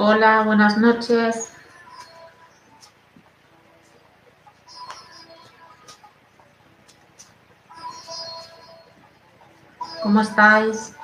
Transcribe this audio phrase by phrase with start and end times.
[0.00, 1.50] Hola, buenas noches.
[10.00, 10.94] ¿Cómo estáis?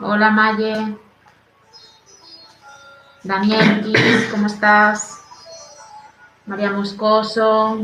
[0.00, 0.98] Hola, Maye.
[3.22, 5.22] Daniel ¿cómo estás?
[6.44, 7.78] María Moscoso.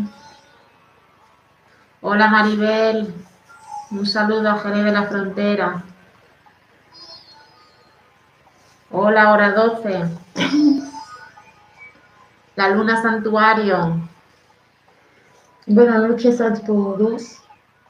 [2.03, 3.15] Hola, Maribel.
[3.93, 5.85] Un saludo a Jerez de la Frontera.
[9.11, 10.05] Hola, hora 12.
[12.57, 14.03] La luna santuario.
[15.67, 17.39] Buenas noches a todos,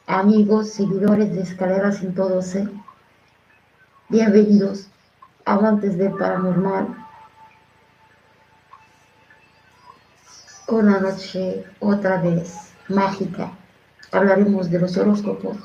[0.07, 2.69] amigos, seguidores de Todo C.
[4.09, 4.87] Bienvenidos,
[5.45, 6.87] amantes del paranormal.
[10.69, 13.51] Una noche otra vez mágica.
[14.13, 15.57] Hablaremos de los horóscopos.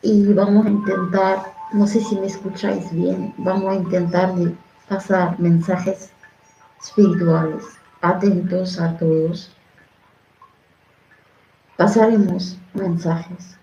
[0.00, 4.54] Y vamos a intentar, no sé si me escucháis bien, vamos a intentar de
[4.88, 6.12] pasar mensajes
[6.80, 7.64] espirituales.
[8.00, 9.50] Atentos a todos.
[11.76, 13.56] Pasaremos mensajes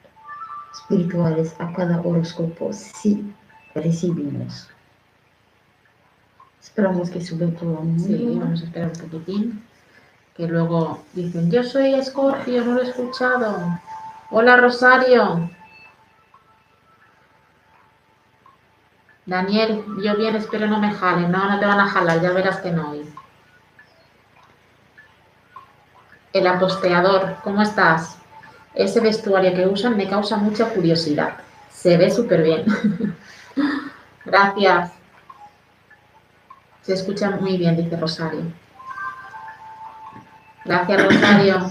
[0.73, 3.33] espirituales a cada horóscopo si
[3.75, 4.67] recibimos.
[6.61, 7.81] Esperamos que suba todo.
[7.97, 9.63] Sí, vamos a esperar un poquitín.
[10.35, 13.79] Que luego dicen, yo soy Escorpio, no lo he escuchado.
[14.31, 15.49] Hola, Rosario.
[19.31, 21.31] Daniel, yo bien, espero no me jalen.
[21.31, 22.93] No, no te van a jalar, ya verás que no.
[26.33, 28.17] El aposteador, ¿cómo estás?
[28.73, 31.37] Ese vestuario que usan me causa mucha curiosidad.
[31.69, 32.65] Se ve súper bien.
[34.25, 34.91] Gracias.
[36.81, 38.41] Se escucha muy bien, dice Rosario.
[40.65, 41.69] Gracias, Rosario.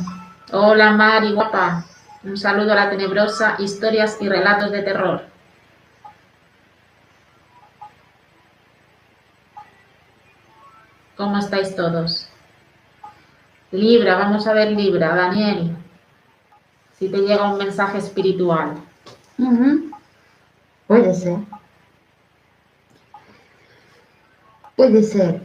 [0.53, 1.85] Hola, Mari, guapa.
[2.25, 5.30] Un saludo a la tenebrosa, historias y relatos de terror.
[11.21, 12.27] ¿Cómo estáis todos?
[13.73, 15.77] Libra, vamos a ver Libra, Daniel.
[16.99, 18.77] Si te llega un mensaje espiritual.
[20.87, 21.37] Puede ser.
[24.77, 25.43] Puede ser.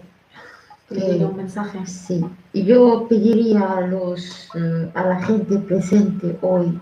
[0.87, 1.85] ¿Que te llega un mensaje?
[1.85, 2.25] Sí.
[2.53, 6.79] Y yo pediría a los eh, a la gente presente hoy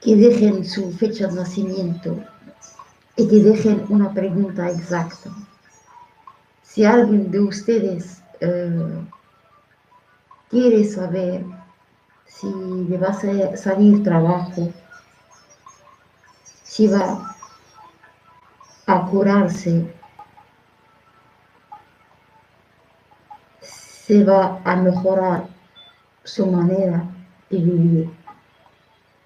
[0.00, 2.22] que dejen su fecha de nacimiento
[3.20, 5.30] y que dejen una pregunta exacta.
[6.62, 9.04] Si alguien de ustedes eh,
[10.50, 11.44] quiere saber
[12.26, 12.48] si
[12.88, 14.72] le va a sa- salir trabajo,
[16.64, 17.04] si va
[18.86, 19.74] a curarse,
[23.62, 25.46] se va a mejorar
[26.24, 27.04] su manera
[27.50, 28.10] de vivir.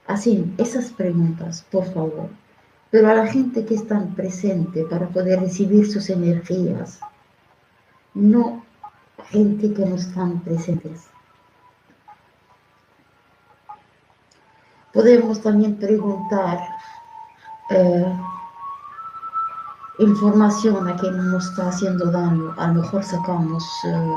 [0.07, 2.31] Así, esas preguntas, por favor.
[2.95, 7.01] Pero a la gente que está presente para poder recibir sus energías,
[8.15, 8.65] no
[9.31, 11.09] gente que no están presentes.
[14.93, 16.61] Podemos también preguntar
[17.71, 18.17] eh,
[19.99, 22.55] información a quien nos está haciendo daño.
[22.57, 24.17] A lo mejor sacamos, eh,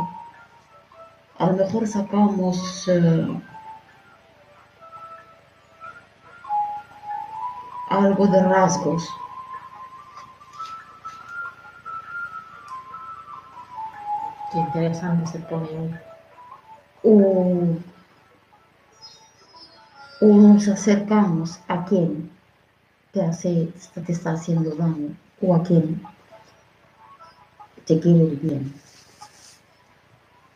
[1.40, 3.42] a lo mejor sacamos eh,
[7.90, 9.08] algo de rasgos.
[14.52, 15.96] Qué interesante se pone hoy.
[17.04, 17.78] o,
[20.22, 22.30] o nos acercamos a quien
[23.12, 26.02] te, hace, te está haciendo daño o a quien
[27.86, 28.74] te quiere el bien.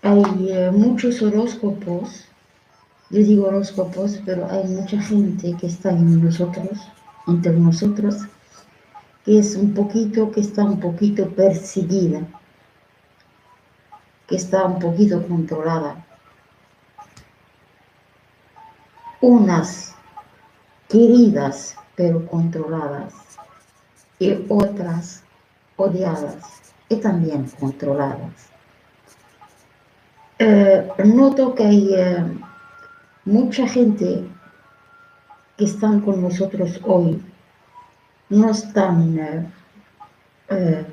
[0.03, 2.25] Hay eh, muchos horóscopos,
[3.11, 6.79] yo digo horóscopos, pero hay mucha gente que está en nosotros,
[7.27, 8.15] entre nosotros,
[9.25, 12.21] que es un poquito, que está un poquito perseguida,
[14.27, 16.05] que está un poquito controlada.
[19.21, 19.95] Unas
[20.87, 23.13] queridas pero controladas
[24.19, 25.23] y otras
[25.75, 28.49] odiadas y también controladas.
[30.39, 32.25] Eh, noto que hay eh,
[33.25, 34.27] mucha gente
[35.61, 37.23] que están con nosotros hoy,
[38.29, 39.53] no están eh,
[40.49, 40.87] eh,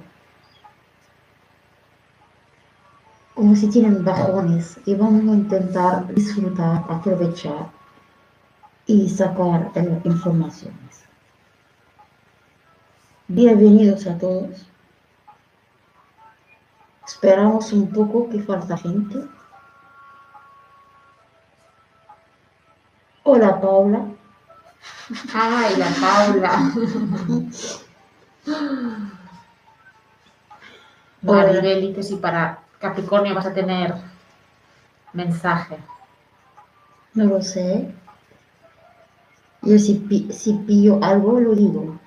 [3.34, 7.70] como si tienen bajones y vamos a intentar disfrutar, aprovechar
[8.84, 11.02] y sacar eh, informaciones.
[13.26, 14.66] Bienvenidos a todos.
[17.06, 19.24] Esperamos un poco que falta gente.
[23.22, 24.17] Hola Paula.
[25.34, 26.72] Ay, la Paula.
[31.22, 33.94] Maribel dice si para Capricornio vas a tener
[35.12, 35.78] mensaje.
[37.14, 37.92] No lo sé.
[39.62, 41.98] Yo si, si pillo algo, lo digo.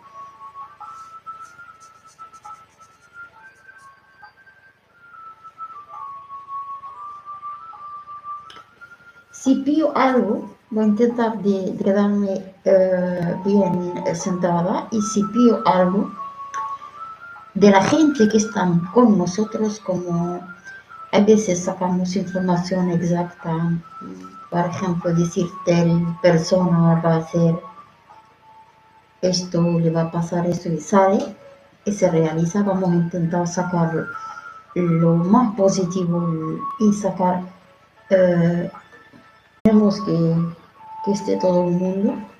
[9.31, 15.23] Si pillo algo, voy a intentar de, de quedarme eh, bien eh, sentada y si
[15.23, 16.11] pillo algo
[17.55, 20.39] de la gente que están con nosotros, como
[21.11, 23.51] a veces sacamos información exacta,
[24.49, 27.59] por ejemplo, decir tal persona va a hacer
[29.21, 31.35] esto, le va a pasar esto y sale
[31.85, 34.05] y se realiza, vamos a intentar sacar
[34.75, 37.43] lo más positivo y sacar,
[38.09, 38.71] eh,
[39.63, 40.35] tenemos que,
[41.05, 42.30] que esté todo el mundo.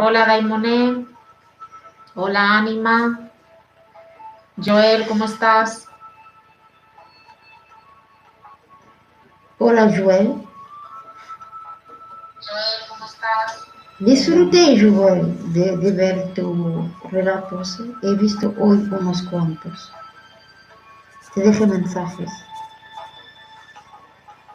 [0.00, 1.04] Hola Daimoné.
[2.14, 3.30] Hola Anima.
[4.64, 5.88] Joel, ¿cómo estás?
[9.58, 10.28] Hola Joel,
[12.46, 13.66] Joel, ¿cómo estás?
[13.98, 19.92] disfruté Joel de, de ver tus relatos, he visto hoy unos cuantos.
[21.34, 22.30] Te dejé mensajes.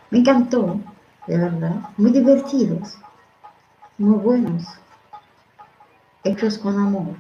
[0.09, 0.79] Me encantó,
[1.27, 2.97] de verdad, muy divertidos,
[3.97, 4.63] muy buenos,
[6.23, 7.15] hechos con amor.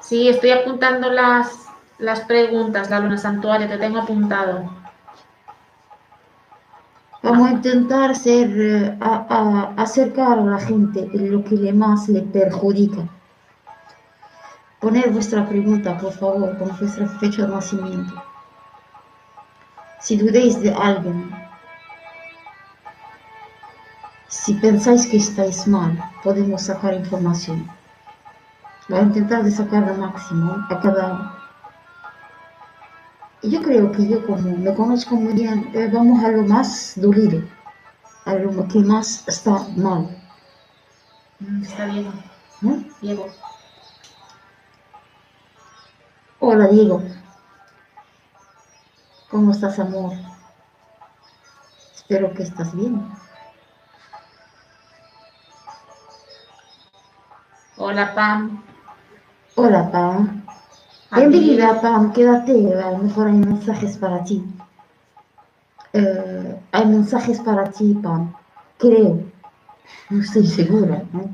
[0.00, 1.66] Sí, estoy apuntando las,
[1.98, 4.70] las preguntas, la luna santuario, te tengo apuntado.
[7.22, 11.72] Vamos a intentar ser, eh, a- a- acercar a la gente en lo que le
[11.72, 13.02] más le perjudica.
[14.80, 18.14] Poner vuestra pregunta, por favor, con vuestra fecha de nacimiento.
[20.00, 21.30] Si dudéis de alguien,
[24.30, 25.92] si pensáis que estáis mal,
[26.24, 27.68] podemos sacar información.
[28.88, 31.36] Voy a intentar de sacar lo máximo a cada
[33.42, 37.42] Yo creo que yo como me conozco muy bien, eh, vamos a lo más dolido,
[38.26, 40.16] a lo que más está mal,
[41.40, 42.12] Mm, Está Diego.
[42.60, 42.84] ¿no?
[43.00, 43.26] Diego.
[46.38, 47.02] Hola Diego,
[49.30, 50.12] ¿cómo estás amor?
[51.94, 53.19] Espero que estás bien.
[57.82, 58.62] Hola Pam.
[59.54, 60.44] Hola Pam,
[61.16, 64.44] bienvenida Pam, quédate, a lo mejor hay mensajes para ti.
[65.94, 68.34] Eh, hay mensajes para ti Pam,
[68.76, 69.22] creo,
[70.10, 71.04] no estoy segura.
[71.14, 71.30] ¿no?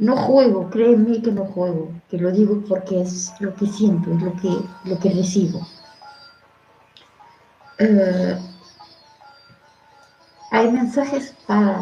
[0.00, 4.20] No juego, créeme que no juego, que lo digo porque es lo que siento, es
[4.20, 5.64] lo que, lo que recibo.
[7.78, 8.36] Eh,
[10.50, 11.80] hay mensajes para,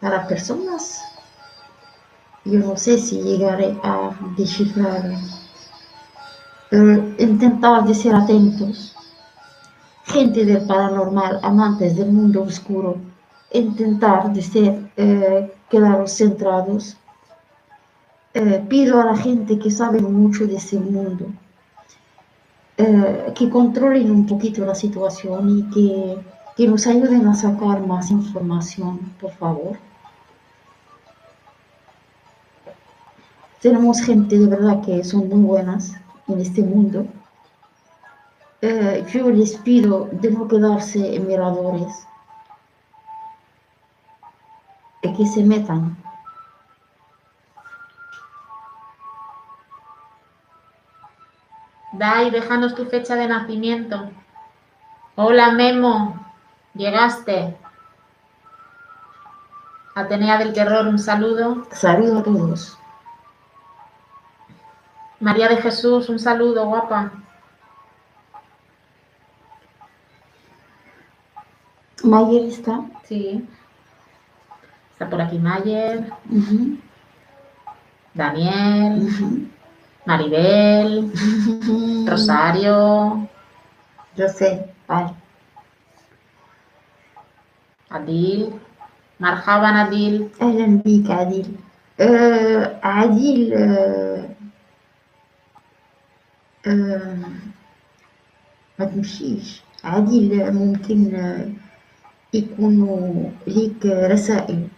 [0.00, 1.11] para personas.
[2.44, 5.12] Yo no sé si llegaré a descifrar,
[6.70, 8.94] pero intentar de ser atentos.
[10.04, 12.96] Gente del paranormal, amantes del mundo oscuro,
[13.52, 16.96] intentar de ser, eh, quedaros centrados
[18.34, 21.26] eh, pido a la gente que sabe mucho de ese mundo
[22.78, 26.18] eh, que controlen un poquito la situación y que,
[26.56, 29.76] que nos ayuden a sacar más información, por favor.
[33.62, 35.92] Tenemos gente de verdad que son muy buenas
[36.26, 37.06] en este mundo.
[38.60, 42.06] Eh, yo les pido de no quedarse en miradores,
[45.02, 45.96] de que se metan
[51.92, 54.10] Dai, déjanos tu fecha de nacimiento.
[55.14, 56.18] Hola Memo.
[56.74, 57.56] Llegaste.
[59.94, 61.66] Atenea del Terror, un saludo.
[61.70, 62.78] Saludo a todos.
[65.22, 67.12] María de Jesús, un saludo, guapa.
[72.02, 72.80] Mayer está.
[73.04, 73.46] Sí.
[74.90, 76.12] Está por aquí Mayer.
[78.14, 79.48] Daniel.
[80.06, 81.12] Maribel.
[82.04, 83.28] Rosario.
[84.16, 85.14] Yo sé, vale.
[87.90, 88.60] Adil.
[89.20, 90.32] Marjaban Adil.
[90.40, 91.58] Adil.
[91.96, 93.52] Eh, Adil.
[93.52, 94.36] Eh,
[96.66, 97.16] آه
[98.78, 99.62] ما تمشيش.
[99.84, 101.12] عديل ممكن
[102.34, 104.68] يكونوا ليك رسائل.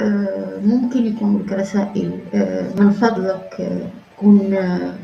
[0.00, 2.20] آه ممكن يكون لك رسائل.
[2.34, 4.54] آه من فضلك آه كن.
[4.54, 4.98] آه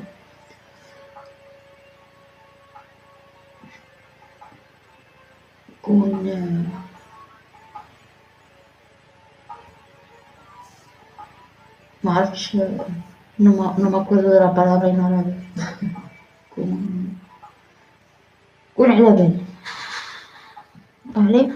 [13.38, 15.34] no, ma- no me acuerdo de la palabra en árabe,
[16.56, 16.74] el
[21.04, 21.52] ¿vale?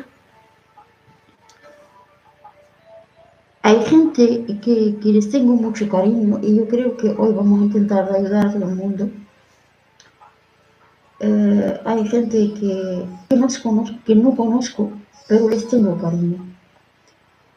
[3.62, 7.64] Hay gente que, que les tengo mucho cariño y yo creo que hoy vamos a
[7.64, 9.11] intentar ayudar a todo el mundo.
[11.20, 14.92] Eh, hay gente que, que, no conozco, que no conozco,
[15.28, 16.38] pero les tengo cariño.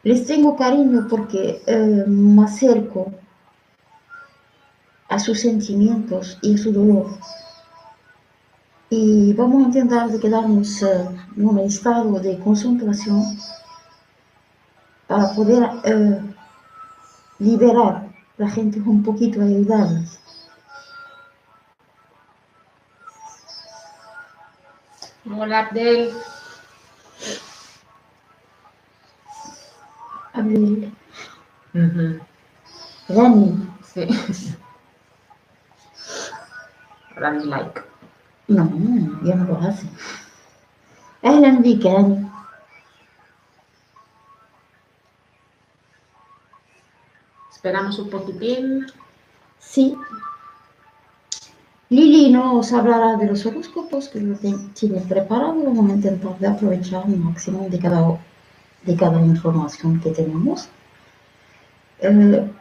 [0.02, 3.12] Les tengo cariño porque eh, me acerco
[5.12, 7.06] a sus sentimientos y a su dolor.
[8.88, 13.22] Y vamos a intentar de quedarnos eh, en un estado de concentración
[15.06, 16.20] para poder eh,
[17.38, 20.18] liberar la gente un poquito, ayudarles.
[25.30, 26.10] Hola Abdel.
[30.32, 30.90] Abdel,
[31.74, 32.20] Ujú,
[33.08, 34.08] Rani, Sí.
[37.19, 37.81] Dale like.
[38.47, 38.63] no,
[39.23, 39.87] ya no lo hace.
[41.25, 42.27] أهلا بك راني
[47.51, 48.85] Esperamos un poquitín.
[49.59, 49.95] Sí.
[51.89, 55.55] Lili nos hablará de los horóscopos que lo ten- tiene preparado.
[55.63, 58.19] Vamos a intentar de aprovechar el máximo de cada,
[58.83, 60.67] de cada información que tenemos.
[61.99, 62.51] Eh,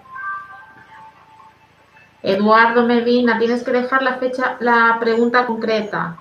[2.24, 6.18] Eduardo Medina, tienes que dejar la fecha, la pregunta concreta.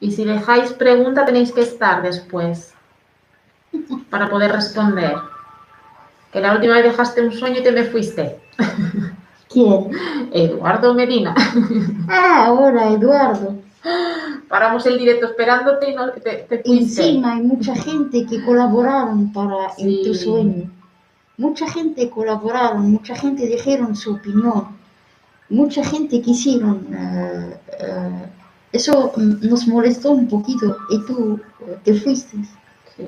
[0.00, 2.74] Y si dejáis pregunta, tenéis que estar después
[4.10, 5.16] para poder responder.
[6.32, 8.38] Que la última vez dejaste un sueño y te me fuiste.
[9.48, 9.90] ¿Quién?
[10.32, 11.34] Eduardo Medina.
[12.08, 13.54] Ah, ahora Eduardo.
[14.48, 17.02] Paramos el directo esperándote y no te, te fuiste.
[17.02, 20.24] Encima hay mucha gente que colaboraron para en tu Sí.
[20.24, 20.70] sueño.
[21.38, 24.68] Mucha gente colaboraron, mucha gente dijeron su opinión,
[25.50, 26.86] mucha gente quisieron.
[26.92, 28.26] eh, eh,
[28.72, 32.36] eso nos molestó un poquito y tú eh, te fuiste.
[32.96, 33.06] Sí.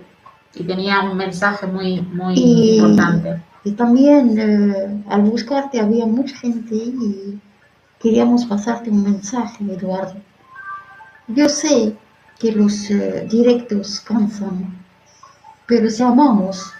[0.54, 3.42] Y tenía un mensaje muy, muy Y- importante.
[3.64, 7.38] Y también eh, al buscarte había mucha gente y
[8.00, 10.14] queríamos pasarte un mensaje, Eduardo.
[11.26, 11.94] Yo sé
[12.38, 14.74] que los eh, directos cansan,
[15.66, 16.72] pero si amamos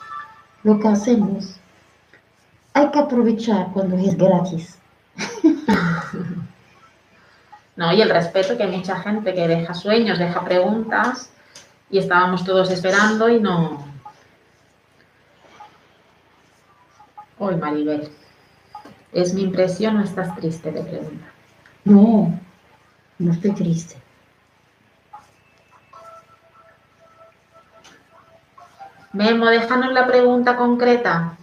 [0.63, 1.57] lo que hacemos,
[2.75, 4.79] hay que aprovechar cuando es gratis.
[7.79, 11.31] No, y el respeto que hay mucha gente que deja sueños, deja preguntas
[11.89, 13.87] y estábamos todos esperando y no.
[17.39, 18.11] Hoy, Maribel,
[19.13, 20.73] ¿es mi impresión o estás triste?
[20.73, 21.27] Te pregunta.
[21.85, 22.37] No,
[23.21, 23.95] no estoy triste.
[29.13, 31.39] Memo, déjanos la pregunta concreta.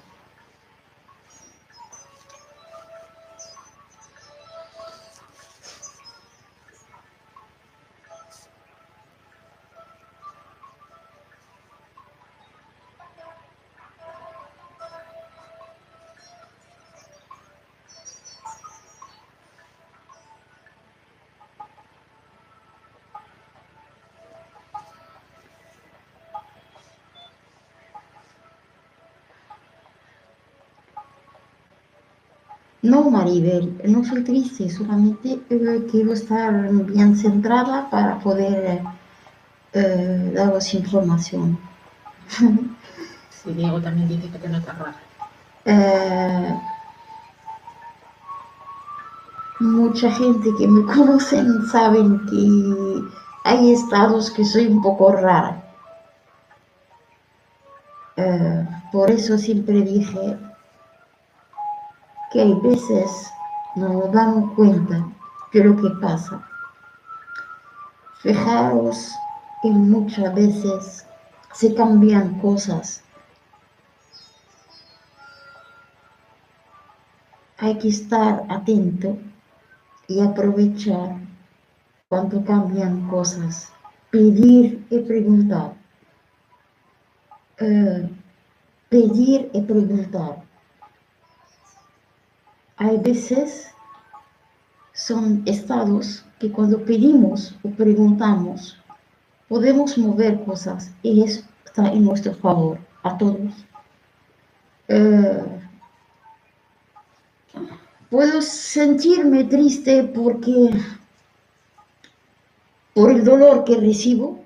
[32.85, 36.51] No, Maribel, no soy triste, solamente eh, quiero estar
[36.85, 38.81] bien centrada para poder
[39.73, 41.57] eh, daros información.
[43.29, 44.95] Sí, Diego también dice que te nota rara.
[45.65, 46.55] Eh,
[49.59, 53.03] mucha gente que me conocen saben que
[53.43, 55.63] hay estados que soy un poco rara.
[58.17, 60.37] Eh, por eso siempre dije
[62.31, 63.31] que hay veces
[63.75, 65.05] no nos damos cuenta
[65.51, 66.41] de lo que pasa.
[68.21, 69.13] Fijaros
[69.61, 71.05] que muchas veces
[71.53, 73.03] se cambian cosas.
[77.57, 79.17] Hay que estar atento
[80.07, 81.17] y aprovechar
[82.09, 83.71] cuando cambian cosas.
[84.09, 85.73] Pedir y preguntar.
[87.57, 88.09] Eh,
[88.89, 90.44] pedir y preguntar.
[92.77, 93.71] Hay veces
[94.93, 98.77] son estados que cuando pedimos o preguntamos
[99.47, 103.53] podemos mover cosas y eso está en nuestro favor a todos.
[104.87, 105.43] Eh,
[108.09, 110.71] puedo sentirme triste porque
[112.93, 114.44] por el dolor que recibo,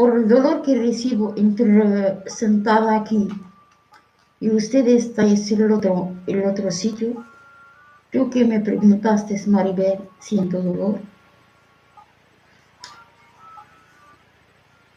[0.00, 3.28] por el dolor que recibo entre sentada aquí
[4.40, 5.36] y usted está en
[6.26, 7.22] el otro, sitio,
[8.10, 11.00] tú que me preguntaste, Maribel, siento dolor.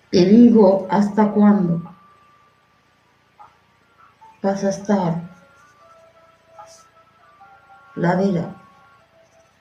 [0.10, 1.84] Te digo, ¿hasta cuándo
[4.42, 5.22] vas a estar
[7.96, 8.56] la vida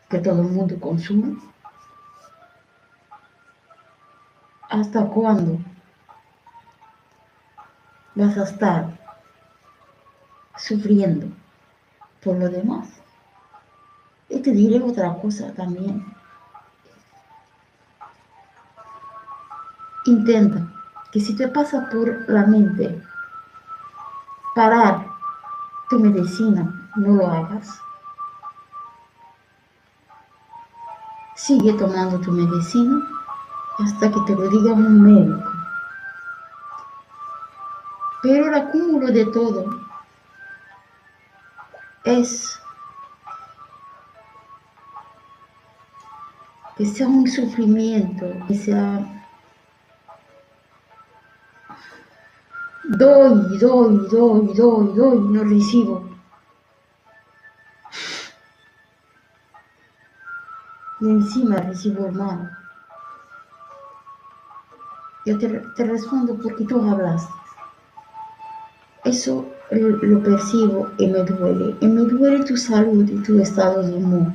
[0.08, 1.51] que todo el mundo consume?
[4.72, 5.58] ¿Hasta cuándo
[8.14, 8.98] vas a estar
[10.56, 11.26] sufriendo
[12.24, 12.88] por lo demás?
[14.30, 16.02] Y te diré otra cosa también.
[20.06, 20.66] Intenta
[21.12, 22.98] que si te pasa por la mente
[24.54, 25.06] parar
[25.90, 27.78] tu medicina, no lo hagas.
[31.34, 33.21] Sigue tomando tu medicina
[33.84, 35.50] hasta que te lo diga un médico.
[38.22, 39.64] Pero el acúmulo de todo
[42.04, 42.60] es
[46.76, 49.24] que sea un sufrimiento, que sea
[52.84, 56.08] doy, doy, doy, doy, doy, no recibo.
[61.00, 62.61] Y encima recibo mal.
[65.24, 67.32] Yo te, respondo porque tú hablaste.
[69.04, 71.76] Eso lo percibo y me duele.
[71.80, 74.32] Y me duele tu salud y tu estado de humor.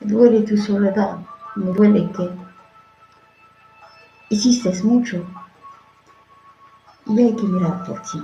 [0.00, 1.18] Me duele tu soledad.
[1.56, 2.30] Me duele que
[4.30, 5.24] hiciste mucho
[7.06, 8.22] y hay que mirar por ti.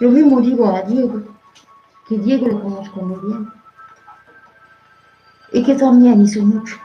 [0.00, 1.22] Lo mismo digo a Diego,
[2.08, 3.52] que Diego lo conozco muy bien,
[5.52, 6.76] y que también hizo mucho,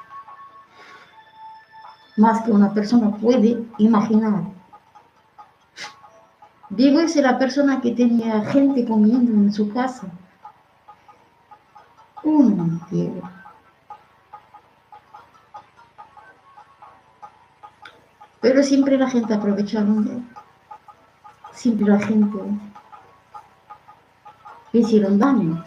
[2.19, 4.43] más que una persona puede imaginar.
[6.69, 10.07] Diego es la persona que tenía gente comiendo en su casa.
[12.23, 13.21] Uno, Diego.
[18.41, 20.23] Pero siempre la gente aprovecharon de él.
[21.53, 22.37] Siempre la gente
[24.73, 25.63] hicieron daño.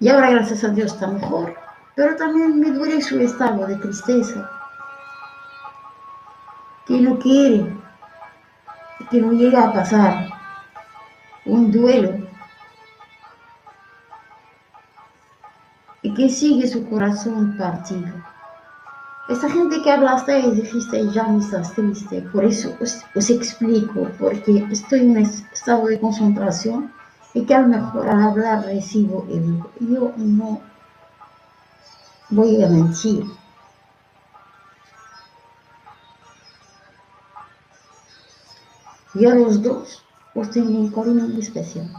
[0.00, 1.54] Y ahora, gracias a Dios, está mejor.
[1.94, 4.57] Pero también me duele su estado de tristeza.
[6.88, 7.72] Que no quiere,
[9.10, 10.28] que no llega a pasar
[11.44, 12.26] un duelo.
[16.02, 18.08] Y que sigue su corazón partido.
[19.28, 24.66] Esa gente que hablaste y dijiste, ya me estás triste, por eso os, explico, porque
[24.70, 26.90] estoy en un estado de concentración
[27.34, 30.62] y que a lo mejor al hablar recibo digo, yo no
[32.30, 33.26] voy a mentir.
[39.14, 41.90] Y a los dos os un cariño muy especial.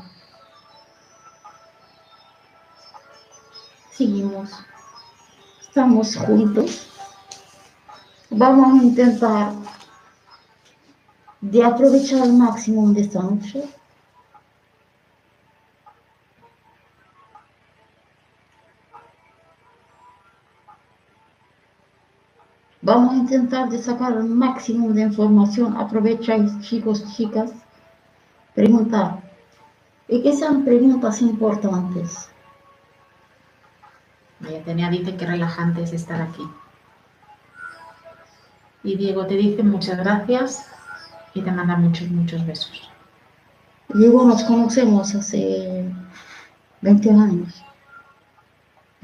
[3.91, 4.49] Seguimos.
[5.61, 6.89] Estamos juntos
[8.29, 9.53] vamos a intentar
[11.41, 13.63] de aprovechar al máximo de esta noche.
[22.89, 25.77] Vamos a intentar de sacar el máximo de información.
[25.77, 27.51] Aprovecháis, chicos, chicas,
[28.55, 29.21] preguntar.
[30.07, 32.31] Y que sean preguntas importantes.
[34.39, 36.41] Vaya, tenía dice que relajante es estar aquí.
[38.83, 40.65] Y Diego te dice muchas gracias
[41.35, 42.89] y te manda muchos, muchos besos.
[43.89, 45.93] Diego, nos conocemos hace
[46.81, 47.63] 20 años.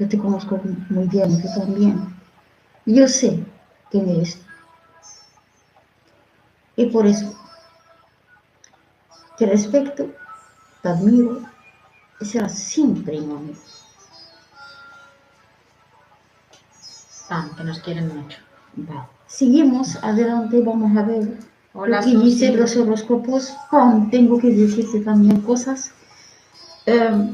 [0.00, 2.12] Yo te conozco muy bien, tú también.
[2.84, 3.46] Yo sé
[3.96, 4.38] quién eres.
[6.76, 7.34] Y por eso
[9.38, 10.10] te respeto,
[10.82, 11.40] te admiro
[12.20, 13.54] y serás siempre mi amigo.
[17.56, 18.38] que nos quieren mucho.
[18.76, 19.08] Vale.
[19.26, 21.38] Seguimos adelante, vamos a ver
[21.74, 23.52] Hola, lo que dicen los horóscopos.
[23.70, 25.90] Pam, tengo que decirte también cosas.
[26.86, 27.32] Eh,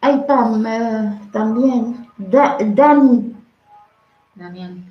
[0.00, 2.06] hay Pam eh, también.
[2.16, 3.39] Dani.
[4.34, 4.84] Daniel.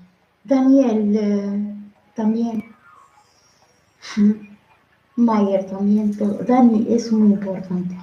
[0.43, 1.75] Daniel eh,
[2.15, 2.75] también.
[5.15, 6.15] Mayer también.
[6.47, 7.97] Dani es muy importante.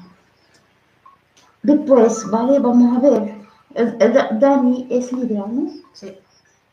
[1.63, 3.35] Después, vale, vamos a ver.
[3.75, 5.71] Eh, Dani es Libra, ¿no?
[5.93, 6.15] Sí.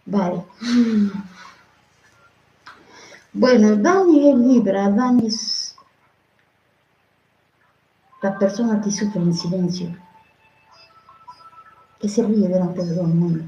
[0.06, 0.44] Vale.
[3.34, 5.76] Bueno, Dani es Libra, Dani es
[8.22, 9.98] la persona que sufre en silencio,
[12.00, 13.44] que se ríe delante de todo el mundo.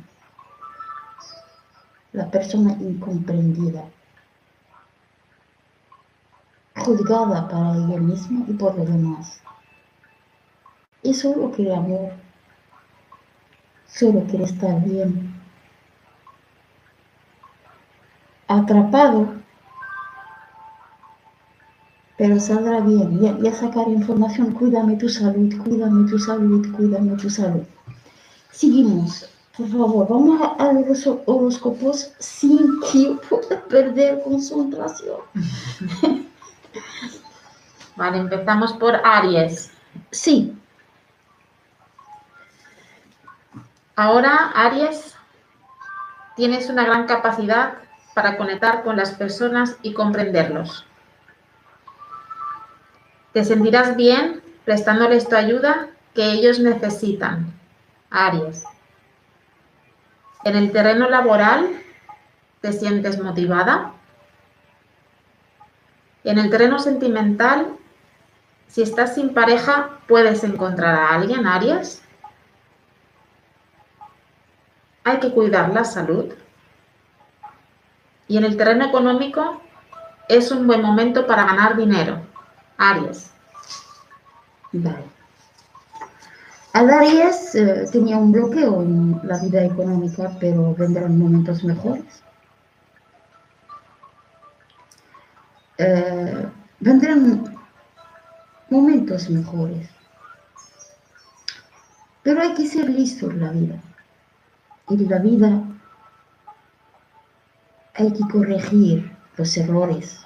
[2.15, 3.83] La persona incomprendida,
[6.77, 9.41] juzgada para ella misma y por los demás.
[11.03, 12.13] Y solo quiere amor,
[13.85, 15.35] solo quiere estar bien.
[18.47, 19.33] Atrapado,
[22.17, 23.19] pero saldrá bien.
[23.43, 27.63] Y a, sacar información, cuídame tu salud, cuídame tu salud, cuídame tu salud.
[28.51, 29.34] Seguimos.
[29.57, 35.21] Por favor, vamos a, ver los horóscopos sin que pueda perder concentración.
[37.95, 39.71] Vale, empezamos por Aries.
[40.11, 40.53] Sí.
[43.95, 45.15] Ahora, Aries,
[46.35, 47.75] tienes una gran capacidad
[48.13, 50.85] para conectar con las personas y comprenderlos.
[53.31, 57.53] Te sentirás bien prestándoles tu ayuda que ellos necesitan.
[58.09, 58.65] Aries.
[60.45, 61.81] En el terreno laboral,
[62.61, 63.93] ¿te sientes motivada?
[66.23, 67.75] En el terreno sentimental,
[68.67, 72.03] si estás sin pareja, ¿puedes encontrar a alguien, Aries?
[75.03, 76.31] Hay que cuidar la salud.
[78.27, 79.61] Y en el terreno económico,
[80.29, 82.21] es un buen momento para ganar dinero,
[82.77, 83.33] Aries.
[84.71, 85.14] Vale.
[86.75, 92.21] Aries eh, tenía un bloqueo en la vida económica, pero vendrán momentos mejores.
[95.77, 96.45] Eh,
[96.81, 97.55] vendrán
[98.69, 99.89] momentos mejores.
[102.23, 103.81] Pero hay que ser listo en la vida.
[104.89, 105.63] En la vida
[107.93, 110.19] hay que corregir los errores.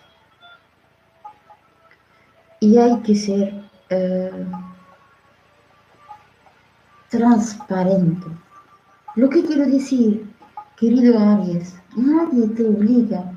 [2.60, 4.46] Y hay que ser eh,
[7.10, 8.28] transparente.
[9.16, 10.32] Lo que quiero decir,
[10.78, 13.32] querido Aries, nadie te obliga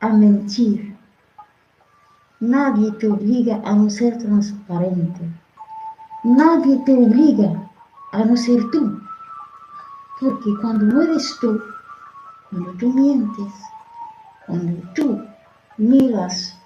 [0.00, 0.96] a mentir.
[2.40, 5.20] Nadie te obliga a no ser transparente.
[6.24, 7.70] Nadie te obliga
[8.12, 9.00] a no ser tú.
[10.20, 11.60] Porque cuando no eres tú,
[12.50, 13.52] cuando tú mientes,
[14.46, 15.24] cuando tú
[15.78, 16.58] miras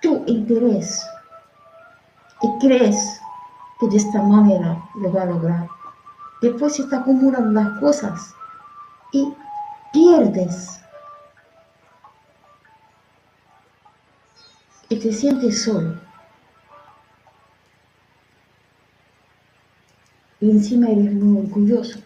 [0.00, 1.04] tu interés
[2.42, 3.20] y crees
[3.78, 5.68] que de esta manera lo va a lograr.
[6.40, 8.34] Después se está acumulando las cosas
[9.12, 9.32] y
[9.92, 10.80] pierdes.
[14.88, 15.96] Y te sientes solo.
[20.40, 22.00] Y encima eres muy orgulloso.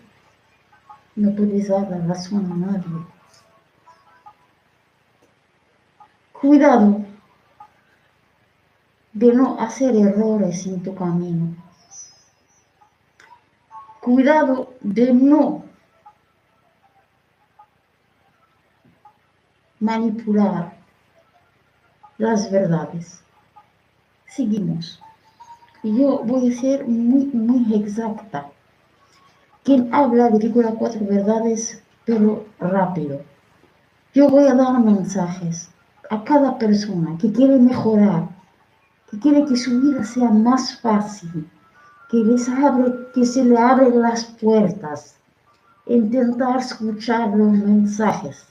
[1.15, 3.07] No puedes dar la razón a nadie.
[6.33, 7.05] Cuidado
[9.13, 11.55] de no hacer errores en tu camino.
[14.03, 15.63] Cuidado de no
[19.79, 20.77] manipular
[22.19, 23.23] las verdades.
[24.27, 25.01] Seguimos.
[25.85, 28.51] Yo voy a ser muy, muy exacta.
[29.63, 33.23] Quien habla de cuatro verdades, pero rápido.
[34.15, 35.71] Yo voy a dar mensajes
[36.11, 38.29] a cada persona que quiere mejorar
[39.13, 41.47] que quiere que su vida sea más fácil,
[42.13, 45.17] que, les abre, que se le abren las puertas,
[45.87, 48.45] intentar escuchar los mensajes.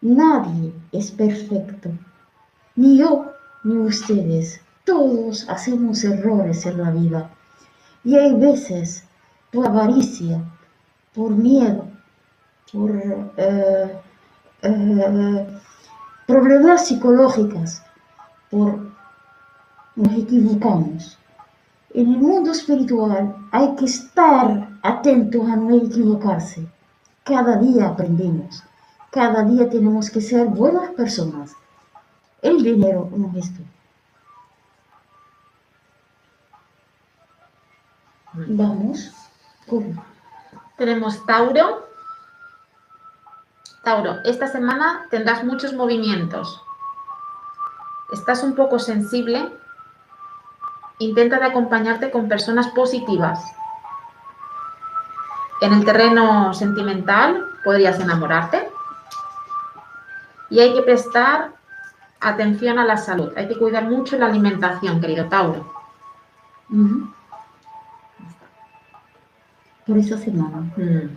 [0.00, 1.90] Nadie es perfecto,
[2.74, 4.60] ni yo ni ustedes.
[4.84, 7.30] Todos hacemos errores en la vida.
[8.02, 9.04] Y hay veces,
[9.52, 10.42] por avaricia,
[11.14, 11.86] por miedo,
[12.72, 12.90] por
[13.36, 13.96] eh,
[14.62, 15.60] eh,
[16.26, 17.80] problemas psicológicos,
[18.50, 18.90] por
[19.94, 21.16] nos equivocamos.
[21.94, 26.66] En el mundo espiritual hay que estar atentos a no equivocarse.
[27.22, 28.62] Cada día aprendemos.
[29.10, 31.52] Cada día tenemos que ser buenas personas.
[32.40, 33.60] El dinero no es esto.
[38.32, 39.12] Vamos.
[40.78, 41.86] Tenemos Tauro.
[43.84, 46.62] Tauro, esta semana tendrás muchos movimientos.
[48.12, 49.52] Estás un poco sensible
[51.04, 53.40] intenta de acompañarte con personas positivas.
[55.60, 58.68] En el terreno sentimental podrías enamorarte
[60.50, 61.52] y hay que prestar
[62.20, 63.32] atención a la salud.
[63.36, 65.72] Hay que cuidar mucho la alimentación, querido Tauro.
[69.86, 70.72] Por esa semana.
[70.76, 71.08] Eh,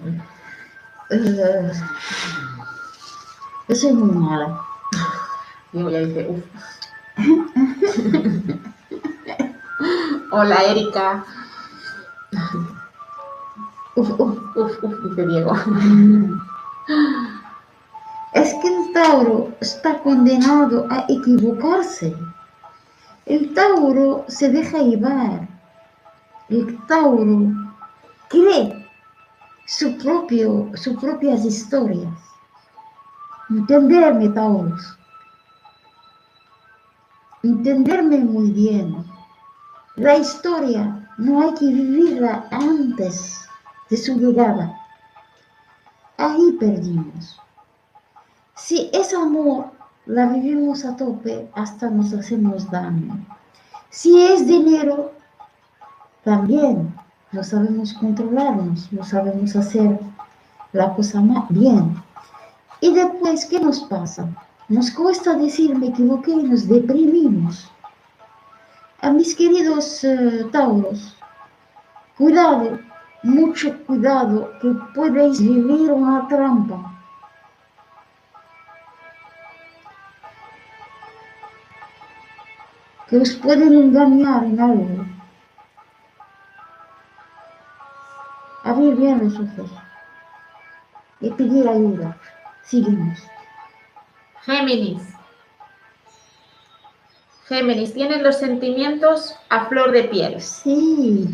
[3.67, 4.61] eso es muy mala.
[5.71, 6.45] Digo, ya dice, uff.
[10.37, 11.23] Hola, Erika.
[13.95, 14.37] Uf, uf.
[14.57, 15.53] Uf, uf, Diego.
[18.33, 22.13] Es que el Tauro está condenado a equivocarse.
[23.25, 25.47] El Tauro se deja llevar.
[26.49, 27.53] El Tauro
[28.27, 28.89] cree
[29.65, 32.13] su propio, sus propias historias.
[33.49, 34.97] Entenderme, Tauros.
[37.41, 39.14] Entenderme muy bien.
[39.97, 43.47] La historia no hay que vivirla antes
[43.89, 44.77] de su llegada.
[46.17, 47.39] Ahí perdimos.
[48.55, 49.67] Si es amor,
[50.05, 53.25] la vivimos a tope hasta nos hacemos daño.
[53.89, 55.13] Si es dinero,
[56.25, 56.93] también
[57.31, 59.97] no sabemos controlarnos, no sabemos hacer
[60.73, 61.95] la cosa bien.
[62.81, 64.27] Y después, ¿qué nos pasa?
[64.67, 67.71] Nos cuesta decir me equivoqué y nos deprimimos.
[69.05, 71.15] A mis queridos eh, Tauros,
[72.17, 72.79] cuidado,
[73.21, 76.91] mucho cuidado que podéis vivir una trampa.
[83.07, 85.05] Que os pueden engañar en algo.
[88.63, 89.71] Abrir bien los ojos
[91.19, 92.17] y pedir ayuda.
[92.63, 93.19] Seguimos.
[94.41, 95.14] Géminis.
[97.47, 100.41] Géminis, tienes los sentimientos a flor de piel.
[100.41, 101.27] Sí,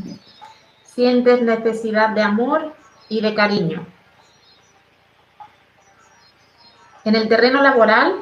[0.83, 2.75] Sientes necesidad de amor
[3.07, 3.87] y de cariño.
[7.05, 8.13] En el terreno laboral,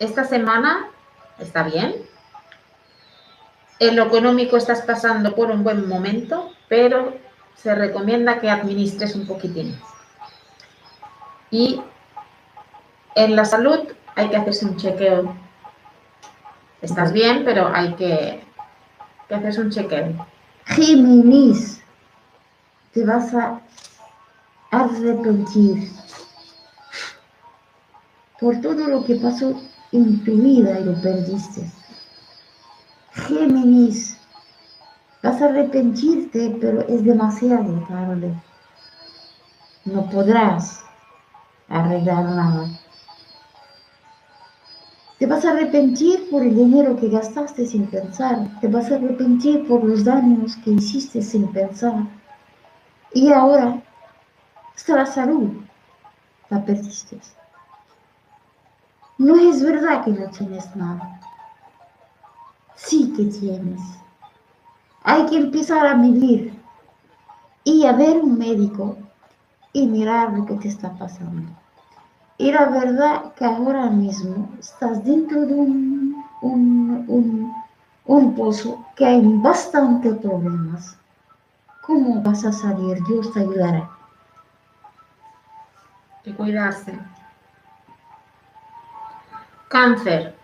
[0.00, 0.90] esta semana
[1.38, 1.94] está bien.
[3.78, 7.16] En lo económico estás pasando por un buen momento, pero
[7.54, 9.80] se recomienda que administres un poquitín.
[11.52, 11.80] Y
[13.14, 13.80] en la salud
[14.16, 15.36] hay que hacerse un chequeo.
[16.82, 18.42] Estás bien, pero hay que,
[19.28, 20.26] que hacerse un chequeo.
[20.64, 21.82] Géminis,
[22.92, 23.60] te vas a
[24.70, 25.90] arrepentir
[28.40, 29.60] por todo lo que pasó
[29.92, 31.70] en tu vida y lo perdiste.
[33.12, 34.16] Géminis,
[35.22, 38.34] vas a arrepentirte, pero es demasiado tarde.
[39.84, 40.82] No podrás
[41.68, 42.68] arreglar nada.
[45.20, 48.58] Te vas a arrepentir por el dinero que gastaste sin pensar.
[48.62, 52.06] Te vas a arrepentir por los daños que hiciste sin pensar.
[53.12, 53.82] Y ahora,
[54.74, 55.50] hasta salud,
[56.48, 57.20] la perdiste.
[59.18, 61.20] No es verdad que no tienes nada.
[62.74, 63.82] Sí que tienes.
[65.02, 66.58] Hay que empezar a medir
[67.62, 68.96] y a ver un médico
[69.74, 71.60] y mirar lo que te está pasando.
[72.40, 77.54] Y la verdad que ahora mismo estás dentro de un, un,
[78.06, 80.96] un, pozo que hay bastante problemas.
[81.82, 82.96] ¿Cómo vas a salir?
[83.04, 83.90] Dios te ayudará.
[86.24, 86.98] que cuidarse.
[89.68, 90.34] Cáncer.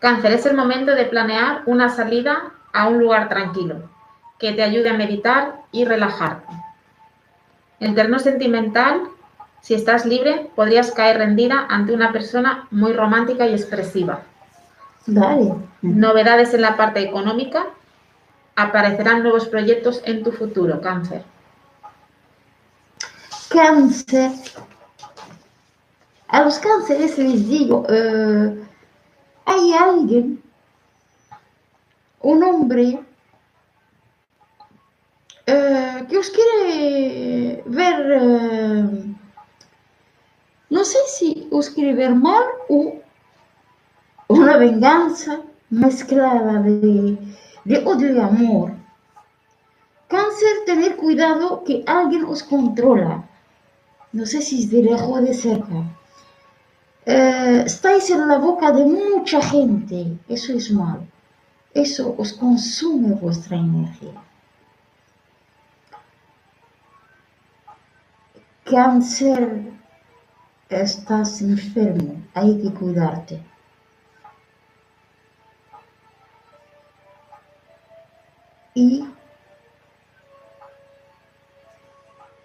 [0.00, 3.90] Cáncer, es el momento de planear una salida a un lugar tranquilo
[4.38, 6.54] que te ayude a meditar y relajarte.
[7.78, 9.11] El terreno sentimental,
[9.62, 14.22] si estás libre, podrías caer rendida ante una persona muy romántica y expresiva.
[15.06, 15.54] Dale.
[15.82, 17.66] Novedades en la parte económica,
[18.56, 21.22] aparecerán nuevos proyectos en tu futuro, cáncer.
[23.48, 24.32] Cáncer.
[26.26, 28.64] A los cánceres les digo, eh,
[29.44, 30.42] hay alguien,
[32.20, 33.00] un hombre,
[35.46, 39.11] eh, que os quiere ver, eh,
[40.72, 42.94] no sé si os quiere ver mal o
[44.28, 47.18] una venganza mezclada de,
[47.66, 48.72] de odio y amor.
[50.08, 53.22] Cáncer, tener cuidado que alguien os controla.
[54.12, 55.78] No sé si es de lejos o de cerca.
[57.04, 60.16] Eh, estáis en la boca de mucha gente.
[60.26, 61.04] Eso es malo.
[61.74, 64.22] Eso os consume vuestra energía.
[68.64, 69.72] Cáncer,
[70.80, 72.22] estás enfermo.
[72.34, 73.42] Hay que cuidarte.
[78.74, 79.04] Y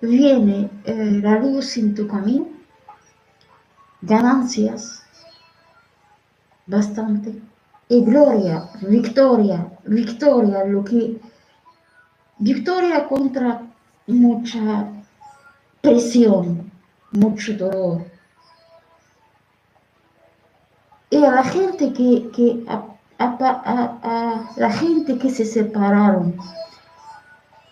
[0.02, 2.48] viene eh, la luz en tu camino,
[4.02, 5.04] ganancias,
[6.66, 7.42] bastante,
[7.90, 11.20] y gloria, victoria, victoria, lo que,
[12.40, 13.62] victoria contra
[14.08, 14.88] mucha
[15.82, 16.70] presión,
[17.12, 18.17] mucho dolor.
[21.10, 22.84] Y a la gente que, que a,
[23.20, 26.38] a- a- la gente que se separaron,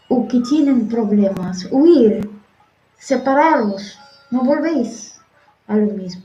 [0.10, 2.30] o que tienen problemas, huir,
[2.98, 4.00] separarlos,
[4.32, 5.20] no volvéis
[5.68, 6.24] a lo mismo.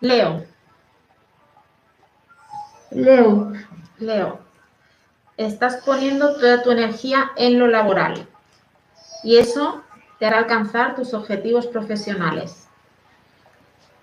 [0.00, 0.44] Leo,
[2.90, 3.52] Leo,
[3.98, 4.38] Leo,
[5.36, 8.26] estás poniendo toda tu energía en lo laboral
[9.24, 9.82] y eso
[10.18, 12.61] te hará alcanzar tus objetivos profesionales.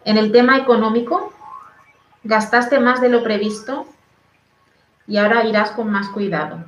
[0.06, 1.34] En el tema económico,
[2.24, 3.86] gastaste más de lo previsto
[5.08, 6.64] y ahora irás con más cuidado.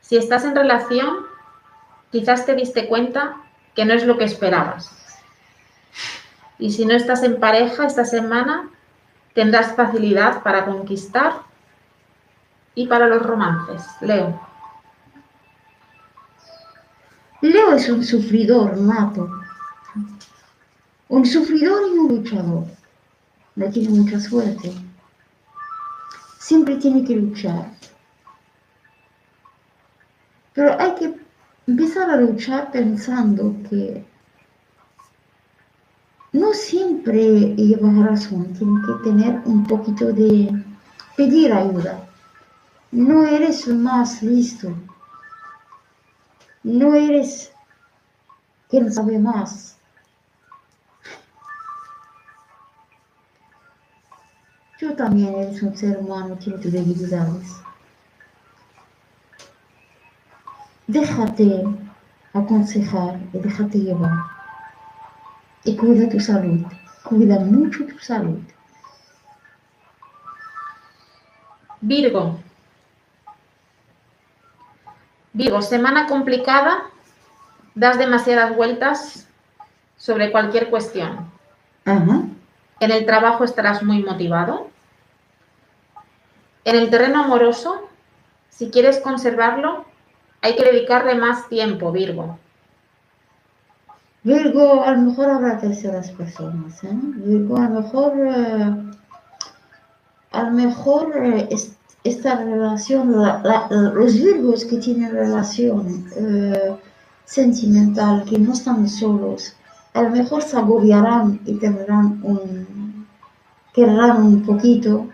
[0.00, 1.26] Si estás en relación,
[2.10, 3.36] quizás te diste cuenta
[3.74, 4.90] que no es lo que esperabas.
[6.58, 8.70] Y si no estás en pareja esta semana,
[9.34, 11.42] tendrás facilidad para conquistar
[12.74, 13.86] y para los romances.
[14.00, 14.40] Leo.
[17.40, 19.30] Leo es un sufridor nato,
[21.08, 22.64] un sufridor y un luchador.
[23.56, 24.72] No tiene mucha suerte.
[26.38, 27.70] Siempre tiene que luchar.
[30.54, 31.14] Pero hay que
[31.66, 34.04] empezar a luchar pensando que
[36.32, 40.50] no siempre lleva razón, tiene que tener un poquito de
[41.16, 42.06] pedir ayuda.
[42.90, 44.74] No eres más listo,
[46.62, 47.52] no eres
[48.68, 49.77] quien sabe más.
[54.80, 57.60] Yo también eres un ser humano, tiene tus debilidades.
[60.86, 61.64] Déjate
[62.32, 64.12] aconsejar y déjate llevar.
[65.64, 66.64] Y cuida tu salud.
[67.02, 68.38] Cuida mucho tu salud.
[71.80, 72.38] Virgo.
[75.32, 76.84] Virgo, semana complicada,
[77.74, 79.28] das demasiadas vueltas
[79.96, 81.30] sobre cualquier cuestión.
[81.84, 82.22] Ajá.
[82.80, 84.68] En el trabajo estarás muy motivado.
[86.64, 87.88] En el terreno amoroso,
[88.50, 89.84] si quieres conservarlo,
[90.42, 92.38] hay que dedicarle más tiempo, Virgo.
[94.22, 96.82] Virgo, a lo mejor habrá terceras personas.
[96.84, 96.90] ¿eh?
[96.92, 98.74] Virgo, a lo mejor, eh,
[100.32, 101.72] a lo mejor eh, es-
[102.04, 106.76] esta relación, la- la- los Virgos que tienen relación eh,
[107.24, 109.54] sentimental, que no están solos,
[109.94, 112.67] a lo mejor se agobiarán y tendrán un,
[113.78, 115.06] querrán un poquito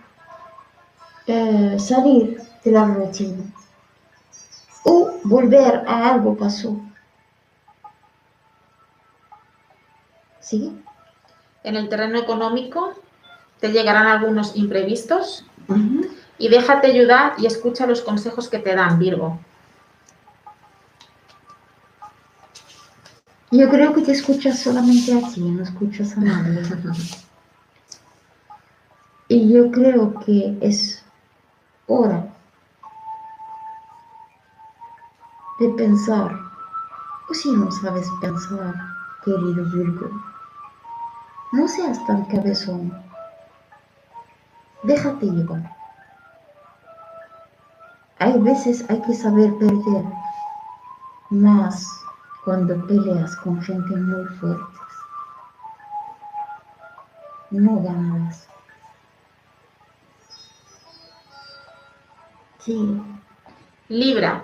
[1.27, 3.45] eh, salir de la rutina
[4.85, 6.81] o volver a algo pasó.
[10.41, 10.75] ¿Sí?
[11.63, 12.95] En el terreno económico,
[13.61, 15.45] te llegarán algunos imprevistos
[16.39, 19.39] y déjate ayudar y escucha los consejos que te dan, Virgo.
[23.51, 26.63] Yo creo que te escuchas solamente a ti, no escuchas a nadie.
[29.29, 31.03] Y yo creo que es
[31.87, 32.27] hora
[35.59, 36.31] de pensar.
[37.31, 38.75] O si no sabes pensar,
[39.25, 40.11] querido Virgo,
[41.53, 42.93] no seas tan cabezón.
[44.83, 45.75] Déjate llevar.
[48.19, 50.05] Hay veces hay que saber perder,
[51.31, 52.05] más
[52.45, 54.79] cuando peleas con gente muy fuerte.
[57.51, 58.54] No ganarás.
[62.65, 63.03] Sí,
[63.89, 64.43] Libra.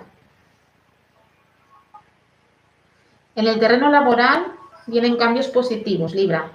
[3.35, 4.45] En el terreno laboral
[4.85, 6.51] vienen cambios positivos, Libra.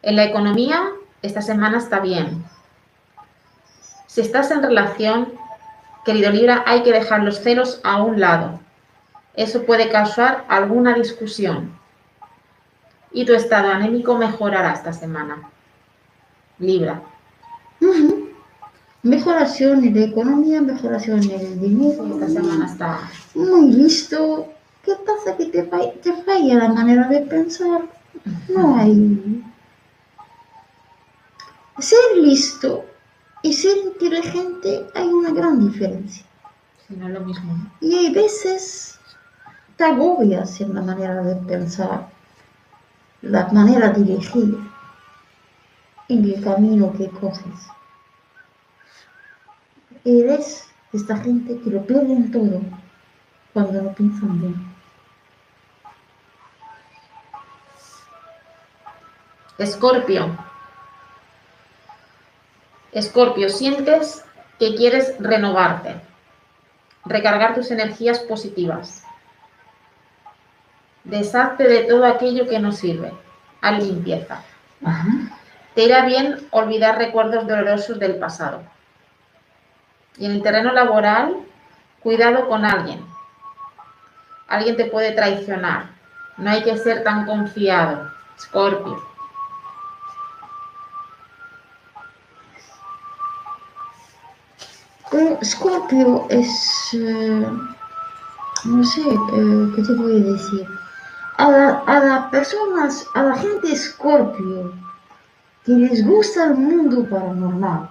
[0.00, 2.42] En la economía, esta semana está bien.
[4.06, 5.34] Si estás en relación,
[6.06, 8.60] querido Libra, hay que dejar los celos a un lado.
[9.34, 11.78] Eso puede causar alguna discusión.
[13.12, 15.50] Y tu estado anémico mejorará esta semana.
[16.58, 17.02] Libra.
[19.04, 22.04] Mejoración en la economía, mejoración en el dinero.
[22.14, 24.48] Esta semana está Muy listo.
[24.82, 25.36] ¿Qué pasa?
[25.36, 27.82] Que te, fa- te falla la manera de pensar.
[28.48, 29.42] No hay.
[31.78, 32.84] Ser listo
[33.42, 36.24] y ser inteligente hay una gran diferencia.
[36.88, 37.52] si no es lo mismo.
[37.52, 37.70] ¿no?
[37.80, 38.98] Y hay veces
[39.76, 42.08] te agobias en la manera de pensar,
[43.22, 44.56] la manera de elegir
[46.08, 47.60] en el camino que coges.
[50.04, 52.60] Eres esta gente que lo pierden todo
[53.52, 54.74] cuando no piensan bien.
[59.56, 60.36] Escorpio.
[62.92, 64.24] Escorpio, sientes
[64.58, 66.00] que quieres renovarte,
[67.04, 69.04] recargar tus energías positivas.
[71.04, 73.12] Deshazte de todo aquello que no sirve.
[73.60, 74.42] Haz limpieza.
[74.84, 75.08] Ajá.
[75.74, 78.62] Te irá bien olvidar recuerdos dolorosos del pasado.
[80.16, 81.36] Y en el terreno laboral,
[82.00, 83.04] cuidado con alguien.
[84.48, 85.90] Alguien te puede traicionar.
[86.36, 88.10] No hay que ser tan confiado.
[88.38, 89.14] Scorpio.
[95.44, 97.46] Scorpio es, eh,
[98.64, 100.66] no sé, eh, ¿qué te voy decir?
[101.36, 101.50] A,
[101.86, 104.72] las personas, a la gente Scorpio,
[105.64, 107.88] que les gusta el mundo paranormal,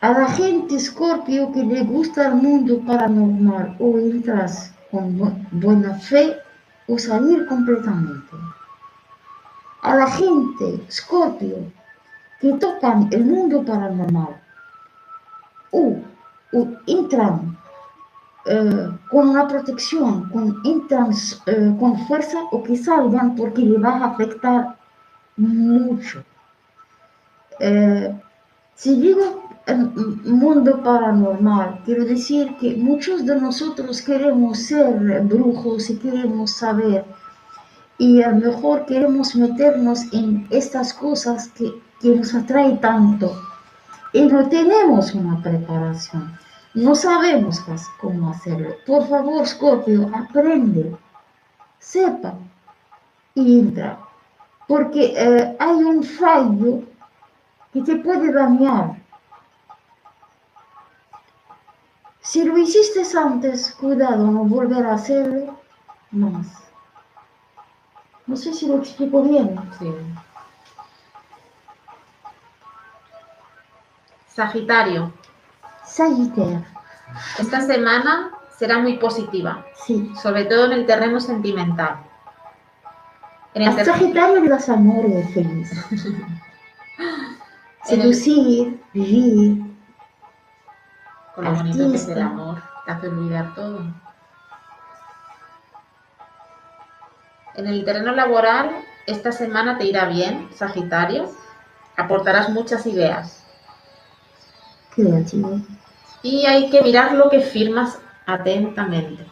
[0.00, 5.18] a la gente Scorpio que le gusta el mundo paranormal o entras con
[5.50, 6.36] buena fe
[6.86, 8.36] o salir completamente.
[9.82, 11.72] A la gente Scorpio
[12.40, 14.40] que tocan el mundo paranormal
[15.72, 15.96] o,
[16.86, 17.58] entran
[18.46, 21.10] eh, con una protección, con, entran
[21.46, 24.76] eh, con fuerza o que salgan porque le va a afectar
[25.36, 26.24] mucho.
[27.58, 28.14] Eh,
[28.76, 31.80] si digo mundo paranormal.
[31.84, 37.04] Quiero decir que muchos de nosotros queremos ser brujos y queremos saber
[37.98, 43.36] y a lo mejor queremos meternos en estas cosas que, que nos atrae tanto
[44.12, 46.32] y no tenemos una preparación.
[46.74, 47.62] No sabemos
[48.00, 48.74] cómo hacerlo.
[48.86, 50.96] Por favor, Scorpio, aprende,
[51.78, 52.34] sepa
[53.34, 53.98] y entra.
[54.66, 56.82] Porque eh, hay un fallo
[57.72, 58.97] que te puede dañar
[62.28, 65.58] Si lo hiciste antes, cuidado, no volver a hacerlo
[66.10, 66.46] más.
[68.26, 69.58] No sé si lo explico bien.
[74.26, 75.10] Sagitario.
[75.86, 76.66] Sagitario.
[77.38, 79.64] Esta semana será muy positiva.
[79.86, 80.12] Sí.
[80.22, 81.96] Sobre todo en el terreno sentimental.
[83.54, 85.70] En el Sagitario de los amores feliz.
[87.84, 89.67] Seducir, vivir,
[91.38, 93.84] con lo bonito que es el amor, te hace olvidar todo.
[97.54, 98.72] En el terreno laboral,
[99.06, 101.30] esta semana te irá bien, Sagitario.
[101.96, 103.44] Aportarás muchas ideas.
[104.96, 105.60] Creativo.
[106.24, 109.24] Y hay que mirar lo que firmas atentamente.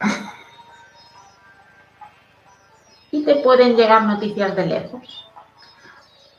[3.12, 5.30] y te pueden llegar noticias de lejos.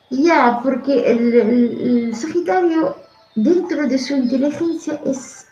[0.09, 2.97] Ya, porque el Sagitario
[3.43, 5.47] dentro de su inteligencia es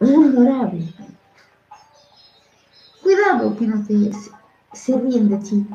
[0.00, 0.92] vulnerable.
[3.02, 4.10] Cuidado que no te
[4.72, 5.66] se ríen de ti.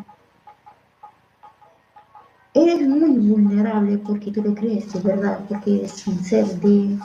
[2.54, 6.98] Eres muy vulnerable porque tú lo crees, de verdad, porque eres un ser de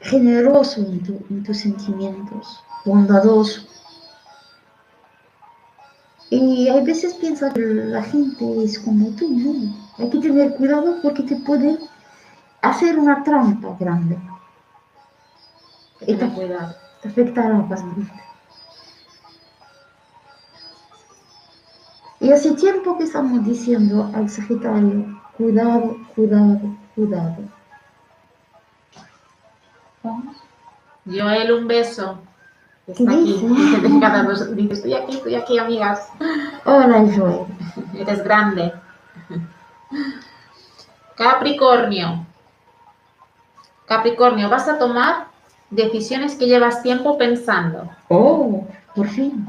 [0.00, 3.62] generoso en, en tus sentimientos, bondadoso.
[6.30, 9.74] Y hay veces piensa que la gente es como tú, ¿no?
[9.98, 11.78] Hay que tener cuidado porque te pueden
[12.62, 14.18] hacer una trampa grande.
[16.00, 16.74] Y te, cuidado.
[17.00, 18.10] te afectará bastante.
[22.20, 26.60] Y hace tiempo que estamos diciendo al Sagitario, cuidado, cuidado,
[26.94, 27.36] cuidado.
[31.04, 32.18] Joel, un beso.
[32.86, 33.44] Está aquí.
[34.54, 36.08] Dice, estoy aquí, estoy aquí, amigas.
[36.64, 37.46] Hola, Joel.
[37.94, 38.72] Eres grande.
[41.16, 42.26] Capricornio.
[43.86, 45.26] Capricornio, vas a tomar
[45.70, 47.90] decisiones que llevas tiempo pensando.
[48.08, 49.48] Oh, por fin.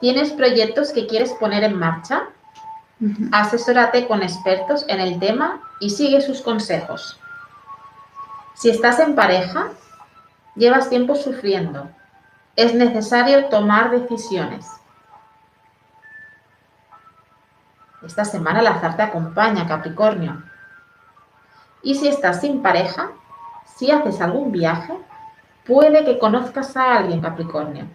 [0.00, 2.24] ¿Tienes proyectos que quieres poner en marcha?
[3.32, 7.18] Asesórate con expertos en el tema y sigue sus consejos.
[8.54, 9.68] Si estás en pareja,
[10.54, 11.90] llevas tiempo sufriendo.
[12.56, 14.66] Es necesario tomar decisiones.
[18.02, 20.42] Esta semana el azar te acompaña, Capricornio.
[21.82, 23.10] Y si estás sin pareja,
[23.76, 24.94] si haces algún viaje,
[25.64, 27.86] puede que conozcas a alguien, Capricornio.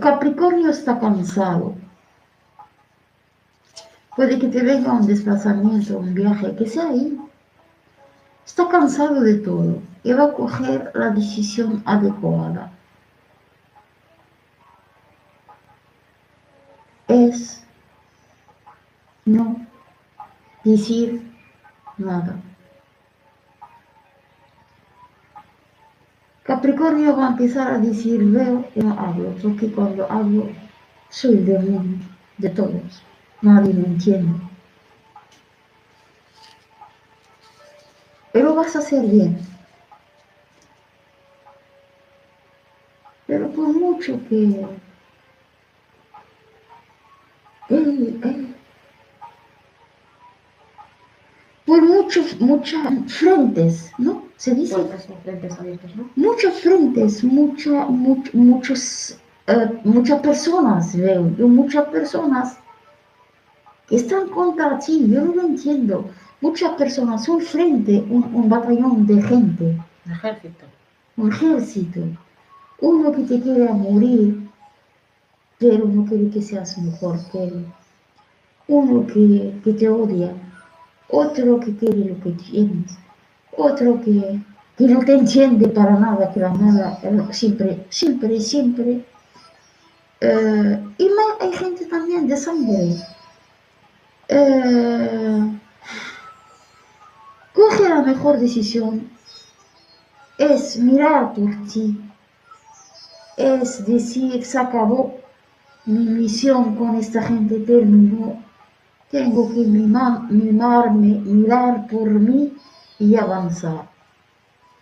[0.00, 1.74] Capricornio está cansado.
[4.16, 7.20] Puede que te venga un desplazamiento, un viaje, que sea ahí.
[8.44, 12.72] Está cansado de todo y va a coger la decisión adecuada.
[17.08, 17.62] es
[19.24, 19.64] no
[20.64, 21.35] decir
[21.98, 22.36] nada.
[26.42, 30.48] Capricornio va a empezar a decir veo y no hablo, porque cuando hablo
[31.08, 31.98] soy el demonio
[32.38, 33.02] de todos.
[33.42, 34.40] Nadie me entiende.
[38.32, 39.38] Pero vas a hacer bien.
[43.26, 44.64] Pero por mucho que
[51.66, 54.22] muchos, muchas frentes, ¿no?
[54.36, 54.76] Se dice.
[55.22, 56.08] Frentes abiertos, ¿no?
[56.16, 62.56] Muchos frentes, much- muchos, eh, muchas personas veo, yo muchas personas
[63.88, 66.08] que están contra ti, yo no lo entiendo.
[66.40, 69.64] Muchas personas, un frente, un, un batallón de gente,
[70.06, 70.64] Un ejército.
[71.16, 72.00] un ejército,
[72.80, 74.46] uno que te quiere morir,
[75.58, 77.66] pero no quiere que seas mejor que él,
[78.68, 80.34] uno que, que te odia,
[81.10, 82.98] otro que quiere lo que tienes,
[83.56, 84.40] otro que,
[84.76, 86.98] que no te entiende para nada, que la nada,
[87.32, 89.04] siempre, siempre, siempre.
[90.20, 92.96] Eh, y ma- hay gente también de sangre.
[94.28, 95.40] Eh,
[97.54, 99.10] coge la mejor decisión,
[100.38, 101.98] es mirar por ti,
[103.36, 105.14] es decir, se acabó,
[105.84, 108.42] mi misión con esta gente terminó,
[109.10, 112.56] tengo que mima- mimarme, mirar por mí
[112.98, 113.88] y avanzar.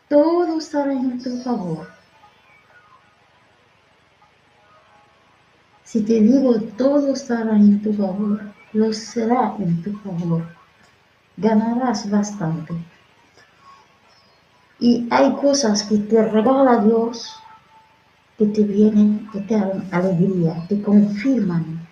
[0.09, 1.89] Todo estará en tu favor.
[5.85, 8.41] Si te digo todo estará en tu favor,
[8.73, 10.43] lo será en tu favor.
[11.37, 12.75] Ganarás bastante.
[14.81, 17.37] Y hay cosas que te regala Dios
[18.39, 21.84] que te vienen, que te dan alegría, te confirman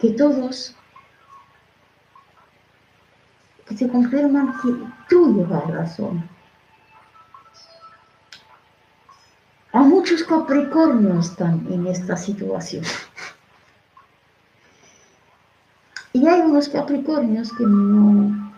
[0.00, 0.74] que todos,
[3.66, 4.74] que te confirman que
[5.08, 6.28] tú llevas razón.
[9.72, 12.84] A muchos Capricornios están en esta situación.
[16.12, 18.52] Y hay unos Capricornios que no,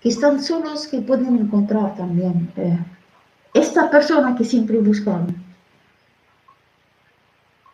[0.00, 2.78] que están solos, que pueden encontrar también eh,
[3.54, 5.44] esta persona que siempre buscaban.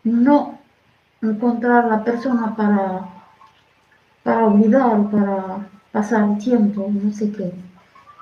[0.03, 0.64] No
[1.31, 3.09] encontrar la persona para,
[4.23, 7.53] para olvidar, para pasar el tiempo, no sé qué.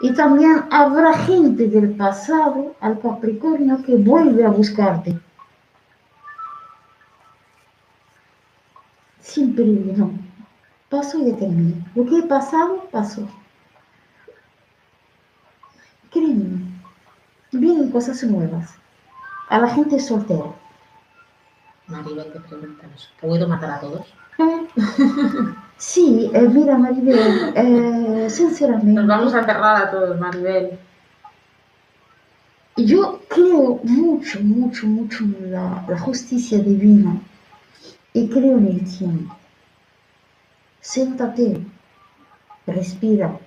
[0.00, 5.18] Y también habrá gente del pasado al Capricornio que vuelve a buscarte.
[9.20, 10.10] Siempre no.
[10.90, 11.76] Pasó y ya terminó.
[11.94, 13.26] Lo que he pasado, pasó.
[16.10, 16.60] Créeme,
[17.52, 18.74] vienen cosas nuevas.
[19.48, 20.61] A la gente soltera.
[21.92, 24.06] Maribel te pregunta, ¿nos ¿puedo matar a todos?
[24.38, 24.68] Eh,
[25.76, 30.78] Sí, eh, mira Maribel, eh, sinceramente, Nos vamos a enterrar a todos, Maribel.
[32.76, 37.20] yo creo mucho, mucho, mucho en la, la justicia divina
[38.14, 39.36] y creo en el tiempo.
[40.80, 41.66] Siéntate,
[42.66, 43.40] respira,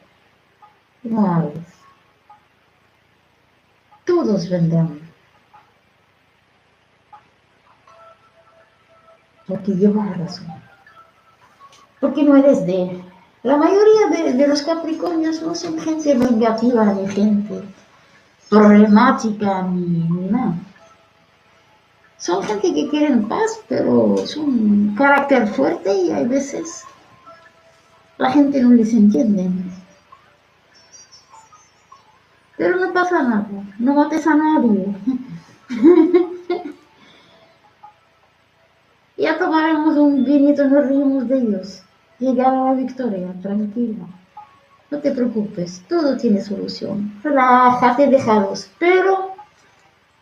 [1.04, 1.86] no hables.
[4.06, 5.05] Todos vendrán.
[9.48, 10.48] Porque llevas razón.
[12.00, 13.04] Porque no eres de él.
[13.44, 17.64] La mayoría de, de los Capricornios no son gente vengativa ni gente
[18.50, 20.56] problemática ni, ni nada.
[22.18, 26.84] Son gente que quieren paz, pero son carácter fuerte y hay veces
[28.18, 29.50] la gente no les entiende.
[32.58, 34.96] Pero no pasa nada, no mates a nadie.
[39.26, 41.82] ya tomaremos un vinito, nos reímos de ellos.
[42.20, 44.06] Llegar a la victoria, tranquila.
[44.92, 47.12] No te preocupes, todo tiene solución.
[47.24, 48.70] Relájate, déjalos.
[48.78, 49.32] Pero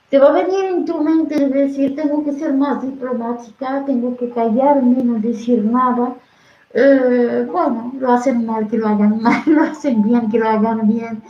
[0.10, 4.16] te va a venir en tu mente de decir, tengo que ser más diplomática, tengo
[4.16, 6.16] que callarme, no decir nada.
[6.74, 10.88] Eh, bueno, lo hacen mal, que lo hagan mal, lo hacen bien, que lo hagan
[10.88, 11.22] bien.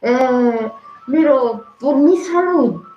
[0.00, 0.70] Eh,
[1.06, 2.87] pero por mi salud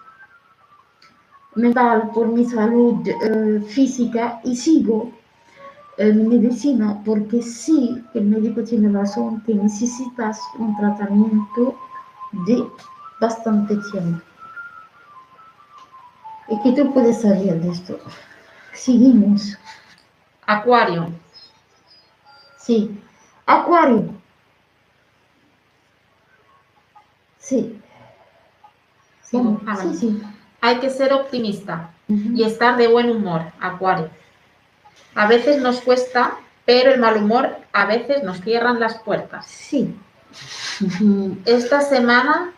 [1.56, 5.12] mental, por mi salud eh, física, y sigo
[5.98, 11.76] en medicina, porque sí, el médico tiene razón, que necesitas un tratamiento
[12.32, 12.66] de
[13.20, 14.24] bastante tiempo.
[16.48, 18.00] Y que tú puedes salir de esto.
[18.74, 19.58] Seguimos.
[20.46, 21.10] Acuario.
[22.58, 23.00] Sí.
[23.46, 24.10] Acuario.
[27.38, 27.80] Sí.
[29.22, 29.94] Sí, vale.
[29.94, 30.22] sí.
[30.62, 34.10] Hay que ser optimista y estar de buen humor, Acuario.
[35.16, 39.46] A veces nos cuesta, pero el mal humor a veces nos cierran las puertas.
[39.48, 39.96] Sí.
[41.46, 42.52] Esta semana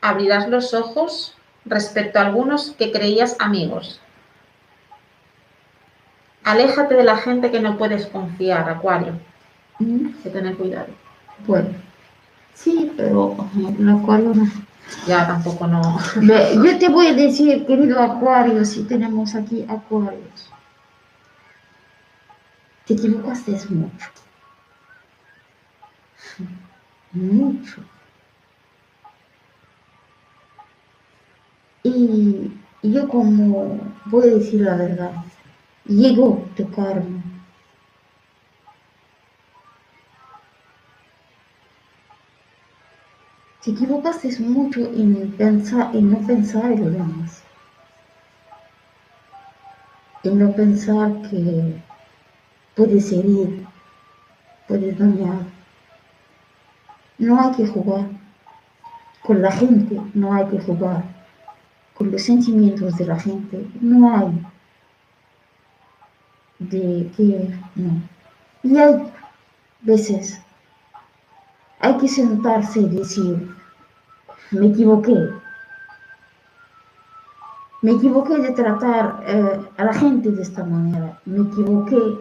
[0.00, 4.00] abrirás los ojos respecto a algunos que creías amigos.
[6.44, 9.14] Aléjate de la gente que no puedes confiar, Acuario.
[9.80, 10.88] Hay que tener cuidado.
[11.46, 11.70] Bueno.
[12.54, 13.36] Sí, pero
[13.90, 14.50] acuario no.
[15.06, 15.98] Ya tampoco no.
[16.20, 20.50] Yo te voy a decir, querido Acuario, si tenemos aquí Acuarios.
[22.86, 24.06] te equivocaste mucho.
[27.12, 27.82] Mucho.
[31.82, 35.12] Y yo como voy a decir la verdad,
[35.84, 37.22] llegó tu karma.
[43.66, 47.42] Te equivocaste mucho en, no pensar en lo demás.
[50.22, 51.82] En no pensar que
[52.76, 53.66] puedes herir,
[54.68, 55.40] puedes dañar.
[57.18, 58.08] No hay que jugar.
[59.24, 61.02] Con la gente no hay que jugar
[61.94, 63.66] con los sentimientos de la gente.
[63.80, 64.46] No hay
[66.60, 68.00] de que no.
[68.62, 69.12] Y hay
[69.80, 70.40] veces,
[71.80, 73.55] hay que sentarse y decir,
[74.50, 75.16] me equivoqué.
[77.82, 81.20] Me equivoqué de tratar eh, a la gente de esta manera.
[81.24, 82.18] Me equivoqué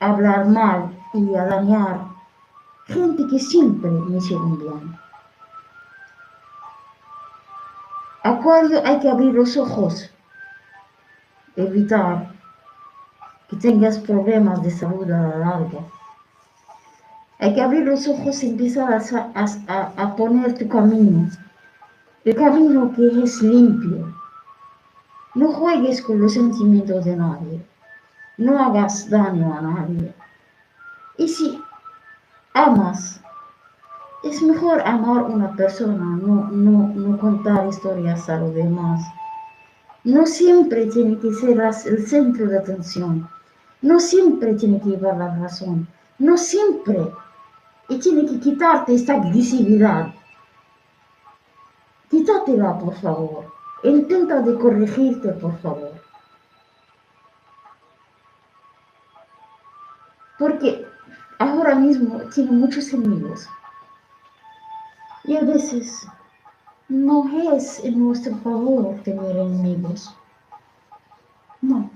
[0.00, 2.00] a hablar mal y a dañar
[2.86, 4.98] gente que siempre me hicieron bien.
[8.22, 10.10] Acuario hay que abrir los ojos,
[11.56, 12.32] evitar
[13.48, 15.80] que tengas problemas de salud a la larga.
[17.42, 19.02] Hay que abrir los ojos y empezar
[19.96, 21.26] a, poner tu camino,
[22.26, 24.14] el camino que es limpio.
[25.34, 27.64] No juegues con los sentimientos de nadie,
[28.36, 30.14] no hagas daño a nadie.
[31.16, 31.58] Y si
[32.52, 33.22] amas,
[34.22, 39.00] es mejor amar a una persona, no, no, contar historias a los demás.
[40.04, 43.26] No siempre tiene que ser el centro de atención.
[43.80, 45.88] No siempre tiene que llevar la razón.
[46.18, 47.10] No siempre.
[47.90, 50.14] Y tiene que quitarte esta agresividad.
[52.08, 53.52] Quítatela, por favor.
[53.82, 55.92] Intenta de corregirte, por favor.
[60.38, 60.86] Porque
[61.40, 63.48] ahora mismo tiene muchos enemigos.
[65.24, 66.06] Y a veces
[66.88, 70.14] no es en nuestro favor tener enemigos.
[71.60, 71.90] No.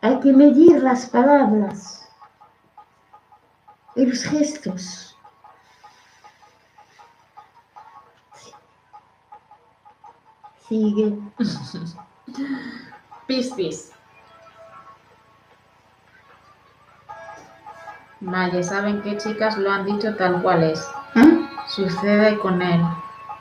[0.00, 2.03] Hay que medir las palabras
[3.96, 5.16] y los gestos.
[10.68, 11.18] Sigue.
[13.26, 13.92] Piscis.
[18.20, 20.88] Vale, ¿saben qué chicas lo han dicho tal cual es?
[21.68, 22.80] sucede con él.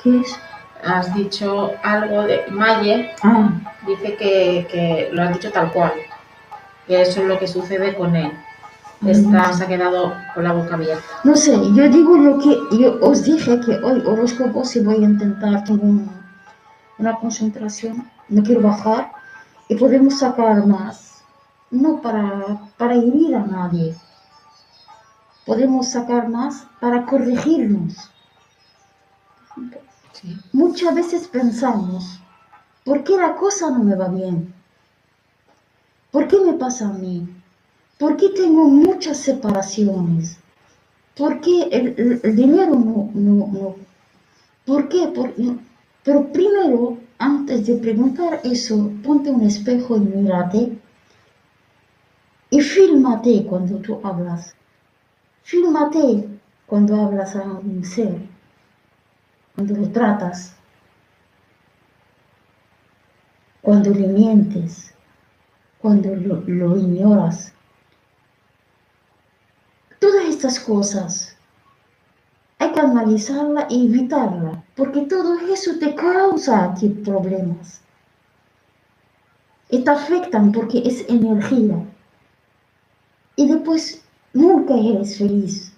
[0.02, 0.40] ¿Qué es?
[0.84, 3.50] Has dicho algo de Maye, ah.
[3.88, 5.94] dice que, lo has dicho tal cual,
[6.88, 8.32] que eso es lo que sucede con él.
[9.06, 11.04] Está, se ha quedado con la boca abierta.
[11.24, 15.08] No sé, yo digo lo que yo os dije que hoy horóscopo si voy a
[15.08, 16.10] intentar, tengo
[16.98, 19.12] una concentración, no quiero bajar
[19.68, 21.24] y podemos sacar más,
[21.72, 23.96] no para, para herir a nadie,
[25.46, 28.10] podemos sacar más para corregirnos.
[30.54, 32.22] Muchas veces pensamos,
[32.86, 34.54] ¿por qué la cosa no me va bien?
[36.12, 37.28] ¿Por qué me pasa a mí?
[38.04, 40.38] ¿Por qué tengo muchas separaciones?
[41.16, 43.76] ¿Por qué el, dinero no, no,
[44.66, 45.10] ¿Por qué?
[46.04, 50.78] pero primero, antes de preguntar eso, ponte un espejo y mírate.
[52.50, 54.54] Y fílmate cuando tú hablas.
[55.44, 56.28] Fílmate
[56.66, 58.18] cuando hablas a un ser
[59.56, 60.58] cuando lo tratas,
[63.62, 64.94] cuando le mientes,
[65.80, 67.54] cuando lo, ignoras.
[70.04, 71.34] Todas estas cosas
[72.60, 77.80] hay que analizarla y evitarla, porque todo eso te causa a ti problemas.
[79.70, 81.86] Y te afectan porque es energía.
[83.38, 84.02] Y después
[84.34, 85.72] nunca eres feliz.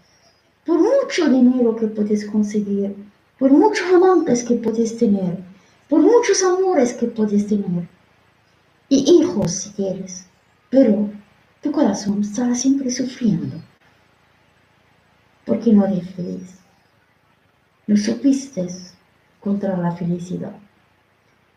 [0.65, 2.95] Por mucho dinero que puedes conseguir,
[3.37, 5.37] por muchos amantes que puedes tener,
[5.87, 7.87] por muchos amores que puedes tener,
[8.89, 10.25] y hijos si quieres,
[10.71, 11.11] pero
[11.61, 13.61] tu corazón estará siempre sufriendo,
[15.45, 16.59] porque no eres feliz.
[17.87, 18.67] No supiste
[19.39, 20.55] contra la felicidad.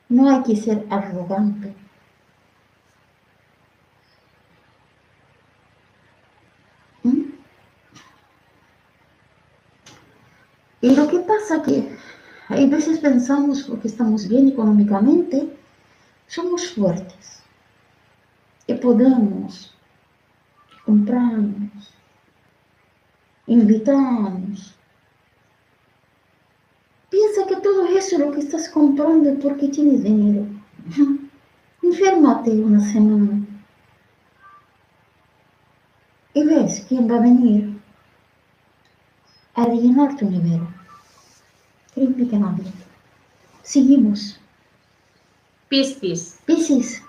[0.09, 1.75] No hay que ser arrogante.
[10.81, 11.97] Y lo que pasa que
[12.49, 15.55] hay veces pensamos porque estamos bien económicamente,
[16.29, 17.43] somos fuertes
[18.67, 19.75] y podemos
[20.85, 21.93] comprarnos,
[23.49, 24.75] invitarnos.
[27.11, 30.47] Piensa que todo eso lo que estás comprando es porque tienes dinero.
[31.83, 33.49] Inférmate una semana.
[36.39, 37.81] y ves quién va a venir
[39.55, 40.67] a rellenar tu nevera.
[41.95, 42.65] Créeme que nadie.
[43.63, 44.39] Seguimos.
[45.69, 46.39] Piscis.
[46.47, 47.03] Piscis,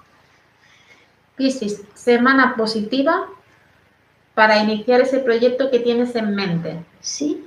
[1.35, 3.29] Piscis, semana positiva
[4.39, 6.81] para iniciar ese proyecto que tienes en mente.
[7.01, 7.43] sí,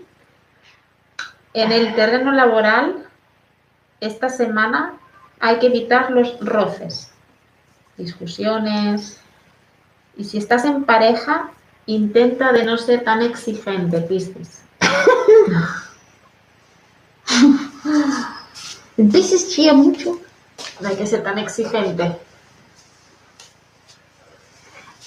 [1.54, 3.08] En el terreno laboral,
[4.00, 4.98] esta semana
[5.40, 7.10] hay que evitar los roces,
[7.96, 9.18] discusiones.
[10.18, 11.50] Y si estás en pareja,
[11.86, 14.60] intenta de no ser tan exigente, Piscis.
[19.10, 20.20] Piscis chilla mucho.
[20.78, 22.18] No hay que ser tan exigente.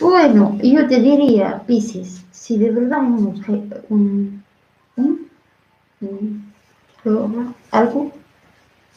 [0.10, 3.42] Bueno, yo te diría, Piscis, si de verdad un,
[3.90, 4.44] un,
[4.98, 5.30] un-
[6.02, 8.12] un- algo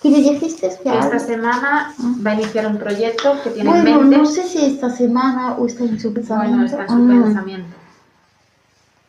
[0.02, 1.94] que le dijiste Esta algo- semana
[2.24, 4.16] va a iniciar un proyecto que tiene en Bueno, mente.
[4.18, 6.56] no sé si esta semana o está en su pensamiento.
[6.58, 7.76] Bueno, está en su Ah, pensamiento.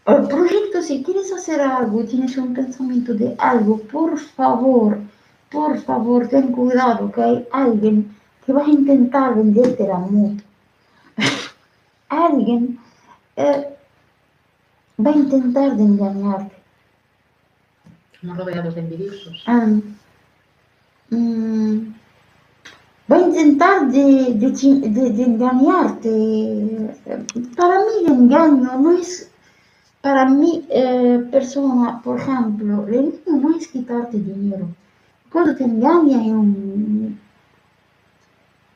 [0.05, 4.97] El proyecto, si quieres hacer algo, tienes un pensamiento de algo, por favor,
[5.51, 10.43] por favor, ten cuidado que hay alguien que va a intentar venderte la moto.
[12.09, 12.79] Alguien
[13.35, 13.67] eh,
[15.05, 16.55] va a intentar de engañarte.
[18.19, 19.43] Como rodeados de envidiosos.
[19.47, 19.65] Ah,
[21.09, 21.77] mm,
[23.11, 24.49] va a intentar de, de
[24.95, 26.11] de- de engañarte.
[27.55, 29.29] Para mí el engaño no es,
[30.01, 34.67] para mí eh, persona, por ejemplo, el engaño no es quitarte dinero.
[35.31, 37.19] Cuando te engañan en un-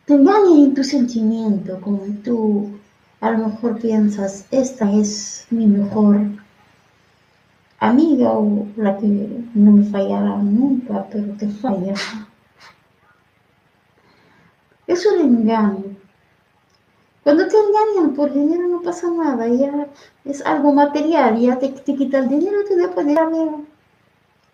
[0.06, 2.70] te engañan en tu sentimiento, como tú
[3.24, 6.20] a lo mejor piensas, esta es mi mejor
[7.80, 9.08] amiga o la que
[9.54, 11.94] no me fallará nunca, pero te falla.
[14.88, 15.96] Es un engaño.
[17.24, 19.88] Cuando te engañan por dinero no pasa nada, ya
[20.26, 23.16] es algo material, ya te, te quita el dinero y te después de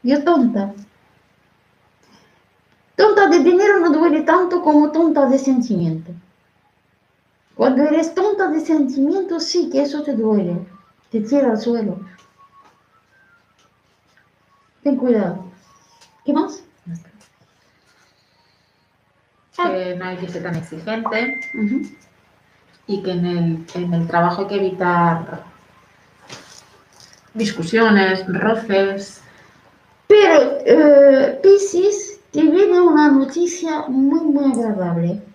[0.04, 0.76] Yo tonta.
[2.96, 6.12] Tonta de dinero no duele tanto como tonta de sentimiento.
[7.60, 10.66] Cuando eres tonta de sentimiento, sí que eso te duele,
[11.12, 12.00] te tira al suelo.
[14.82, 15.44] Ten cuidado.
[16.24, 16.64] ¿Qué más?
[19.58, 21.38] Que no hay que ser tan exigente
[22.88, 25.44] y que en el, en el trabajo hay que evitar
[27.34, 29.22] discusiones, roces.
[30.08, 35.29] Pero, eh, Piscis, te viene una noticia muy, muy agradable.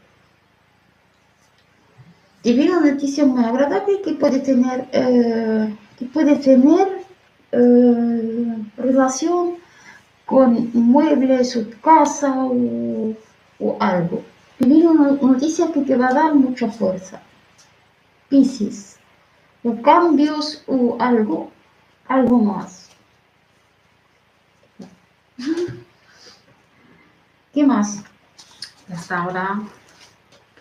[2.45, 7.07] Te viene una noticia muy agradable que puede tener, eh, que puede tener
[7.53, 9.55] eh, relación
[10.27, 13.15] con muebles o casa o,
[13.59, 14.23] o algo.
[14.59, 17.23] Te viene una noticia que te va a dar mucha fuerza.
[18.29, 18.99] Piscis,
[19.63, 21.51] o cambios o algo,
[22.09, 22.91] algo más.
[27.55, 28.05] ¿Qué más?
[28.93, 29.63] Hasta ahora,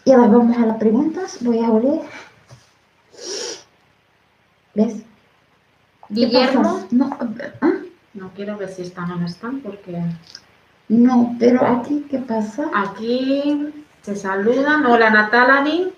[0.06, 1.38] Y ahora vamos a las preguntas.
[1.42, 2.02] Voy a oler.
[4.76, 5.04] ¿Ves?
[6.08, 6.86] ¿Qué Guillermo?
[6.92, 7.18] No,
[7.62, 7.72] ¿ah?
[8.14, 10.02] no quiero ver si están o no están porque
[10.90, 12.70] no, pero aquí, ¿qué pasa?
[12.74, 14.86] aquí se saludan.
[14.86, 15.92] Hola Natalani.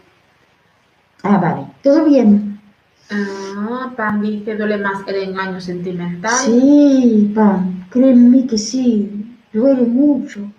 [1.24, 1.68] Ah, vale.
[1.82, 2.62] ¿Todo bien?
[3.10, 6.32] Ah, Pam dice duele más el engaño sentimental.
[6.45, 7.88] Sí, Pam.
[7.89, 9.38] Créeme que sí.
[9.51, 10.51] Duele mucho.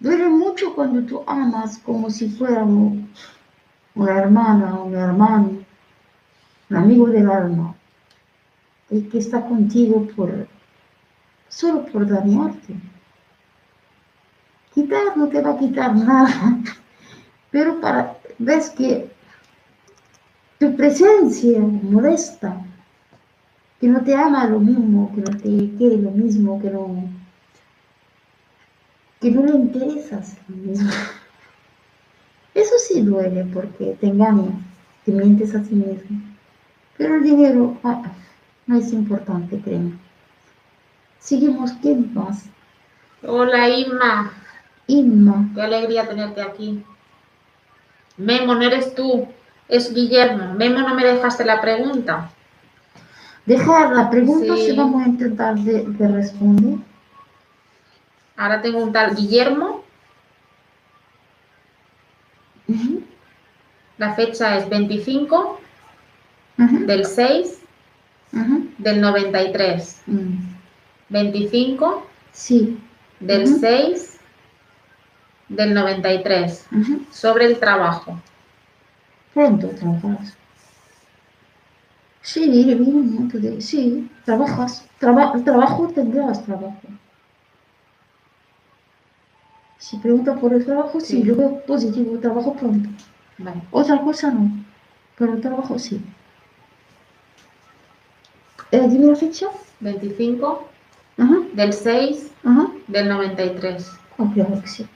[0.00, 3.08] Duele mucho cuando tú amas como si fuera un-
[3.94, 5.50] una hermana un hermano,
[6.70, 7.74] un amigo del alma,
[8.90, 10.46] y que está contigo por
[11.48, 12.74] solo por dañarte.
[14.72, 16.28] Quitar no te va a quitar nada,
[17.50, 19.10] pero para ves que
[20.60, 22.64] tu presencia molesta,
[23.80, 27.17] que no te ama lo mismo, que no te quiere lo mismo, que no
[29.20, 30.90] que no le interesas lo mismo.
[32.54, 34.54] Eso sí duele porque te engañas,
[35.04, 36.20] te mientes a ti mismo.
[36.96, 38.02] Pero el dinero ah,
[38.66, 39.92] no es importante, créeme.
[41.20, 42.44] Seguimos, ¿quién más?
[43.22, 44.32] Hola Inma,
[44.86, 45.48] Inma.
[45.54, 46.82] qué alegría tenerte aquí.
[48.16, 49.26] Memo, no eres tú,
[49.68, 50.54] es Guillermo.
[50.54, 52.30] Memo, no me dejaste la pregunta.
[53.46, 54.66] Dejar la pregunta Sí.
[54.66, 56.78] si vamos a intentar de, de responder.
[58.38, 59.82] Ahora tengo un tal Guillermo.
[63.98, 65.58] La fecha es 25
[66.58, 67.60] ujú, del 6
[68.32, 68.68] ujú.
[68.78, 70.02] del 93.
[70.06, 70.36] Mm,
[71.08, 72.78] 25 Sí.
[73.20, 73.58] del Ujú.
[73.58, 74.20] 6
[75.48, 76.66] del 93.
[76.70, 77.04] ujú.
[77.10, 78.20] Sobre el trabajo.
[79.34, 80.36] Pronto trabajas.
[82.22, 83.60] Sí, bien, ¿no?
[83.60, 84.86] Sí, trabajas.
[85.00, 86.82] Traba- trabajo tendrás trabajo.
[89.78, 91.22] Si pregunta por el trabajo, sí, Sí.
[91.22, 92.88] yo veo positivo, trabajo pronto.
[93.38, 93.62] Vale.
[93.70, 94.50] Otra cosa no,
[95.16, 96.04] pero el trabajo sí.
[98.72, 99.46] Eh, dime la fecha.
[99.80, 100.68] 25
[101.16, 102.66] Ajá, del 6 ajá.
[102.88, 103.90] del 93.
[104.18, 104.86] Oh, claro que sí.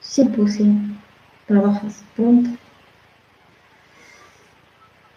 [0.00, 0.94] 100%
[1.46, 2.50] trabajas pronto.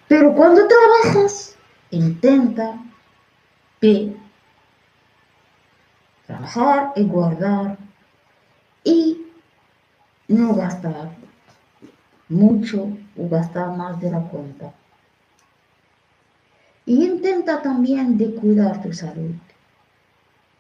[0.08, 1.56] Pero cuando trabajas,
[1.92, 2.80] intenta
[3.80, 4.16] P.
[6.26, 7.78] Trabajar y guardar
[8.84, 9.26] y
[10.28, 11.10] no gastar
[12.30, 14.72] mucho o gastar más de la cuenta.
[16.86, 19.36] Y intenta también de cuidar tu salud,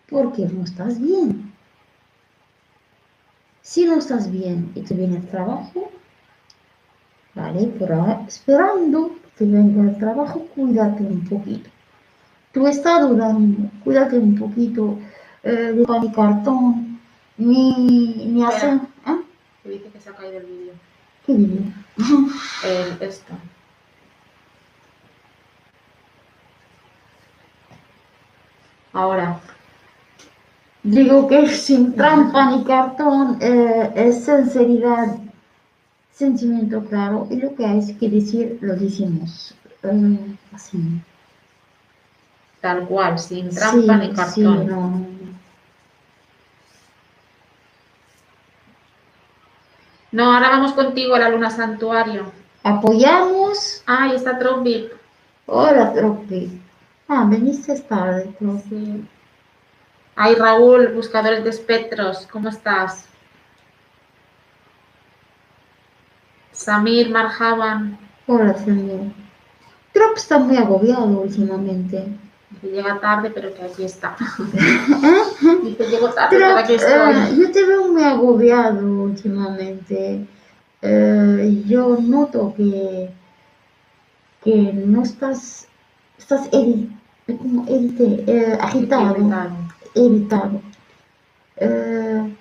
[0.09, 1.53] porque no estás bien.
[3.61, 5.91] Si no estás bien y te viene el trabajo,
[7.35, 11.69] vale, ahora, esperando que venga el trabajo, cuídate un poquito.
[12.51, 14.97] Tu estado de ánimo, cuídate un poquito
[15.43, 16.88] eh, de pan y cartón,
[17.39, 18.75] ni, ni hacer...
[19.07, 19.21] ¿eh?
[19.63, 20.73] Que dice que se ha caído el vídeo.
[21.25, 21.63] ¿Qué digo?
[22.63, 23.33] El, esto.
[28.93, 29.39] Ahora,
[30.83, 35.17] Digo que sin trampa ni cartón eh, es sinceridad,
[36.11, 39.53] sentimiento claro, y lo que hay que decir lo decimos.
[39.83, 40.79] eh, así.
[42.61, 44.33] tal cual, sin trampa ni cartón.
[44.33, 45.05] sí, no,
[50.11, 52.31] no, ahora vamos contigo a la luna santuario.
[52.63, 53.83] Apoyamos.
[53.85, 54.91] Ah, y está Trombip.
[55.45, 56.61] Hola, Tropi.
[57.07, 58.61] Ah, veniste tarde, Tropi.
[58.69, 59.07] Sí.
[60.15, 63.07] Ay, Raúl, buscadores de espectros, ¿cómo estás?
[66.51, 67.97] Samir, Marhaban,
[68.31, 69.11] Hola, señor.
[69.91, 72.05] Trop está muy agobiado últimamente.
[72.59, 74.15] Que llega tarde, pero que aquí está.
[74.53, 75.57] ¿Eh?
[75.63, 77.39] Dice, llego tarde, pero aquí eh, estoy.
[77.39, 80.25] yo te veo muy agobiado últimamente.
[80.81, 83.09] Eh, yo noto que,
[84.43, 85.67] que no estás,
[86.17, 86.89] estás eri-
[87.25, 89.15] como erite- eh, agitado.
[89.95, 90.61] Irritado.
[91.57, 92.35] Eh,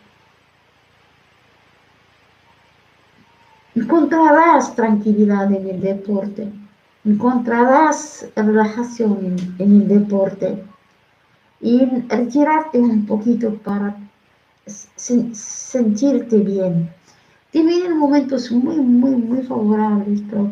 [3.75, 6.49] encontrarás tranquilidad en el deporte,
[7.09, 10.63] encontrarás relajación en, el deporte
[11.61, 13.97] y retirarte un poquito para
[14.67, 16.91] sen- sentirte bien.
[17.53, 20.51] Te vienen momentos muy, muy, muy favorables, pero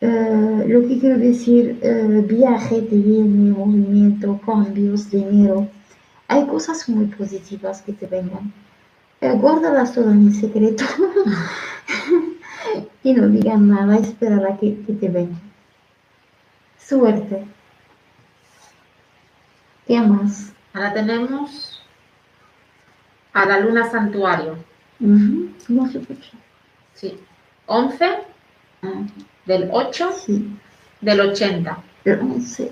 [0.00, 5.68] eh, lo que quiero decir, eh, viaje te viene, movimiento, cambios, dinero.
[6.28, 8.52] Hay cosas muy positivas que te vengan.
[9.20, 10.84] Eh, guárdalas todo en secreto
[13.04, 15.40] y no digan nada, esperar a que, que te vengan.
[16.78, 17.44] Suerte.
[19.86, 20.52] ¿Qué más?
[20.72, 21.80] Ahora tenemos
[23.32, 24.56] a la luna santuario.
[25.00, 26.30] Ujú, No se escucha.
[26.94, 27.20] Sí.
[27.66, 28.04] 11
[28.82, 29.02] Ah,
[29.46, 30.58] del 8 sí,
[31.00, 31.78] del 80.
[32.04, 32.70] el 11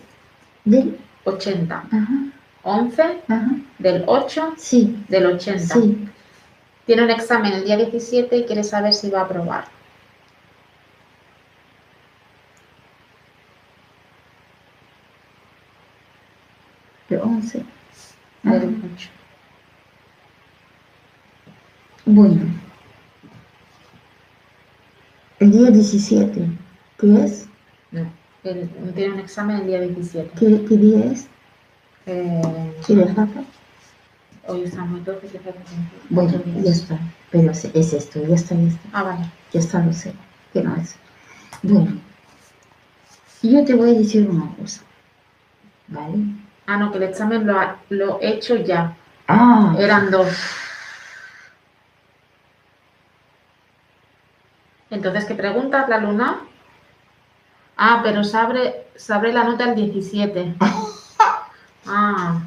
[0.67, 0.99] del...
[1.25, 1.75] 80.
[1.91, 2.09] Ajá,
[2.65, 5.75] 11 ajá, del 8 sí, del 80.
[5.75, 6.09] sí.
[6.85, 9.65] Tiene un examen el día 17 y quiere saber si va a aprobar.
[17.09, 17.65] El 11.
[18.45, 18.59] Ajá.
[18.59, 19.09] Del 8.
[22.07, 22.43] Bueno.
[25.41, 26.49] El día 17,
[26.99, 27.49] ¿qué es?
[27.91, 28.13] No.
[28.45, 30.31] Él tiene un examen el día 17.
[30.39, 31.27] ¿Qué, qué día es?
[32.07, 33.45] Eh, ¿Qué le falta?
[34.49, 35.77] hoy estamos 12, 13, 14,
[36.11, 36.99] Bueno, ya está.
[37.31, 38.89] Pero es, es esto, ya está, ya está.
[38.93, 39.25] Ah, vale.
[39.53, 40.13] Ya está, lo sé.
[40.53, 40.97] Que no es.
[41.63, 42.01] Bueno.
[43.43, 44.83] Yo te voy a decir una cosa.
[45.89, 46.19] ¿Vale?
[46.67, 48.97] Ah, no, que el examen lo, ha- lo he hecho ya.
[49.29, 50.29] Ah, Eran dos.
[54.91, 56.41] Entonces, ¿qué preguntas la luna?
[57.77, 60.55] Ah, pero se abre, se abre la nota el 17.
[61.85, 62.41] Ah,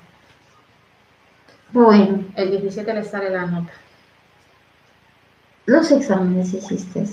[1.74, 2.24] bueno.
[2.36, 3.72] el 17 le sale la nota.
[5.66, 7.06] Los exámenes hiciste,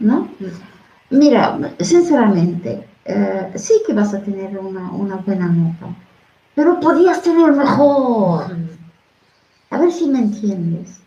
[0.00, 0.28] ¿no?
[1.10, 5.86] Mira, sinceramente, eh, sí que vas a tener una, una buena nota,
[6.58, 8.50] pero podías tener mejor.
[9.70, 10.98] A ver si me entiendes.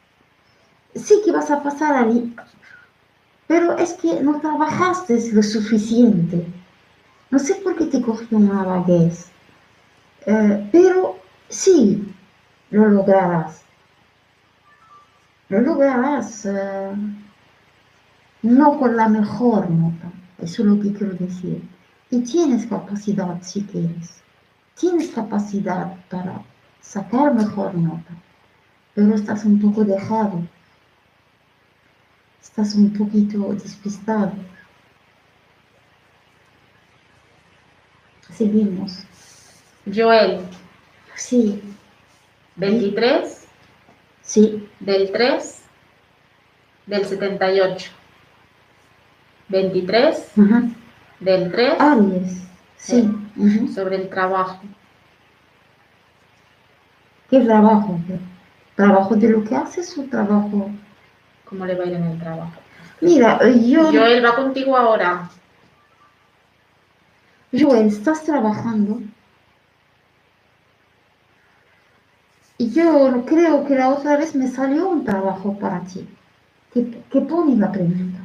[0.96, 2.34] Sí que vas a pasar ahí,
[3.48, 6.48] pero es que no trabajaste lo suficiente.
[7.32, 9.28] No sé por qué te cogió una vaguez,
[10.26, 11.18] Eh, pero
[11.50, 12.16] sí,
[12.70, 13.66] lo lograrás.
[15.50, 16.94] Lo lograrás, eh,
[18.44, 21.62] no con la mejor nota, eso es lo que quiero decir.
[22.10, 24.21] Y tienes capacidad si quieres.
[24.82, 26.42] Tienes capacidad para
[26.82, 28.16] sacar mejor nota.
[28.96, 30.42] Pero estás un poco dejado.
[32.42, 34.34] Estás un poquito despistado.
[38.32, 39.04] Seguimos.
[39.86, 40.42] Joel,
[41.16, 41.62] Sí,
[42.56, 43.46] 23
[44.24, 45.62] sí, del 3
[46.88, 47.92] del 78.
[49.50, 50.64] 23 ajá.
[51.20, 53.21] del 3 Aries, sí.
[53.74, 54.62] Sobre el trabajo.
[57.30, 58.00] ¿Qué trabajo?
[58.76, 60.70] ¿Trabajo de lo que haces o trabajo?
[61.46, 62.54] ¿Cómo le va a ir en el trabajo?
[63.02, 65.30] Mira, yo, Joel va contigo ahora.
[67.52, 69.02] Joel, estás trabajando.
[72.58, 76.08] Y yo creo que la otra vez me salió un trabajo para ti.
[76.74, 78.20] ¿Qué, qué pone la pregunta?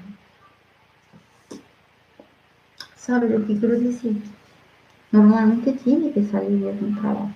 [2.96, 4.22] ¿Sabe lo que quiero decir?
[5.10, 7.34] Normalmente tiene que salir de un trabajo.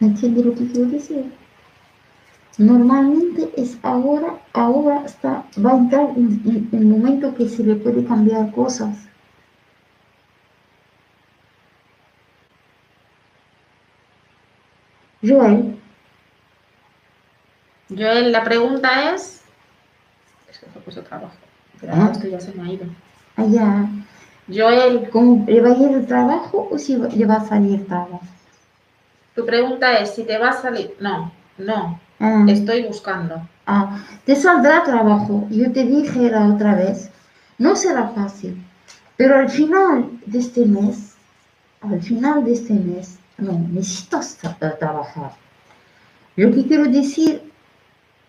[0.00, 1.32] ¿Me entiende lo que quiero decir?
[2.56, 7.62] Normalmente es ahora, ahora está, va a entrar en, en- en el momento que se
[7.62, 9.10] le puede cambiar cosas.
[15.22, 15.80] Joel,
[17.88, 19.41] Joel, la pregunta es.
[20.52, 21.34] Es que se puso trabajo.
[21.80, 22.10] Pero Ah.
[22.12, 22.86] esto ya se me ha ido.
[23.36, 23.88] allá,
[24.48, 28.20] Joel, ¿cómo le va a ir el trabajo o si le va a salir trabajo?
[29.34, 30.94] tu pregunta es si te va a salir.
[31.00, 31.98] No, no.
[32.20, 33.48] Ah, Estoy buscando.
[33.66, 35.46] ah, te saldrá trabajo.
[35.50, 37.10] Yo te dije la otra vez,
[37.58, 38.62] no será fácil,
[39.16, 41.14] pero al final de este mes,
[41.80, 45.32] al final de este mes, no, necesitas tra- trabajar.
[46.36, 47.50] Lo que quiero decir,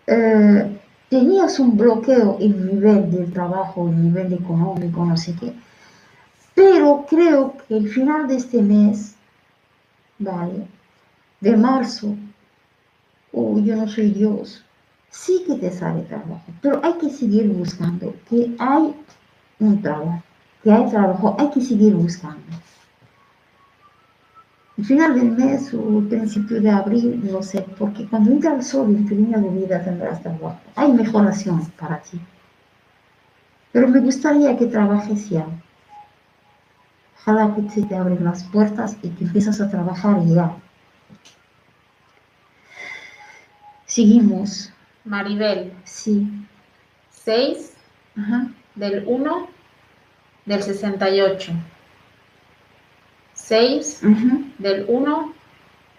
[0.06, 5.52] eh, tenías un bloqueo en el nivel del trabajo, en nivel económico, no sé qué,
[6.54, 9.14] pero creo que el final de este mes,
[10.18, 10.66] vale,
[11.40, 12.14] de marzo,
[13.32, 14.64] oh, yo no soy Dios,
[15.10, 18.94] sí que te sale trabajo, pero hay que seguir buscando, que hay
[19.60, 20.22] un trabajo,
[20.62, 22.63] que hay trabajo, hay que seguir buscando.
[24.76, 28.88] Al final del mes o principio de abril, no sé, porque cuando entra el sol
[28.88, 30.58] en tu línea de vida tendrás trabajo.
[30.74, 32.20] Hay mejoración para ti.
[33.70, 35.46] Pero me gustaría que trabajes ya.
[37.20, 40.56] Ojalá que se te abren las puertas y que empiezas a trabajar ya.
[43.86, 44.72] Seguimos.
[45.04, 46.28] Maribel, Sí.
[47.10, 47.74] 6
[48.16, 48.48] Ajá.
[48.74, 49.48] del 1
[50.46, 51.52] del 68.
[53.46, 55.34] 6 Ujú, del 1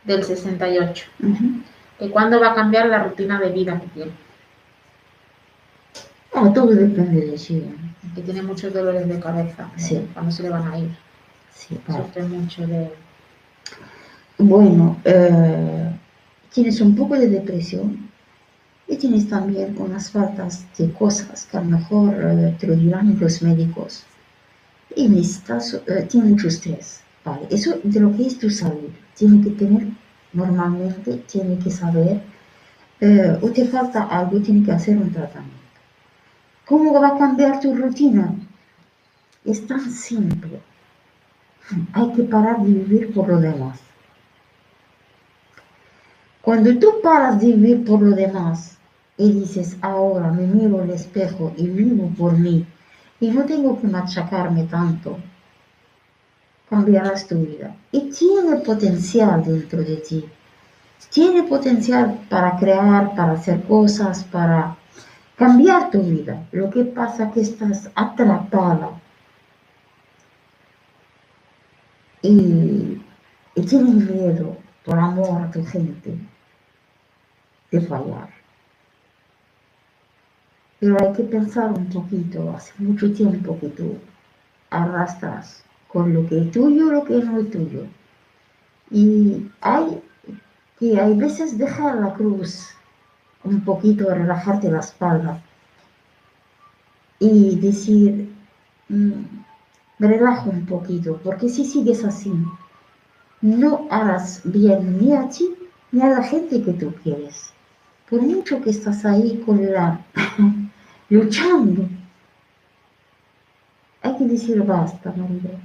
[0.04, 1.06] del 68.
[1.22, 1.62] ujú.
[2.00, 4.12] ¿Que cuándo va a cambiar la rutina de vida que tiene?
[6.34, 7.64] Ah, todo depende de ti.
[8.14, 9.70] Que tiene muchos dolores de cabeza.
[9.78, 10.06] Sí.
[10.14, 10.90] Cuando se le van a ir.
[11.54, 12.04] Sí, vale.
[12.04, 12.92] Sufre mucho de.
[14.38, 15.92] Bueno, eh,
[16.54, 18.10] tienes un poco de depresión
[18.88, 23.18] y tienes también unas faltas de cosas que a lo mejor eh, te lo dirán
[23.20, 24.04] los médicos.
[24.96, 27.02] Y necesitas, eh, tiene mucho estrés.
[27.50, 28.92] Eso de lo que es tu salud.
[29.16, 29.88] Tiene que tener,
[30.34, 32.22] normalmente, tiene que saber,
[33.02, 35.56] eh, o te falta algo, tiene que hacer un tratamiento.
[36.66, 38.34] ¿Cómo va a cambiar tu rutina?
[39.44, 40.60] Es tan simple.
[41.94, 43.80] Hay que parar de vivir por lo demás.
[46.42, 48.78] Cuando tú paras de vivir por lo demás
[49.18, 52.68] y dices, ahora me miro al espejo y vivo por mí
[53.20, 55.18] y no tengo que machacarme tanto,
[56.76, 57.74] cambiarás tu vida.
[57.92, 60.26] Y tiene potencial dentro de ti.
[61.10, 64.76] Tiene potencial para crear, para hacer cosas, para
[65.38, 66.46] cambiar tu vida.
[66.52, 68.90] Lo que pasa es que estás atrapada
[72.22, 73.02] y,
[73.56, 76.18] y tienes miedo por amor a tu gente
[77.72, 78.30] de fallar.
[80.80, 83.98] Pero hay que pensar un poquito, hace mucho tiempo que tú
[84.70, 85.65] arrastras
[85.96, 87.84] con lo que es tuyo, lo que no es tuyo.
[88.92, 90.02] Y hay
[90.78, 92.68] que hay veces dejar la cruz
[93.46, 95.42] un poquito, relajarte la espalda
[97.18, 98.30] y decir,
[98.90, 99.24] "Mm,
[99.98, 102.34] relajo un poquito, porque si sigues así,
[103.42, 105.46] no harás bien ni a ti
[105.94, 107.54] ni a la gente que tú quieres.
[108.10, 110.02] Por mucho que estás ahí con la
[111.10, 111.88] luchando,
[114.02, 115.58] hay que decir basta, María.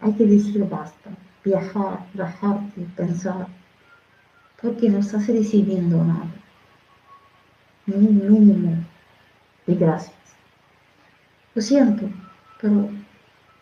[0.00, 1.10] Hay que decir basta.
[1.44, 3.46] Viajar, relajarte, pensar,
[4.60, 6.30] porque no estás recibiendo nada.
[7.86, 8.84] un mínimo
[9.66, 10.14] de gracias.
[11.54, 12.08] Lo siento,
[12.60, 12.88] pero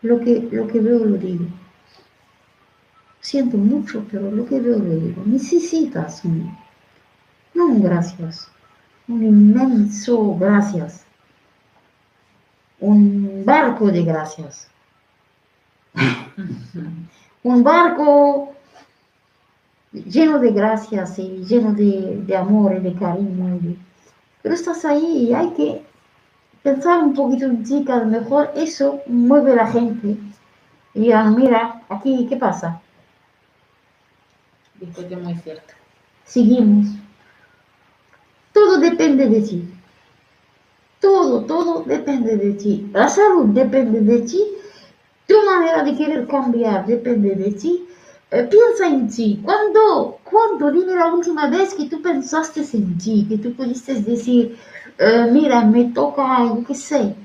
[0.01, 1.45] lo que, lo que veo lo digo.
[3.21, 5.23] Siento mucho, pero lo que veo lo digo.
[5.25, 6.55] Necesitas un,
[7.53, 8.49] no un gracias,
[9.07, 11.05] un inmenso gracias,
[12.79, 14.69] un barco de gracias,
[17.43, 18.53] un barco
[19.91, 23.59] lleno de gracias y lleno de, de amor y de cariño.
[23.63, 23.79] y
[24.41, 25.83] pero estás ahí y hay que
[26.63, 30.17] pensar un poquito en ti, que a lo mejor eso mueve a la gente.
[30.93, 32.81] Y digan, mira, aquí, ¿qué pasa?
[34.79, 35.73] Que muy cierto.
[36.25, 36.87] Seguimos.
[38.53, 39.73] Todo depende de ti.
[41.01, 42.89] Todo, todo depende de ti.
[42.93, 44.41] La salud depende de ti.
[45.29, 47.87] Tu manera de querer cambiar depende de ti.
[48.31, 49.39] Eh, piensa en ti.
[49.43, 53.27] ¿Cuándo, cuándo, dime la última vez que tú pensaste en ti?
[53.29, 54.57] Que tú pudiste decir,
[54.97, 57.15] eh, mira, me toca, yo qué sé,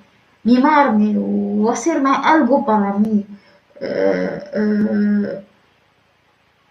[0.43, 3.25] mimarme o hacerme algo para mí.
[3.81, 5.45] Eh, eh,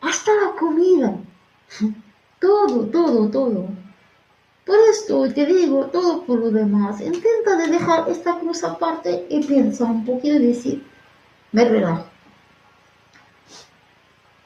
[0.02, 1.16] hasta la comida.
[2.40, 3.68] Todo, todo, todo.
[4.66, 7.00] Por esto te digo todo por lo demás.
[7.00, 10.93] Intenta de dejar esta cruz aparte y piensa un poquito y decir,
[11.54, 12.06] relajo.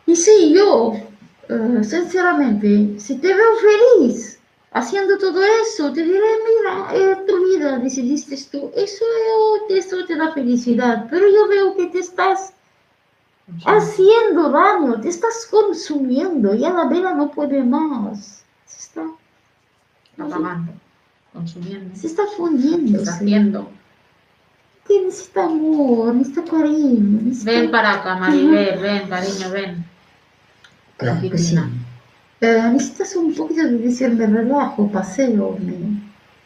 [0.05, 0.93] Y sí, yo,
[1.49, 3.55] eh, sinceramente, si te veo
[3.97, 4.39] feliz
[4.71, 9.05] haciendo todo eso, te diré, mira, es tu vida, decidiste tú, eso,
[9.69, 12.53] eso te da felicidad, pero yo veo que te estás
[13.65, 18.43] haciendo daño, te estás consumiendo, ya la vela no puede más.
[18.65, 19.05] Se está,
[20.17, 20.73] Apagando,
[21.33, 23.01] consumiendo, se está fundiendo.
[23.03, 23.76] haciendo.
[24.87, 27.19] Que necesita amor, necesita cariño.
[27.23, 27.51] Necesita...
[27.51, 29.85] Ven para acá, Maribel, ven, cariño, ven.
[30.97, 31.57] Claro que sí.
[32.41, 35.57] Eh, necesitas un poquito de decirme relajo, paseo.
[35.59, 36.01] me-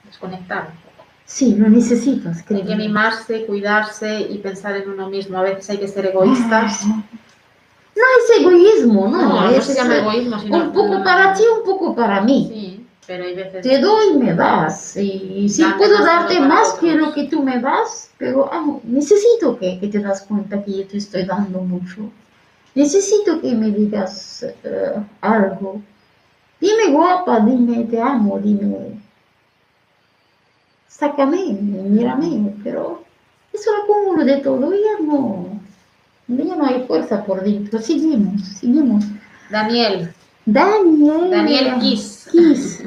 [0.06, 1.06] Desconectar un poco.
[1.26, 2.66] Sí, lo necesitas, Hay creo.
[2.66, 5.38] que mimarse, cuidarse y pensar en uno mismo.
[5.38, 6.86] A veces hay que ser egoístas.
[6.86, 6.96] No
[7.96, 9.18] es egoísmo, no.
[9.22, 10.58] No, no es se llama eh, egoísmo, sino...
[10.64, 12.48] un poco para ti, un poco para mí.
[12.52, 12.71] Sí,
[13.08, 13.62] pero hay veces...
[13.62, 14.96] Te doy y me das.
[14.98, 19.58] Y sí Dame puedo darte más que lo que tú me das, pero ah, necesito
[19.58, 22.10] que, que te das cuenta que yo te estoy dando mucho.
[22.74, 25.82] Necesito que me digas eh, algo.
[26.60, 29.02] Dime guapa, dime te amo, dime.
[30.88, 33.04] Sácame, mírame, pero
[33.52, 34.72] es un acúmulo de todo.
[34.72, 35.60] Ya no,
[36.28, 37.80] ya no hay fuerza por dentro.
[37.80, 39.04] Seguimos, seguimos.
[39.50, 40.14] Daniel,
[40.46, 41.30] Daniel.
[41.30, 42.84] Daniel Kiss, Kiss.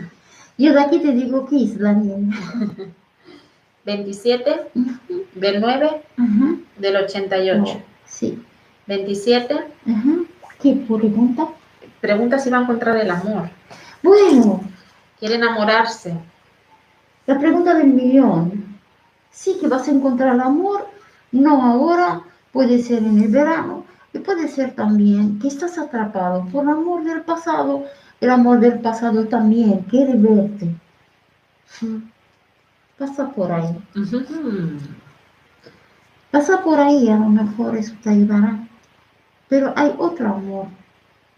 [0.59, 2.31] Yo de aquí te digo Kiss, Daniel.
[3.85, 6.55] 27 Ujú, del 9 ajá.
[6.79, 7.83] del 88.
[8.07, 8.43] Sí.
[8.87, 10.11] 27, Ajá.
[10.61, 11.49] ¿Qué pregunta?
[12.01, 13.49] pregunta si va a encontrar el amor.
[14.03, 14.63] Bueno,
[15.19, 16.15] Quiere enamorarse.
[17.27, 18.77] la pregunta del millón.
[19.31, 20.87] Sí que vas a encontrar el amor,
[21.33, 22.21] no ahora,
[22.53, 27.05] puede ser en el verano, y puede ser también que estás atrapado por el amor
[27.05, 27.85] del pasado.
[28.25, 30.75] El amor del pasado también quiere verte.
[32.99, 33.77] Pasa por ahí.
[36.31, 38.67] Pasa por ahí, a lo mejor eso te ayudará.
[39.51, 40.69] Pero hay otro amor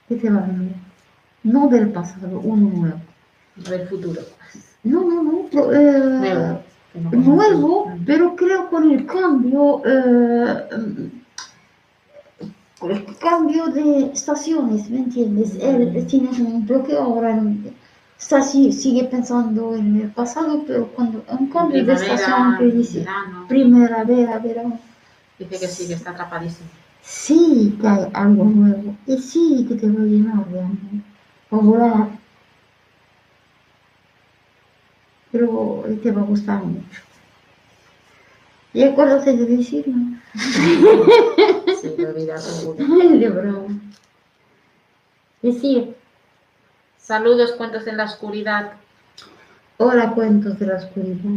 [0.08, 0.76] que te va a venir.
[1.42, 3.00] No del pasado, uno nuevo.
[3.56, 4.20] Del futuro.
[4.84, 5.38] No, no, no.
[5.50, 6.56] pro- eh,
[6.94, 11.10] no nuevo, pero creo con el cambio, eh,
[12.80, 15.56] mm, cambio de estaciones, ¿me entiendes?
[15.60, 17.40] Él tiene un bloqueo ahora,
[18.18, 23.46] está, sigue pensando en el pasado, pero cuando un cambio de estación que dice verano.
[23.48, 24.78] primavera, verano,
[25.38, 26.68] Dice que sí, que está atrapadísimo.
[27.02, 30.76] sí que hay algo nuevo, y sí que te va a llenar de amor,
[31.52, 32.08] va a volar,
[35.30, 37.00] pero te va a gustar mucho.
[38.72, 40.20] Y acuérdate de decirme.
[41.80, 42.12] Sí, lo
[43.18, 43.80] de broma.
[45.42, 45.94] Decir,
[46.98, 48.72] Saludos, cuentos en la oscuridad.
[49.78, 51.30] hola cuentos de la oscuridad.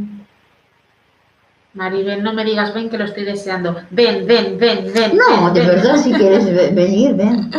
[1.76, 3.76] Maribel, no me digas ven que lo estoy deseando.
[3.92, 5.16] Ven, ven, ven, ven.
[5.16, 5.70] No, ven, de ven.
[5.70, 7.52] verdad, si quieres ve- venir, ven.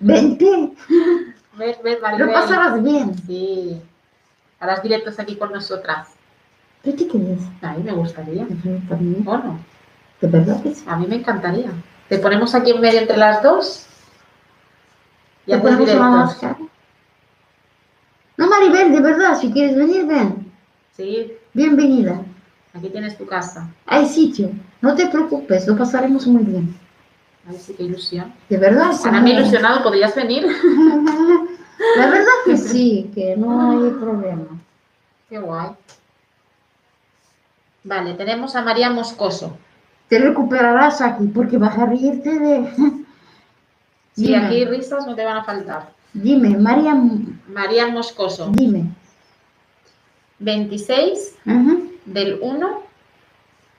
[0.00, 0.72] Vente,
[1.56, 2.32] Ven, ven, lo Maribel.
[2.32, 3.14] pasarás bien.
[3.26, 3.80] Sí.
[4.58, 6.08] Harás directos aquí con nosotras.
[6.82, 7.38] ¿Qué te quieres?
[7.62, 8.44] A mí me gustaría.
[8.88, 9.22] También.
[9.26, 9.58] ¿O no?
[10.24, 10.82] De verdad que sí.
[10.86, 11.70] A mí me encantaría.
[12.08, 13.84] Te ponemos aquí en medio entre las dos.
[15.46, 16.56] Y ¿Te ponemos máscara?
[18.38, 20.50] No, Maribel, de verdad, si quieres venir, ven.
[20.96, 22.22] Sí, Bienvenida.
[22.72, 23.68] aquí tienes tu casa.
[23.84, 24.50] Hay sitio.
[24.80, 26.74] No te preocupes, lo pasaremos muy bien.
[27.46, 28.32] Ay, sí, qué ilusión.
[28.48, 28.92] De verdad.
[29.02, 30.46] Como- me he ilusionado, ¿podrías venir?
[31.98, 34.46] La verdad que sí, que no hay problema.
[35.28, 35.68] Qué guay.
[37.82, 39.58] Vale, tenemos a María Moscoso.
[40.08, 42.68] Te recuperarás aquí porque vas a reírte de...
[44.16, 44.36] Sí, Dime.
[44.46, 45.90] aquí risas no te van a faltar.
[46.12, 46.94] Dime, María,
[47.48, 48.48] María Moscoso.
[48.52, 48.84] dime.
[50.38, 51.76] 26 Ajá.
[52.06, 52.80] del 1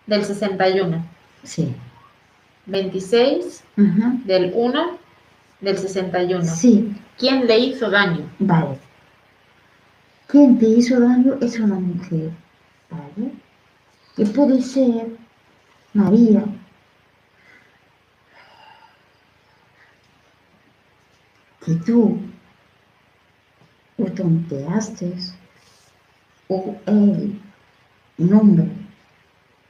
[0.07, 1.05] del 61.
[1.43, 1.73] Sí.
[2.65, 4.13] 26 Ajá.
[4.25, 4.85] del 1
[5.61, 6.43] del 61.
[6.43, 8.29] Sí, ¿Quién le hizo daño?
[8.39, 8.77] vale.
[10.27, 12.31] Quien te hizo daño es una mujer,
[12.89, 13.31] ¿vale?
[14.17, 15.15] Que puede ser
[15.95, 16.43] María,
[21.65, 22.19] que tú
[23.97, 25.13] o tonteaste
[26.49, 27.39] o él,
[28.17, 28.67] un hombre,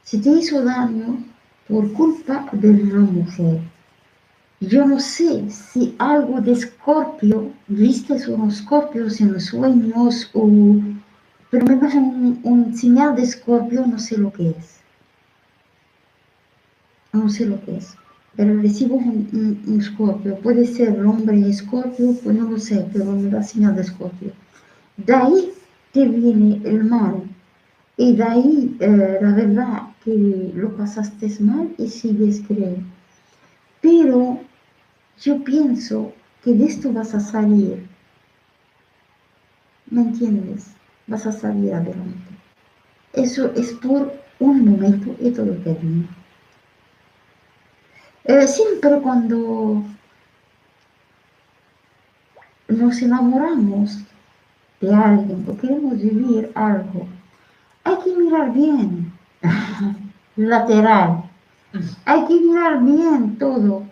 [0.01, 1.23] se te hizo daño
[1.67, 3.61] por culpa de una mujer.
[4.61, 10.49] Yo no sé si algo de escorpio, viste unos escorpios en los sueños, o,
[11.51, 14.84] pero me das un, un señal de escorpio, no sé lo que es.
[17.15, 17.95] No sé lo que es.
[18.35, 20.37] Pero recibo un, un, un escorpio.
[20.39, 24.31] Puede ser el hombre escorpio, pues no lo sé, pero me da señal de escorpio.
[24.97, 25.51] De ahí
[25.93, 27.23] te viene el mal.
[27.97, 32.83] Y de ahí, eh, la verdad, que lo pasaste mal y sigues creyendo.
[33.81, 34.41] Pero
[35.21, 36.11] yo pienso
[36.43, 37.87] que de esto vas a salir.
[39.89, 40.67] ¿Me entiendes?
[41.07, 42.31] Vas a salir adelante.
[43.13, 46.09] Eso es por un momento y todo termina.
[48.25, 49.83] Eh, siempre cuando
[52.67, 53.99] nos enamoramos
[54.81, 57.07] de alguien o queremos vivir algo,
[57.83, 59.11] hay que mirar bien,
[60.35, 61.23] lateral,
[62.05, 63.83] hay que mirar bien todo.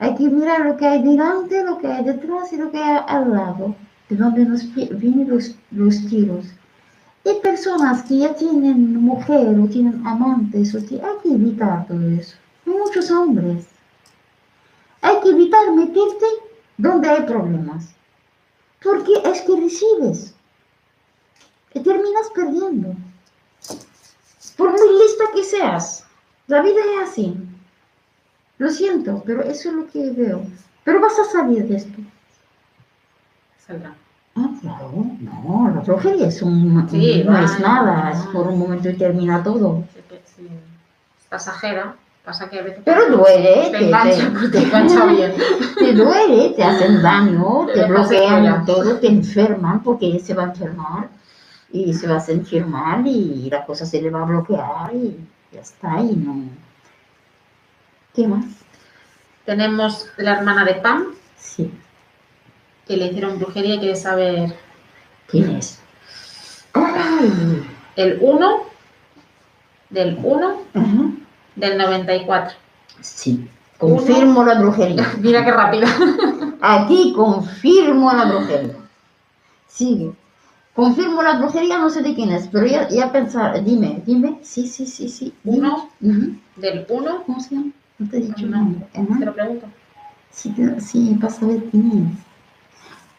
[0.00, 3.00] Hay que mirar lo que hay delante, lo que hay detrás y lo que hay
[3.06, 3.74] al lado,
[4.08, 6.46] de donde nos vi- vienen los, los tiros.
[7.24, 12.36] Hay personas que ya tienen mujer o tienen amantes, o hay que evitar todo eso.
[12.64, 13.66] Muchos hombres.
[15.02, 16.26] Hay que evitar meterte
[16.78, 17.94] donde hay problemas.
[18.82, 20.34] Porque es que recibes.
[21.74, 22.94] Y terminas perdiendo.
[24.56, 26.06] Por muy lista que seas.
[26.46, 27.36] La vida es así.
[28.58, 30.42] Lo siento, pero eso es lo que veo.
[30.84, 31.98] Pero vas a salir de esto.
[33.66, 33.94] Saldrá.
[34.36, 34.92] Ah, claro.
[35.20, 38.10] No, la brujería es un, Sí, no va, es nada.
[38.10, 39.84] Es por un momento y termina todo.
[39.94, 40.48] Sí, sí.
[41.28, 41.96] Pasajera.
[42.24, 42.80] Pasa que a veces.
[42.84, 45.34] Pero duele, Te engancha, te- te engancha bien.
[45.78, 50.46] te duele, te hacen daño, Te te bloquean todo, te enferman porque se va a
[50.46, 51.08] enfermar
[51.70, 55.18] y se va a sentir mal y la cosa se le va a bloquear y
[55.52, 56.44] ya está y no.
[58.14, 58.44] ¿Qué más?
[59.44, 61.70] Tenemos la hermana de Pam, Sí.
[62.86, 64.54] que le hicieron brujería y quiere saber
[65.26, 65.78] ¿Quién es?
[66.72, 68.56] Ay, el 1
[69.90, 70.86] del 1 ajá.
[71.56, 72.56] Del 94.
[73.00, 73.48] Sí.
[73.78, 75.06] Confirmo la brujería.
[75.20, 75.86] Mira qué rápida.
[76.60, 78.74] Aquí confirmo la brujería.
[79.68, 80.12] Sigue.
[80.74, 84.38] Confirmo la brujería, no sé de quién es, pero ya, ya pensar, dime, dime.
[84.42, 85.32] Sí, sí, sí, sí.
[85.44, 85.88] Uno.
[86.00, 87.70] Del 1, ¿Cómo se llama?
[87.98, 88.56] No te he dicho el No.
[88.58, 88.86] nombre.
[88.92, 89.66] Te lo pregunto.
[90.30, 92.24] Sí, sí, vas a ver quién es.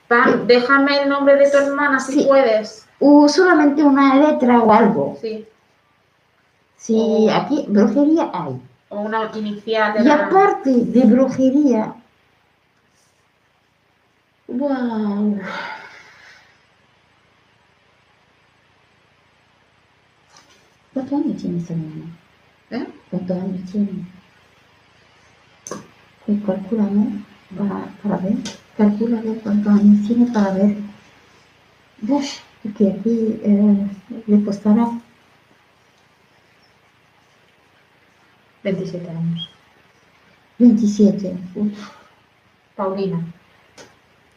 [0.09, 2.25] Pam, déjame el nombre de tu hermana si Sí.
[2.27, 2.85] puedes.
[2.99, 5.17] O solamente una letra o algo.
[5.21, 5.45] Sí.
[6.85, 8.61] Sí, aquí brujería hay.
[8.89, 11.95] O una inicial de Y la- aparte de brujería,
[14.47, 15.39] wow.
[20.93, 22.05] ¿Cuántos años tiene esa niña?
[22.71, 22.87] ¿Eh?
[23.09, 24.05] ¿Cuántos años tiene?
[26.25, 27.07] Pues calculamos
[27.57, 28.37] para, para ver.
[28.77, 30.77] Calcula cuántos años tiene para ver.
[32.07, 32.25] Uf,
[32.63, 33.87] porque aquí eh,
[34.27, 34.87] le costará
[38.65, 39.49] 27 años.
[40.57, 41.37] 27.
[41.55, 41.89] Uf.
[42.75, 43.19] Paulina.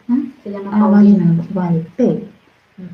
[0.08, 0.16] ¿Ah?
[0.44, 1.24] Se llama Ah, Paulina.
[1.24, 2.28] no, vale, P.
[2.76, 2.84] Mm.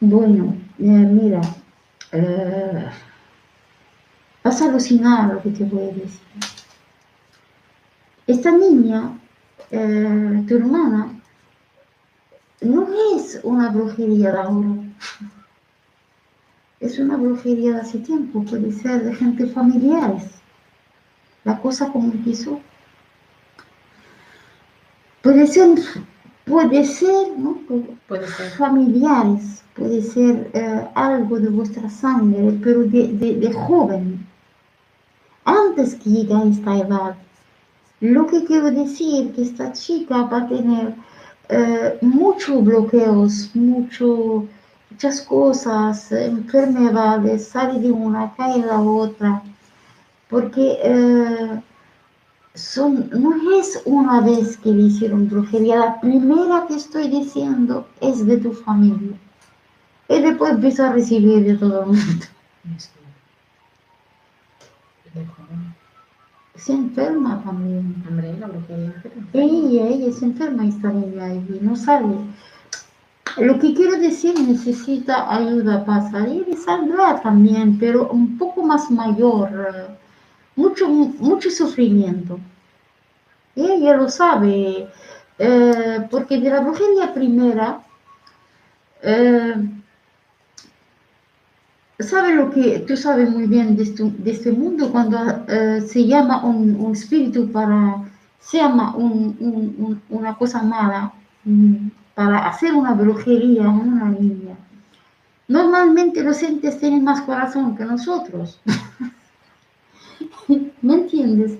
[0.00, 1.40] Bueno, eh, mira,
[2.12, 2.86] eh,
[4.42, 6.20] vas a alucinar lo que te voy a decir.
[8.26, 9.18] Esta niña,
[9.70, 11.20] eh, tu hermana,
[12.62, 14.68] no es una brujería de ahora.
[16.80, 20.24] Es una brujería de hace tiempo, puede ser de gente familiares.
[21.44, 22.60] La cosa como empezó.
[25.22, 25.78] Puede ser,
[26.44, 27.58] puede ser, ¿no?
[28.08, 28.50] Puede ser.
[28.52, 34.26] familiares, puede ser eh, algo de vuestra sangre, pero de, de- de joven,
[35.44, 37.16] antes que llegue a esta edad.
[38.00, 40.94] Lo que quiero decir que esta chica va a tener
[41.50, 44.46] eh, muchos bloqueos, mucho,
[45.00, 49.42] muchas cosas, enfermedades, sale de una, cae la otra,
[50.28, 51.62] porque eh,
[52.52, 58.26] son, no es una vez que le hicieron brujería, la primera que estoy diciendo es
[58.26, 59.16] de tu familia.
[60.10, 62.26] Y después empieza a recibir de todo el mundo.
[66.56, 68.04] Se enferma también.
[68.06, 69.02] Hombre, la brujería.
[69.32, 72.16] Ella, ella se enferma esta niña y no sale.
[73.36, 78.90] Lo que quiero decir, necesita ayuda para salir y saldrá también, pero un poco más
[78.90, 79.96] mayor, eh,
[80.56, 82.40] mucho, mucho sufrimiento.
[83.54, 84.88] Ella lo sabe,
[85.38, 87.80] eh, porque de la brujería primera,
[89.02, 89.54] eh,
[92.00, 95.18] sabe lo que tú sabes muy bien de este, este mundo cuando
[95.86, 98.02] se llama un, un, espíritu para,
[98.40, 101.12] se llama un, un, una cosa mala
[102.20, 104.54] para hacer una brujería a una niña.
[105.48, 108.60] Normalmente los entes tienen más corazón que nosotros.
[110.82, 111.56] ¿Me entiendes?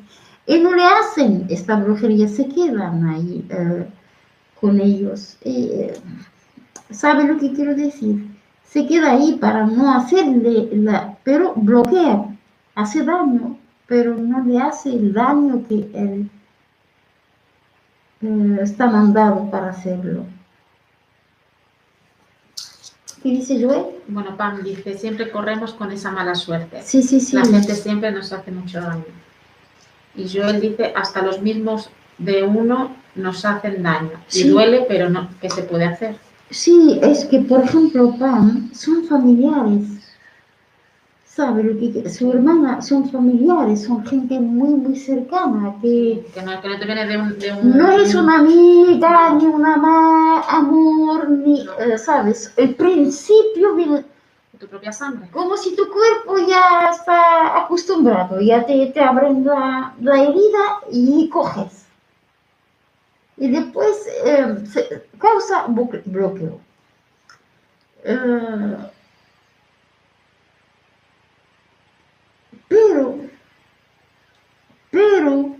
[0.47, 3.89] Y no le hacen esta brujería, se quedan ahí eh,
[4.61, 5.39] con ellos.
[5.47, 5.99] Eh,
[6.91, 8.27] ¿Sabe lo que quiero decir?
[8.63, 12.37] Se queda ahí para no hacerle, la, pero bloquea,
[12.75, 13.57] hace daño,
[13.87, 16.31] pero no le hace el daño que él
[18.21, 20.27] eh, está mandado para hacerlo.
[23.23, 23.85] ¿Qué dice Joel?
[24.09, 26.81] Bueno, Pam dice, siempre corremos con esa mala suerte.
[26.83, 27.37] Sí, sí, sí.
[27.37, 29.05] La gente siempre nos hace mucho daño.
[30.17, 34.13] Y Joel dice, hasta los mismos de uno nos hacen daño.
[34.27, 34.47] Sí.
[34.47, 36.17] Y duele, pero no, ¿qué se puede hacer?
[36.51, 39.83] Sí, es que, por ejemplo, Pam, son familiares.
[41.41, 42.11] ¿Sabe?
[42.11, 46.85] Su hermana son familiares, son gente muy, muy cercana, que Que no, que no te
[46.85, 47.39] viene de un...
[47.39, 51.73] De un no es una amiga, ni una ma amor, ni, No.
[51.79, 52.53] eh, ¿sabes?
[52.59, 54.05] El principio de
[54.59, 55.31] tu propia sangre.
[55.31, 61.27] como si tu cuerpo ya está acostumbrado, ya te, te abren la, la herida y
[61.31, 61.87] coges.
[63.39, 63.97] Y después
[64.27, 66.61] eh, se causa blo- bloqueo.
[68.05, 68.77] Eh,
[72.71, 73.19] pero,
[74.93, 75.57] pero,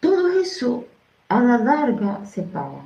[0.00, 0.84] todo eso
[1.28, 2.84] a la larga se paga.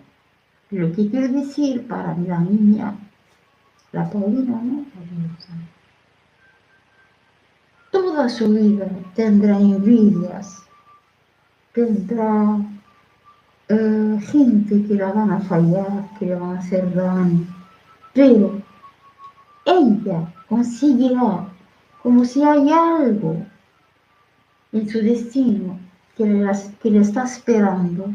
[0.70, 2.94] Lo que quiero decir para la niña,
[3.92, 4.84] la Paulina, ¿no?
[7.90, 10.62] Toda su vida tendrá envidias,
[11.72, 12.58] tendrá
[13.68, 17.46] eh, gente que la van a fallar, que le van a hacer daño,
[18.12, 18.61] pero
[19.64, 21.48] ella conseguirá,
[22.02, 23.36] como si hay algo
[24.72, 25.78] en su destino
[26.16, 26.50] que le,
[26.82, 28.12] que le está esperando,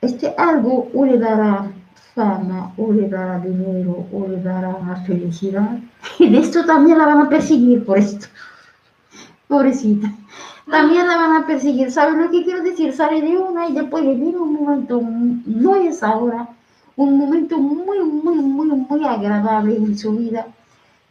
[0.00, 1.70] este algo o le dará
[2.14, 4.74] fama, o le dará dinero, o le dará
[5.06, 5.78] felicidad.
[6.18, 8.26] Y esto también la van a perseguir por esto.
[9.48, 10.12] Pobrecita.
[10.70, 11.90] También la van a perseguir.
[11.90, 12.92] ¿Sabes lo que quiero decir?
[12.92, 15.00] Sale de una y después le viene un momento,
[15.46, 16.48] no es ahora,
[16.96, 20.46] un momento muy, muy, muy, muy agradable en su vida,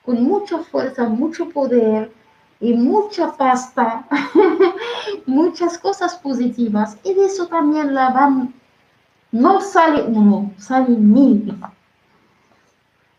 [0.05, 2.11] con mucha fuerza, mucho poder
[2.59, 4.05] y mucha pasta,
[5.25, 6.97] muchas cosas positivas.
[7.03, 8.53] Y de eso también la van,
[9.31, 11.55] no sale uno, salen mil.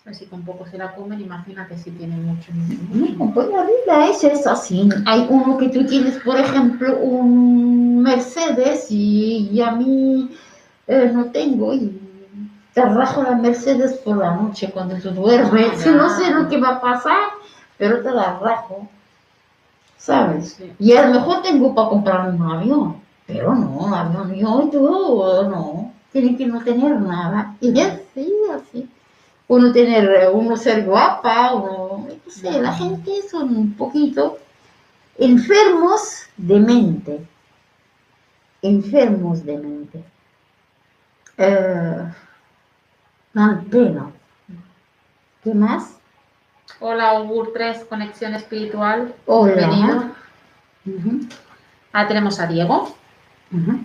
[0.06, 3.24] Así con poco se la comen, imagínate si tienen mucho, mucho, mucho.
[3.24, 4.86] No, pues la vida es, es así.
[5.06, 10.30] Hay uno que tú tienes, por ejemplo, un Mercedes y, y a mí
[10.86, 12.03] eh, no tengo y
[12.74, 15.84] te rajo la Mercedes por la noche cuando tú duermes.
[15.84, 15.92] Ya.
[15.92, 17.30] No sé lo que va a pasar,
[17.78, 18.88] pero te la rajo.
[19.96, 20.54] ¿Sabes?
[20.54, 20.72] Sí.
[20.80, 22.96] Y a lo mejor tengo para comprarme un avión,
[23.26, 25.92] pero no, avión yo, yo no.
[26.12, 27.56] Tiene que no tener nada.
[27.60, 28.88] Y así, así.
[29.46, 34.38] Uno tener, uno ser guapa, uno, no sé, la gente son un poquito
[35.18, 37.26] enfermos de mente.
[38.62, 40.04] Enfermos de mente.
[41.36, 42.12] Eh,
[43.34, 44.10] dan pena.
[45.42, 45.96] ¿Qué más?
[46.80, 49.14] Hola, Augur 3, Conexión Espiritual.
[49.26, 49.54] Hola.
[49.54, 49.96] Bienvenido.
[50.86, 51.26] Ujú,
[51.92, 52.94] Ahora tenemos a Diego.
[53.52, 53.78] ujú.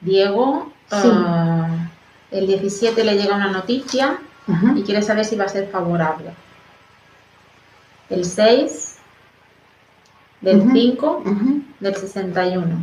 [0.00, 1.08] Diego, Sí.
[1.12, 1.88] ah,
[2.30, 4.18] el 17 le llega una noticia
[4.48, 4.72] Ajá.
[4.76, 6.30] y quiere saber si va a ser favorable.
[8.10, 8.98] El 6,
[10.40, 10.70] del Ujú.
[10.72, 11.44] 5, Ajá.
[11.80, 12.76] del 61.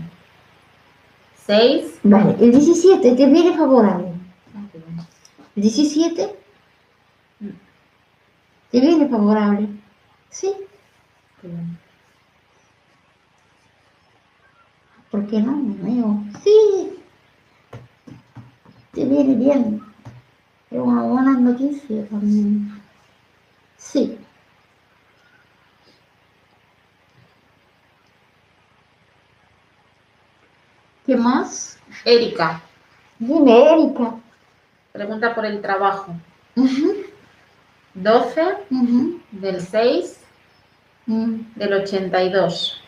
[1.45, 1.99] 6.
[2.03, 4.12] Vale, el 17 te viene favorable.
[5.55, 6.35] El 17
[8.71, 9.67] te viene favorable.
[10.29, 10.51] Sí.
[15.11, 16.23] ¿Por qué no, mi amigo?
[16.43, 16.97] Sí.
[18.93, 19.81] Te viene bien.
[20.71, 22.81] Es una buena noticia también.
[23.77, 24.17] Sí.
[31.05, 31.77] ¿Qué más?
[32.05, 32.59] Erika,
[33.19, 34.22] Dime, Erika.
[34.93, 36.15] Pregunta por el trabajo.
[36.55, 36.93] Ujú,
[37.95, 40.19] 12 ujú, del 6
[41.07, 41.35] mm.
[41.55, 42.79] del 82.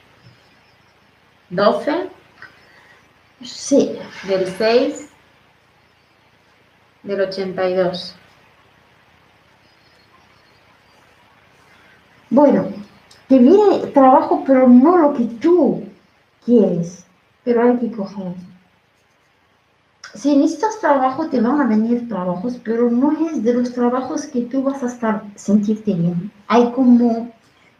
[1.49, 2.09] 12
[3.43, 3.97] Sí.
[4.23, 5.09] del 6
[7.03, 8.15] del 82.
[12.29, 12.67] Bueno,
[13.27, 15.83] te viene trabajo, pero no lo que tú
[16.45, 17.05] quieres,
[17.43, 18.33] pero hay que coger.
[20.15, 24.41] Si necesitas trabajo, te van a venir trabajos, pero no es de los trabajos que
[24.41, 26.31] tú vas a estar, sentirte bien.
[26.47, 27.31] Hay como,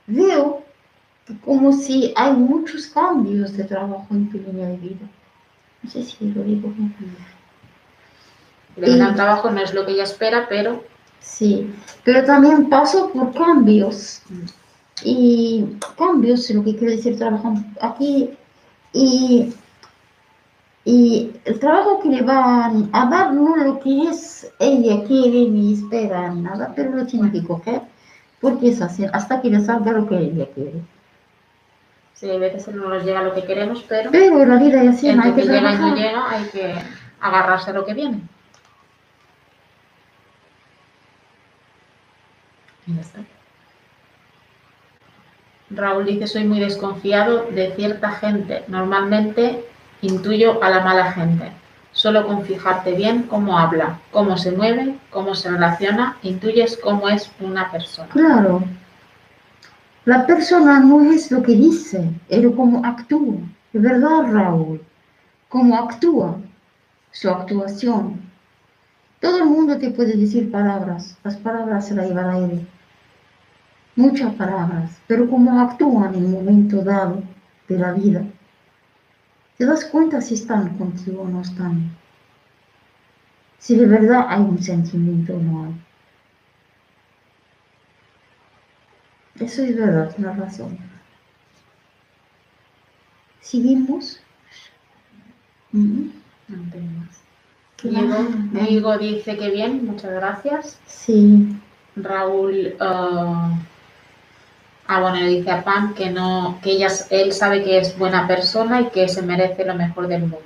[0.07, 0.63] veo,
[1.43, 5.09] como si hay muchos cambios de trabajo en tu línea de vida.
[5.81, 6.93] No sé si lo digo bien.
[8.75, 10.83] Le viene al trabajo, no es lo que ella espera, pero
[11.25, 14.21] Sí, pero también paso por cambios.
[15.03, 15.65] Y
[15.97, 18.29] cambios, lo que quiero decir, trabajo aquí.
[18.93, 19.51] Y,
[20.85, 25.73] y el trabajo que le van a dar no lo que es ella quiere ni
[25.73, 27.81] espera nada, pero lo tiene que coger
[28.39, 30.83] porque es así, hasta que le salga lo que ella quiere.
[32.13, 34.89] sí, a veces no nos llega lo que queremos, pero Pero en la vida es
[34.89, 35.97] así, no hay que que llega y no trabajar.
[35.97, 36.75] llega, hay que
[37.19, 38.21] agarrarse a lo que viene.
[42.87, 43.19] Y ya está.
[45.71, 48.63] Raúl dice, soy muy desconfiado de cierta gente.
[48.67, 49.65] Normalmente
[50.05, 51.51] intuyo a la mala gente.
[51.91, 57.31] Solo con fijarte bien cómo habla, cómo se mueve, cómo se relaciona, intuyes cómo es
[57.39, 58.09] una persona.
[58.09, 58.63] Claro.
[60.03, 63.37] La persona no es lo que dice, es cómo actúa.
[63.73, 64.81] Verdad, Raúl.
[65.49, 66.37] Cómo actúa,
[67.11, 68.21] su actuación.
[69.21, 72.67] Todo el mundo te puede decir palabras, las palabras se las lleva al aire.
[73.95, 77.23] Muchas palabras, pero cómo actúan en el momento dado
[77.69, 78.25] de la vida.
[79.57, 81.95] Te das cuenta si están contigo o no están.
[83.59, 85.73] Si de verdad hay un sentimiento o no hay.
[89.39, 90.77] Eso es verdad, tienes razón.
[93.41, 94.19] ¿Seguimos?
[95.71, 96.11] No
[96.71, 97.21] tengo más.
[97.77, 100.79] ¿Qué Diego, dice que bien, muchas gracias.
[100.87, 101.55] Sí,
[101.95, 103.57] Raúl, ah,
[104.87, 108.27] ah, bueno, le dice a Pam que no, que ella, él sabe que es buena
[108.27, 110.39] persona y que se merece lo mejor del mundo,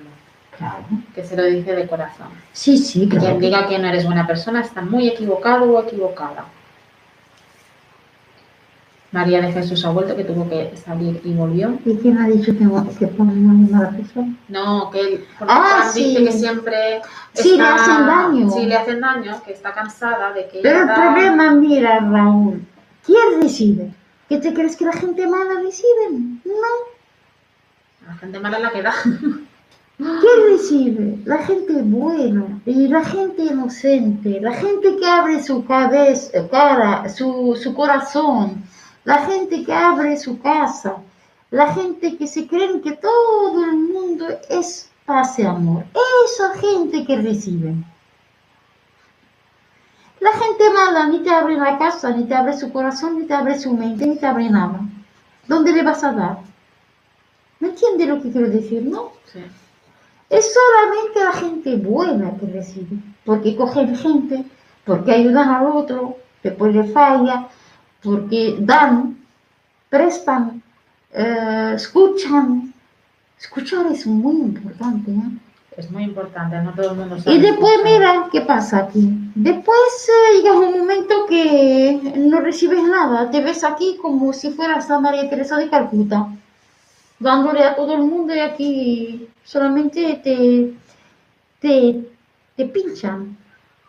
[0.57, 0.86] claro.
[1.16, 2.28] que se lo dice de corazón.
[2.53, 3.26] Sí, sí, claro.
[3.26, 6.45] Quien diga que no eres buena persona está muy equivocado o equivocada.
[9.11, 11.80] María de Jesús ha vuelto, que tuvo que salir y volvió.
[11.84, 12.68] ¿Y quién ha dicho que,
[12.99, 14.36] que pone una mala persona?
[14.49, 16.03] No, que él, porque Ah, Pam sí.
[16.10, 17.02] dice que siempre
[17.34, 18.52] Sí, le hacen daño.
[18.52, 22.61] Sí, le hacen daño, que está cansada de que Pero el da- problema, mira, Raúl,
[23.03, 23.90] ¿quién recibe?
[24.30, 26.11] ¿Qué te crees que la gente mala recibe?
[26.45, 26.73] No.
[28.07, 28.93] La gente mala la que da.
[29.97, 31.18] ¿Quién recibe?
[31.26, 37.60] La gente buena y la gente inocente, la gente que abre su cabeza, cara, su,
[37.61, 38.64] su corazón,
[39.03, 40.97] la gente que abre su casa,
[41.49, 45.85] la gente que se creen que todo el mundo es paz y amor.
[46.26, 47.84] Esa gente que reciben.
[50.19, 53.33] La gente mala ni te abre la casa, ni te abre su corazón, ni te
[53.33, 54.81] abre su mente, ni te abre nada.
[55.47, 56.39] ¿Dónde le vas a dar?
[57.59, 59.13] ¿Me entiendes lo que quiero decir, no?
[59.31, 59.39] Sí.
[60.29, 64.45] Es solamente la gente buena que recibe, porque cogen gente,
[64.85, 67.47] porque ayudan al otro, después le falla,
[68.03, 69.17] porque dan,
[69.89, 70.61] prestan,
[71.11, 72.73] eh, escuchan.
[73.39, 75.11] Escuchar es muy importante.
[75.11, 75.48] ¿eh?
[75.77, 77.35] Es muy importante, no todo el mundo sabe.
[77.35, 77.99] Y después escuchar.
[77.99, 79.09] mira qué pasa aquí.
[79.35, 84.89] Después eh, llega un momento que no recibes nada, te ves aquí como si fueras
[84.91, 86.27] a María Teresa de Calcuta,
[87.19, 90.73] dándole a todo el mundo y aquí solamente te,
[91.59, 92.03] te,
[92.55, 93.37] te pinchan.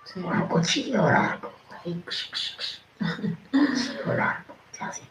[0.04, 0.20] Sí.
[0.20, 1.50] Un cuchillo largo,
[3.52, 5.02] cuchillo largo, así.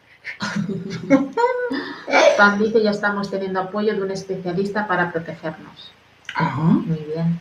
[2.36, 5.92] Pam dice ya estamos teniendo apoyo de un especialista para protegernos.
[6.34, 6.62] Ajá.
[6.62, 7.40] Muy bien.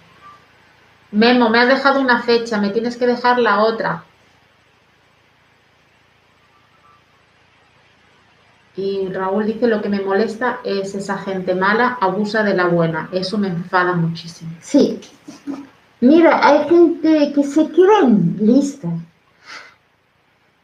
[1.12, 4.04] Memo, me has dejado una fecha, me tienes que dejar la otra.
[8.76, 13.10] Y Raúl dice lo que me molesta es esa gente mala, abusa de la buena.
[13.12, 14.52] Eso me enfada muchísimo.
[14.62, 15.02] Sí.
[16.00, 18.88] Mira, hay gente que se creen lista.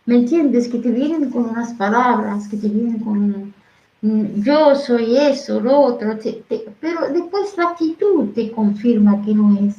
[0.06, 0.68] ¿Me entiendes?
[0.68, 3.55] Que te vienen con unas palabras, que te vienen con,
[4.02, 6.44] yo soy eso, lo otro, te-
[6.80, 9.76] pero después la actitud te confirma que no es.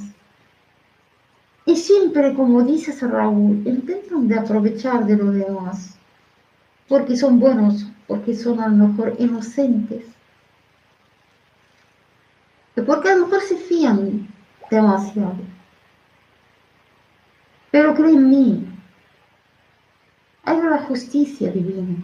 [1.64, 5.98] Y siempre, como dices Raúl, intentan de aprovechar de los demás,
[6.88, 10.04] porque son buenos, porque son a lo mejor inocentes.
[12.86, 14.28] Porque a lo mejor se fían
[14.70, 15.36] demasiado.
[17.70, 17.94] Pero
[18.30, 18.64] mí,
[20.44, 21.96] hay una justicia divina,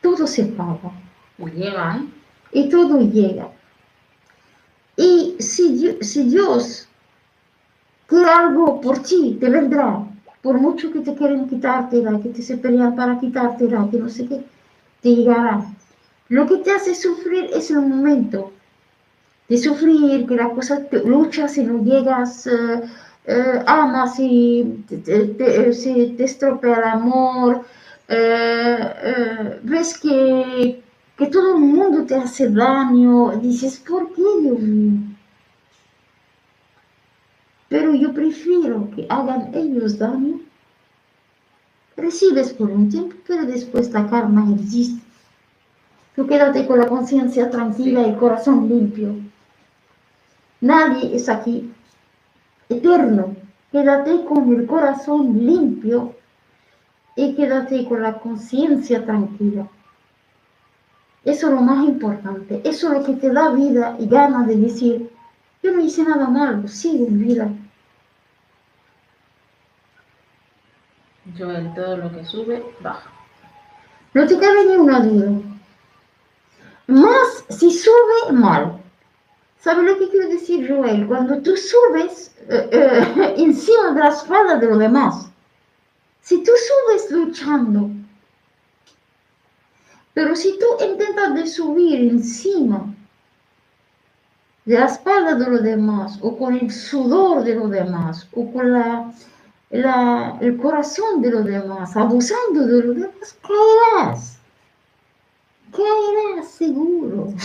[0.00, 0.92] todo se paga
[1.38, 2.08] Y llega, ¿eh?
[2.52, 3.48] y todo llega.
[4.96, 6.88] Y si, si Dios
[8.06, 10.04] quiere algo por ti, te vendrá.
[10.42, 14.44] Por mucho que te quieren quitártela, que te se para quitártela, que no sé qué,
[15.02, 15.64] te llegará.
[16.28, 18.52] Lo que te hace sufrir es el momento
[19.48, 22.82] de sufrir, que la cosa te luchas y no llegas, eh,
[23.26, 25.24] eh, amas y te, te-
[26.16, 27.64] te estropea el amor,
[28.08, 30.82] eh, eh, ves que,
[31.18, 35.00] que todo el mundo te hace daño, dices, ¿por qué, Dios mío?
[37.68, 40.40] Pero yo prefiero que hagan ellos daño.
[41.96, 45.02] Recibes por un tiempo, pero después la karma existe.
[46.14, 49.16] Tú quédate con la conciencia tranquila y el corazón limpio.
[50.60, 51.72] Nadie es aquí
[52.68, 53.34] eterno.
[53.72, 56.14] Quédate con el corazón limpio
[57.16, 59.68] y quédate con la conciencia tranquila.
[61.24, 62.60] Eso es lo más importante.
[62.64, 65.10] Eso es lo que te da vida y ganas de decir,
[65.62, 67.48] yo no hice nada malo, sigo en vida.
[71.36, 73.10] Joel, todo lo que sube, baja.
[74.14, 75.30] No te cabe ni una duda.
[76.86, 78.80] Más si sube mal.
[79.60, 81.06] ¿Sabes lo que quiero decir, Joel?
[81.06, 85.30] Cuando tú subes eh, eh, encima de la espalda de los demás.
[86.22, 87.90] Si tú subes luchando,
[90.14, 92.94] pero si tú intentas de subir encima
[94.64, 98.72] de la espalda de los demás, o con el sudor de los demás, o con
[98.72, 99.12] la,
[99.70, 104.38] la- el corazón de los demás, abusando de los demás, caerás.
[105.72, 107.32] Caerás seguro.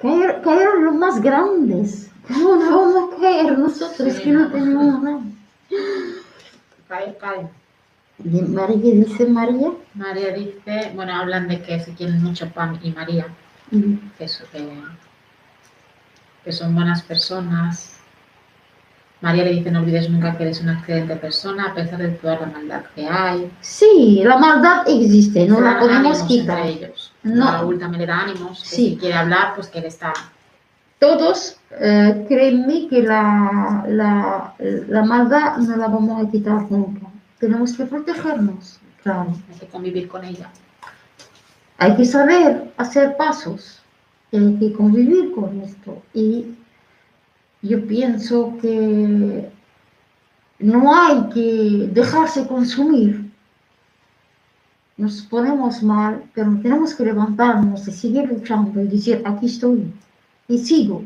[0.00, 2.10] Caer, cayeron los más grandes.
[2.26, 4.50] ¿Cómo no vamos a caer nosotros Sí, que no no.
[4.50, 5.20] tenemos nada?
[6.88, 7.48] Cae, cae.
[8.24, 9.70] María dice María.
[9.94, 13.26] María dice, bueno, hablan de que se quieren mucho Pam y María,
[14.18, 14.68] que, eso, que,
[16.44, 17.96] que son buenas personas.
[19.20, 22.40] María le dice, no olvides nunca que eres una excelente persona, a pesar de toda
[22.40, 23.50] la maldad que hay.
[23.60, 26.66] Sí, la maldad existe, no la podemos quitar.
[26.66, 27.12] ellos.
[27.22, 27.50] No.
[27.50, 28.90] Raúl también le da ánimos, que Sí.
[28.92, 30.14] si quiere hablar, pues que él está.
[30.98, 37.06] Todos, eh, créanme que la, la, la maldad no la vamos a quitar nunca.
[37.40, 39.34] Tenemos que protegernos, claro.
[39.50, 40.50] Hay que convivir con ella.
[41.78, 43.80] Hay que saber hacer pasos,
[44.30, 46.02] hay que convivir con esto.
[46.12, 46.54] Y
[47.62, 49.50] yo pienso que
[50.58, 53.32] no hay que dejarse consumir.
[54.98, 59.90] Nos ponemos mal, pero tenemos que levantarnos y seguir luchando y decir, aquí estoy
[60.46, 61.02] y sigo.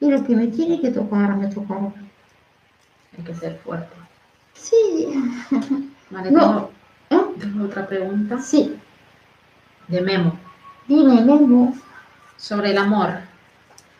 [0.00, 1.90] Y lo que me tiene que tocar, me tocará.
[3.16, 4.07] Hay que ser fuerte.
[4.60, 5.08] Sí,
[6.10, 6.40] Vale, No.
[6.40, 6.70] tengo,
[7.10, 7.34] ¿eh?
[7.40, 8.76] tengo otra pregunta sí,
[9.88, 10.38] de Memo.
[10.86, 11.74] dime, Memo.
[12.36, 13.20] Sobre el amor.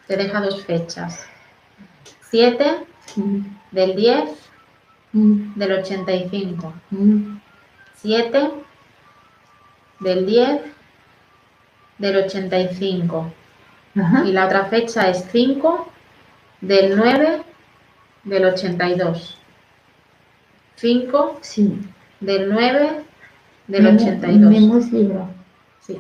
[0.07, 1.27] Te deja dos fechas.
[2.31, 2.85] 7
[3.17, 3.41] Mm,
[3.73, 4.31] del 10
[5.13, 6.75] mm, del 85.
[6.91, 7.41] mm.
[7.97, 8.51] 7
[10.01, 10.61] del 10
[11.99, 13.33] del 85.
[13.99, 14.25] Ajá.
[14.27, 15.91] Y la otra fecha es 5
[16.61, 17.43] del 9
[18.25, 19.39] del 82.
[20.79, 21.79] 5 Sí.
[22.21, 23.03] del 9
[23.67, 24.51] del Memo- 82.
[24.51, 25.29] Memo es libra.
[25.81, 25.99] Sí.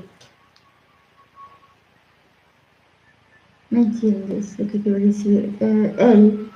[3.70, 5.54] ¿Me entiendes lo que quiero decir?
[5.60, 6.50] Eh, él,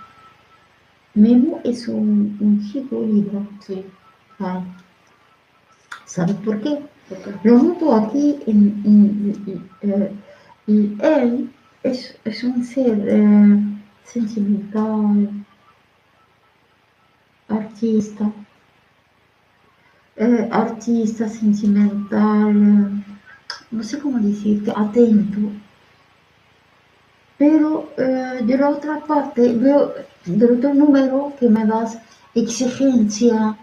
[1.14, 3.40] Memo es un, un chico libra.
[3.60, 3.84] Sí.
[4.38, 4.62] Ay.
[6.06, 6.78] ¿Sabes por qué?
[7.42, 10.12] Lo noto aquí en, en- eh,
[10.66, 11.50] y él
[11.82, 13.58] es, es un ser eh,
[14.04, 15.28] sentimental,
[17.52, 18.30] artista,
[20.16, 23.04] eh, artista sentimental, eh,
[23.70, 25.40] no sé cómo decirte, atento.
[27.38, 31.98] Pero eh, de otra parte, veo del otro número que me das
[32.34, 33.56] exigencia,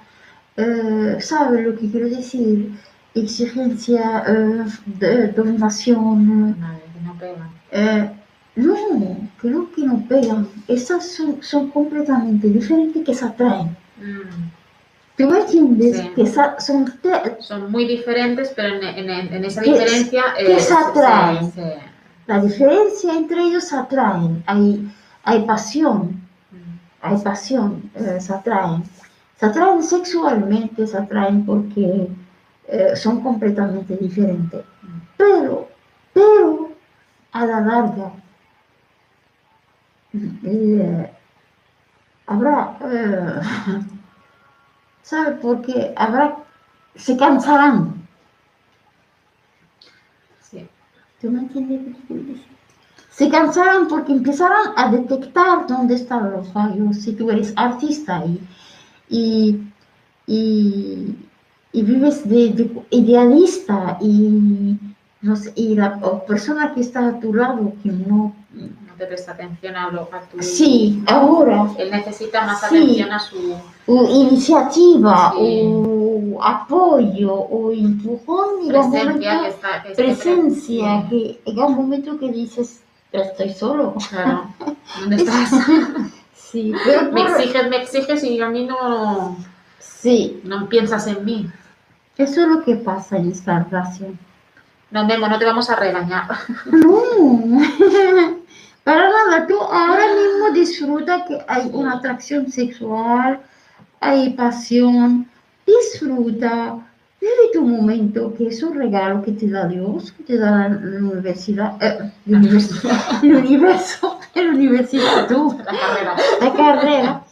[0.58, 2.78] eh, ¿sabes lo que quiero decir?
[3.14, 6.60] Exigencia, eh, de dominación.
[6.60, 8.19] Madre, que no pegan.
[8.68, 10.48] No, creo que no pegan.
[10.68, 13.76] Esas son, son completamente diferentes que se atraen.
[13.98, 14.50] Mm,
[15.18, 15.98] ¿Tú me entiendes?
[15.98, 16.10] Sí.
[16.16, 16.94] Que esa- son
[17.40, 20.24] Son muy diferentes, pero en, en- esa Que- diferencia...
[20.38, 21.52] que eh, se atraen.
[22.28, 24.44] la diferencia entre ellos se atraen.
[24.46, 24.90] Hay,
[25.24, 26.22] hay pasión,
[26.52, 28.84] mm, hay pasión, eh, se atraen.
[29.40, 32.08] Se atraen sexualmente, se atraen porque
[32.68, 34.62] eh, son completamente diferentes.
[34.84, 34.88] mm.
[35.18, 35.68] Pero,
[36.14, 36.72] pero,
[37.34, 38.12] a la larga,
[40.14, 41.12] eh,
[42.28, 43.40] habrá, eh,
[45.04, 45.94] ¿sabe por qué?
[45.96, 46.38] Habrá,
[46.96, 48.08] se cansarán.
[50.42, 50.68] Sí.
[51.22, 51.96] ¿Tú me entiendes?
[53.12, 56.98] Se cansarán porque empezarán a detectar dónde están los fallos.
[56.98, 58.40] Si tú eres artista y,
[59.10, 59.74] y,
[60.26, 61.18] y,
[61.74, 64.80] y vives de, de idealista y,
[65.22, 68.34] no sé, y la persona que está a tu lado que no...
[69.00, 70.44] Te presta atención a, lo, a tu...
[70.44, 72.76] Sí, ahora, Él necesita más Sí.
[72.76, 73.56] atención a su...
[73.88, 75.62] iniciativa, Sí.
[75.66, 79.84] o apoyo, o empujón, presencia momento- que está...
[79.84, 82.82] que presencia, que llega un momento que dices,
[83.14, 83.96] "Ya estoy solo.
[84.10, 84.54] Claro.
[85.00, 85.50] ¿Dónde estás?
[86.34, 89.38] Sí, pero me por- exiges, me exiges y a mí no,
[89.78, 91.48] sí, no piensas en mí.
[92.18, 94.18] eso es lo que pasa en esta relación.
[94.90, 96.24] No, Memo, no te vamos a regañar.
[96.66, 97.04] No,
[98.90, 103.40] para nada, tú ahora mismo disfruta que hay una atracción sexual,
[104.00, 105.30] hay pasión,
[105.64, 106.80] disfruta,
[107.22, 110.98] vive tu momento, que es un regalo que te da Dios, que te da la,
[110.98, 115.56] universidad, eh, la universidad, el universo, la universidad, tú.
[115.60, 116.16] La carrera.
[116.42, 117.24] la carrera.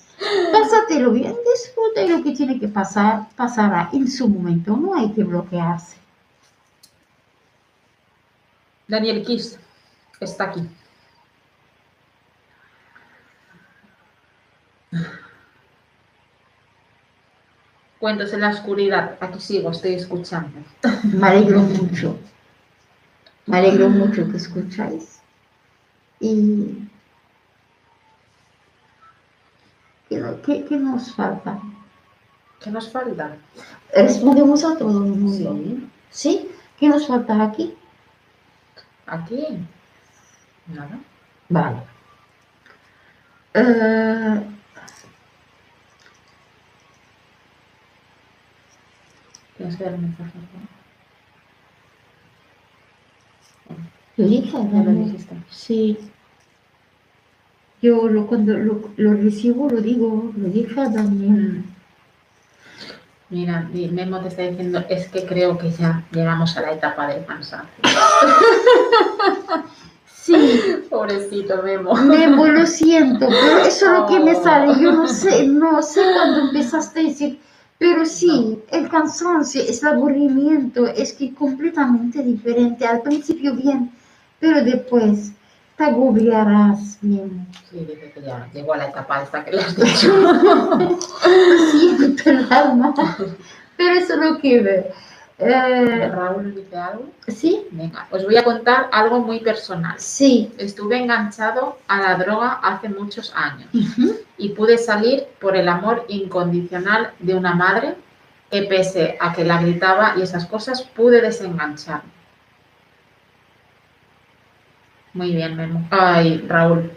[0.51, 4.77] Pásatelo bien, disfruta lo que tiene que pasar, pasará en su momento.
[4.77, 5.97] No hay que bloquearse.
[8.87, 9.57] Daniel Kiss
[10.19, 10.61] está aquí.
[17.99, 19.17] Cuentos en la oscuridad.
[19.19, 20.59] Aquí sigo, estoy escuchando.
[21.03, 22.17] Me alegro mucho.
[23.47, 25.19] Me alegro mucho que escucháis.
[26.19, 26.87] Y.
[30.09, 31.59] ¿Qué, no- qué- qué nos falta?
[32.61, 33.35] ¿Qué nos falta?
[33.93, 35.79] Respondemos a todo el mundo.
[36.11, 36.49] ¿Sí?
[36.79, 37.73] ¿Qué nos falta aquí?
[39.07, 39.45] Aquí.
[40.67, 40.99] Nada.
[41.49, 41.77] Vale.
[43.53, 44.41] Eh,
[49.59, 49.65] Un
[50.01, 50.31] mensaje.
[53.69, 53.75] ¿no?
[54.17, 55.35] lo dije, Ya lo dijiste.
[55.49, 55.97] Sí.
[57.81, 61.63] Yo lo, cuando lo, lo recibo lo digo, lo dije a Daniel.
[63.29, 67.07] Mira, di- Memo te está diciendo, es que creo que ya llegamos a la etapa
[67.07, 67.69] del cansancio.
[70.27, 71.93] Sí, Pobrecito Memo.
[71.95, 74.77] Memo, lo siento, pero eso es lo que me sale.
[74.81, 77.39] Yo no sé, no sé cuándo empezaste a decir,
[77.77, 82.85] pero sí, el cansancio, es el aburrimiento, es que completamente diferente.
[82.85, 83.91] Al principio bien,
[84.39, 85.31] pero después
[85.77, 87.45] te agobiarás, Memo.
[87.69, 90.11] Sí, que ya llegó a la etapa esta que le has dicho.
[91.71, 92.95] Siento el alma,
[93.77, 94.85] pero eso es lo que veo.
[95.39, 97.05] Eh, Raúl dice algo.
[97.27, 99.93] sí, Venga, os voy a contar algo muy personal.
[99.99, 100.51] sí.
[100.57, 103.69] Estuve enganchado a la droga hace muchos años
[104.37, 107.95] y pude salir por el amor incondicional de una madre
[108.49, 112.09] que pese a que la gritaba y esas cosas, pude desengancharme.
[115.13, 115.87] Muy bien, Memo.
[115.91, 116.91] Ay, Raúl.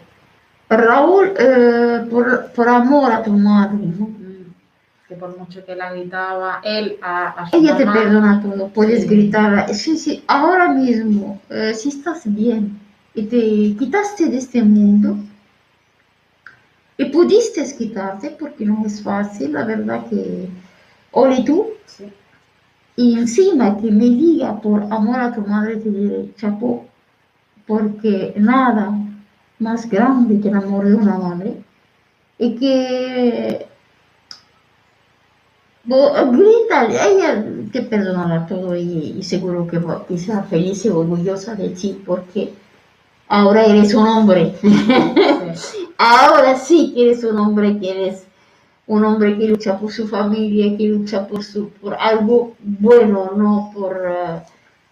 [0.69, 4.09] Raúl, eh, por, por amor a tu madre, ¿no?
[5.11, 8.69] Que por mucho que la gritaba, él a, a su Ella te mamá, perdona todo,
[8.69, 9.09] puedes Sí.
[9.09, 9.67] gritar.
[9.73, 12.79] Sí, sí, ahora mismo, eh, si estás bien
[13.13, 13.37] y te
[13.77, 15.17] quitaste de este mundo
[16.97, 20.47] y pudiste quitarte, porque no es fácil, la verdad que,
[21.11, 22.05] ole tú, Sí.
[22.95, 26.85] y encima que me diga por amor a tu madre, te diré, chapó,
[27.67, 28.93] porque nada
[29.59, 31.57] más grande que el amor de una madre,
[32.39, 33.67] y que
[35.85, 41.69] grita, ella te perdonará todo y, y seguro que, que sea feliz y orgullosa de
[41.69, 42.53] ti porque
[43.27, 44.53] ahora eres un hombre.
[45.97, 48.25] Ahora sí que eres un hombre que eres
[48.87, 53.71] un hombre que lucha por su familia, que lucha por, su, por algo bueno, no
[53.73, 54.41] por eh,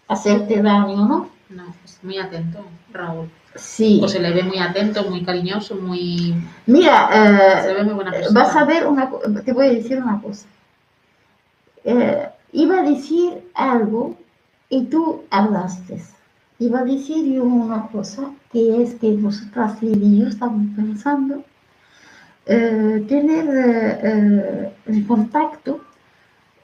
[0.08, 1.30] hacerte daño, ¿no?
[1.50, 3.28] No, es muy atento, Raúl.
[3.56, 4.00] Sí.
[4.02, 6.34] O se le ve muy atento, muy cariñoso, muy...
[6.66, 7.08] Mira,
[7.62, 8.40] Se eh, ve muy buena persona.
[8.40, 9.10] vas a ver una
[9.44, 10.46] te voy a decir una cosa.
[11.84, 14.16] Eh, iba a decir algo
[14.68, 16.00] y tú hablaste.
[16.58, 21.44] Iba a decir yo una cosa que es que nosotras, Lili y yo, estamos pensando
[22.46, 23.46] eh, tener
[24.02, 25.80] eh, el contacto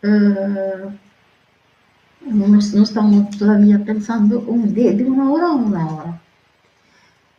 [0.02, 0.90] eh,
[2.26, 6.20] no, no estamos todavía pensando un- de, de una hora a una hora.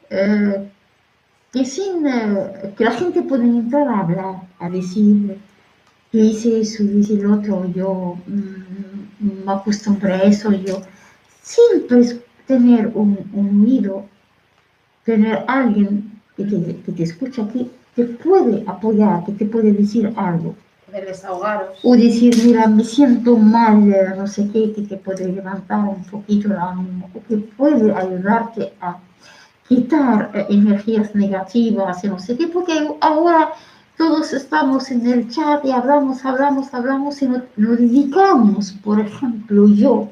[0.10, 0.70] Eh,
[1.54, 5.40] que sin eh, que la gente puede entrar a hablar, a decir,
[6.12, 10.82] hice eso, hice lo otro, yo mm, me acostumbré a eso, yo,
[11.42, 14.06] sin pues, tener un, un oído,
[15.04, 20.14] tener alguien que te, que te escucha, que te puede apoyar, que te puede decir
[20.16, 20.56] algo.
[20.86, 21.80] Poder desahogaros.
[21.84, 26.04] O decir, mira, me siento mal, eh, no sé qué, que te puede levantar un
[26.06, 28.98] poquito el ánimo, o que puede ayudarte a
[29.68, 33.52] quitar eh, energías negativas no sé qué, porque ahora
[33.98, 39.68] todos estamos en el chat y hablamos, hablamos, hablamos y no, no dedicamos, por ejemplo,
[39.68, 40.10] yo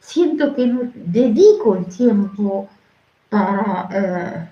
[0.00, 2.68] siento que no dedico el tiempo
[3.30, 4.48] para eh,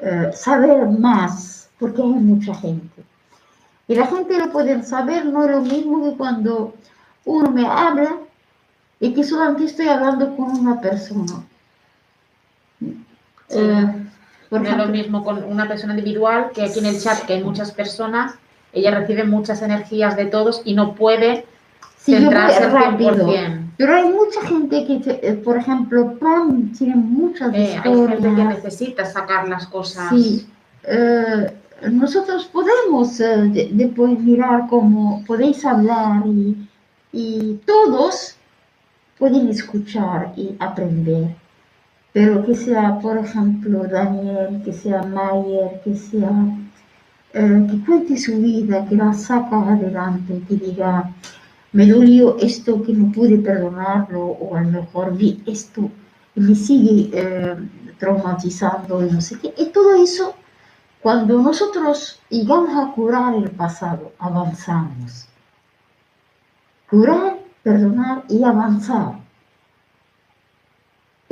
[0.00, 3.04] eh, saber más, porque hay mucha gente.
[3.88, 6.74] Y la gente lo puede saber, no es lo mismo que cuando
[7.26, 8.16] uno me habla
[9.00, 11.44] y que solamente estoy hablando con una persona.
[12.78, 13.04] Sí.
[13.50, 14.01] Eh,
[14.58, 17.34] por no es lo mismo con una persona individual que aquí en el chat, que
[17.34, 18.34] hay muchas personas,
[18.72, 21.44] ella recibe muchas energías de todos y no puede voy
[22.16, 23.70] centrarse al rápido, 100%.
[23.76, 28.28] pero hay mucha gente que, eh, por ejemplo, Pam tiene muchas Eh, hay gente que
[28.28, 28.48] historias.
[28.48, 30.08] necesita sacar las cosas.
[30.10, 30.46] Sí,
[30.84, 31.52] eh,
[31.90, 36.56] nosotros podemos eh, de- después mirar cómo podéis hablar y,
[37.12, 38.36] y todos
[39.18, 41.34] pueden escuchar y aprender.
[42.12, 46.30] Pero que sea, por ejemplo, Daniel, que sea Mayer, que sea,
[47.32, 51.10] eh, que cuente su vida, que la saca adelante, que diga,
[51.72, 55.90] me dolió esto que no pude perdonarlo, o a lo mejor vi esto
[56.34, 57.56] y me sigue eh,
[57.98, 59.54] traumatizando y no sé qué.
[59.56, 60.34] Y todo eso,
[61.00, 65.28] cuando nosotros llegamos a curar el pasado, avanzamos.
[66.90, 69.21] Curar, perdonar y avanzar.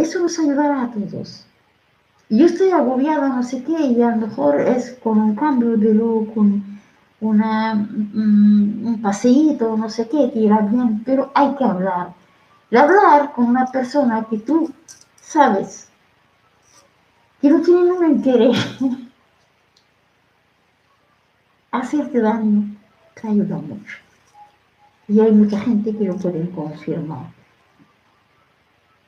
[0.01, 1.45] Eso nos ayudará a todos.
[2.31, 5.93] Yo estoy agobiada, no sé qué, y a lo mejor es con un cambio de
[5.93, 6.65] look, con
[7.21, 12.15] una, mm, un paseíto, no sé qué, que irá bien, pero hay que hablar.
[12.71, 14.73] Y hablar con una persona que tú
[15.21, 15.89] sabes
[17.43, 18.57] que no tiene ningún interés
[21.73, 22.75] hacerte daño,
[23.21, 23.99] te ayuda mucho.
[25.09, 27.40] Y hay mucha gente que lo puede confirmar.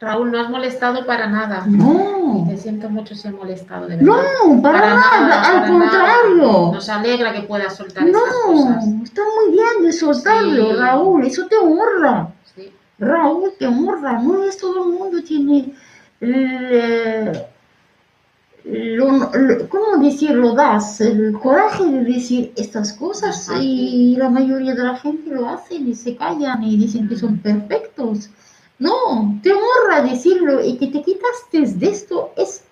[0.03, 1.65] Raúl, no has molestado para nada.
[1.67, 4.13] No, Te siento mucho si he molestado, de verdad.
[4.45, 6.37] no, para, nada, al para contrario.
[6.53, 6.73] nada.
[6.73, 8.85] Nos alegra que puedas soltar esas No, cosas.
[9.05, 10.77] está muy bien de soltarlo, Sí.
[10.77, 12.29] Raúl, eso te honra.
[12.55, 12.73] Sí.
[12.99, 15.73] Raúl te honra, no es todo el mundo tiene
[16.21, 17.33] el,
[18.97, 20.53] lo- lo- ¿cómo decirlo?
[20.55, 25.89] Das el coraje de decir estas cosas y la mayoría de la gente lo hacen
[25.89, 28.31] y se callan y dicen que son perfectos.
[28.83, 32.65] No, te honra decirlo y que te quitaste de esto es,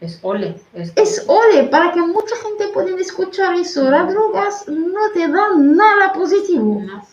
[0.00, 0.54] Es ole.
[0.72, 3.90] Es, es ole para que mucha gente pueda escuchar eso.
[3.90, 6.80] Las drogas no te dan nada positivo.
[6.80, 7.04] ¿no?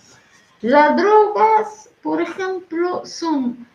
[0.61, 3.67] Las drogas, por ejemplo, son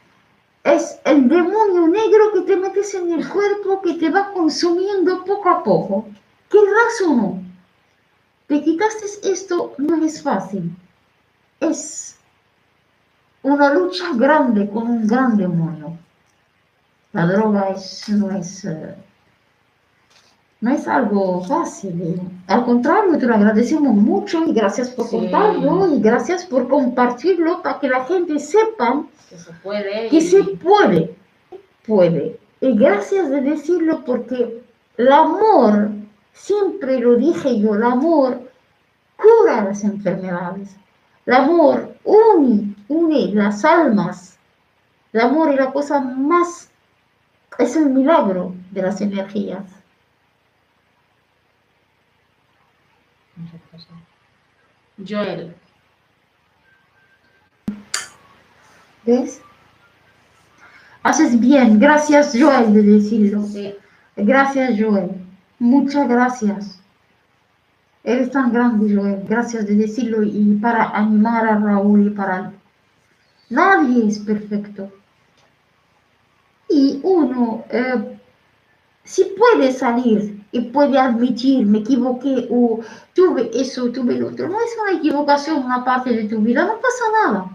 [0.62, 5.48] es el demonio negro que te metes en el cuerpo que te va consumiendo poco
[5.50, 6.06] a poco.
[6.48, 7.42] ¿Querrás o no?
[8.46, 10.70] Te quitaste esto, no es fácil.
[11.58, 12.13] Es
[13.44, 15.96] una lucha grande con un gran demonio.
[17.12, 18.94] La droga es, no es eh,
[20.60, 22.00] no es algo fácil.
[22.02, 22.20] ¿eh?
[22.48, 25.16] Al contrario, te lo agradecemos mucho y gracias por Sí.
[25.18, 30.08] contarlo y gracias por compartirlo para que la gente sepa Que se puede.
[30.08, 31.14] que y- se puede,
[31.86, 32.38] puede.
[32.60, 34.62] Y gracias de decirlo porque
[34.96, 35.90] el amor,
[36.32, 38.40] siempre lo dije yo, el amor
[39.16, 40.74] cura las enfermedades.
[41.26, 44.38] El amor une, une las almas.
[45.12, 46.70] El amor es la cosa más,
[47.58, 49.64] es el milagro de las energías.
[55.06, 55.54] Joel,
[59.04, 59.40] ¿Ves?
[61.02, 61.78] Haces bien.
[61.78, 63.42] Gracias, Joel, de decirlo.
[63.44, 63.74] sí,
[64.16, 65.10] Gracias, Joel.
[65.58, 66.80] Muchas gracias.
[68.02, 69.22] Eres tan grande, Joel.
[69.28, 72.52] Gracias de decirlo y para animar a Raúl y para...
[73.54, 74.90] Nadie es perfecto.
[76.68, 78.18] Y uno, eh,
[79.04, 82.80] si puede salir y puede admitir, me equivoqué o
[83.14, 86.80] tuve eso, tuve lo otro, no es una equivocación, una parte de tu vida, no
[86.80, 87.50] pasa nada.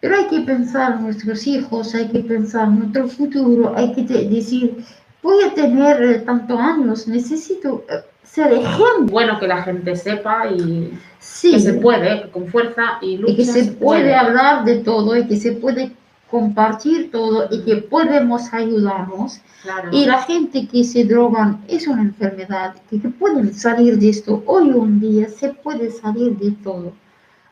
[0.00, 4.02] Pero hay que pensar en nuestros hijos, hay que pensar en nuestro futuro, hay que
[4.02, 4.84] decir,
[5.24, 9.06] voy a tener eh, tantos años, necesito eh, ser ejemplo.
[9.06, 13.32] Bueno que la gente sepa y Sí, que se puede, que con fuerza y lucha
[13.32, 15.92] y que se puede hablar de todo y que se puede
[16.30, 19.40] compartir todo y que podemos ayudarnos.
[19.62, 19.88] Claro.
[19.92, 24.42] Y la gente que se drogan es una enfermedad, que, que pueden salir de esto.
[24.46, 26.92] Hoy un día se puede salir de todo.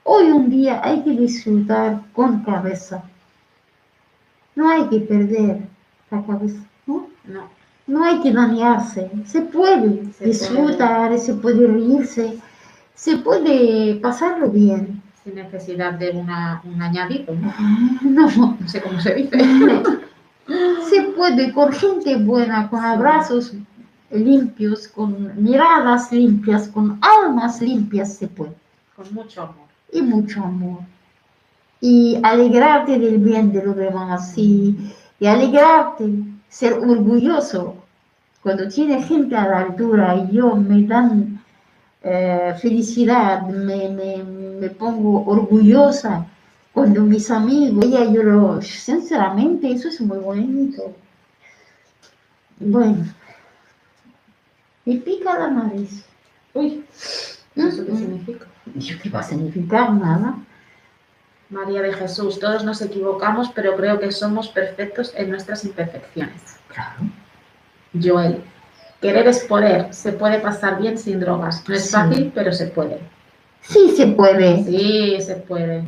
[0.05, 3.03] Hoy un día hay que disfrutar con cabeza.
[4.55, 5.59] No hay que perder
[6.11, 7.09] la cabeza, ¿no?
[7.25, 7.49] No,
[7.87, 9.11] No hay que dañarse.
[9.25, 12.39] Se puede Se disfrutar, se puede reírse,
[12.95, 15.03] se puede pasarlo bien.
[15.23, 17.53] sin necesidad de una, un añadido, ¿no?
[18.03, 19.39] No, No sé cómo se dice.
[20.91, 23.55] se puede con gente buena, con abrazos
[24.11, 28.55] limpios, con miradas limpias, con almas limpias, se puede.
[28.95, 29.67] Con mucho amor.
[29.93, 30.81] Y mucho amor.
[31.81, 34.77] Y alegrarte del bien de los demás y,
[35.21, 36.11] y alegrarte,
[36.59, 37.75] ser orgulloso.
[38.43, 41.43] Cuando tiene gente a la altura y yo me dan
[42.03, 46.27] eh, felicidad, me, me, me pongo orgullosa
[46.73, 50.95] cuando mis amigos, ella yo lo, sinceramente, eso es muy bonito.
[52.59, 53.05] Bueno,
[54.85, 56.05] me pica la nariz.
[56.55, 58.47] Uy, ¿eso qué significa?
[58.75, 59.93] ¿Yo qué va a significar?
[59.93, 60.39] Nada.
[61.51, 66.59] María de Jesús, todos nos equivocamos, pero creo que somos perfectos en nuestras imperfecciones.
[66.69, 67.03] Claro.
[68.03, 68.43] Joel,
[69.01, 71.65] querer es poder, se puede pasar bien sin drogas.
[71.69, 71.93] No es Sí.
[71.93, 72.99] fácil, pero se puede.
[73.61, 74.65] Sí se puede.
[74.65, 75.85] Sí, se puede.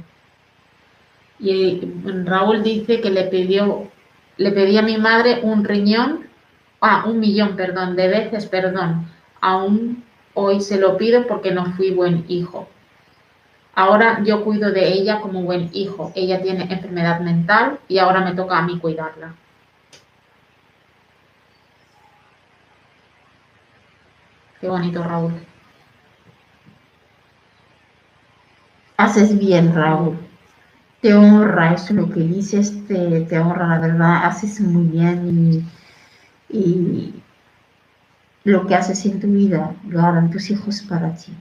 [1.40, 1.80] Y
[2.24, 3.89] Raúl dice que le pidió,
[4.36, 6.26] le pedí a mi madre un riñón,
[6.80, 9.06] ah, un millón, perdón, de veces, perdón.
[9.40, 10.05] Aún
[10.35, 12.68] hoy se lo pido porque no fui buen hijo.
[13.78, 16.10] Ahora yo cuido de ella como buen hijo.
[16.16, 19.36] Ella tiene enfermedad mental y ahora me toca a mí cuidarla.
[24.60, 25.32] Qué bonito, Raúl.
[28.96, 30.18] Haces bien, Raúl.
[31.00, 35.64] Te honra eso lo que dices, te, te honra la verdad, haces muy bien
[36.50, 37.22] y, y
[38.42, 41.32] lo que haces en tu vida lo harán tus hijos para ti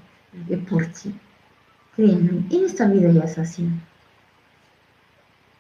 [0.47, 1.15] y por ti.
[1.97, 3.67] En esta vida ya es así.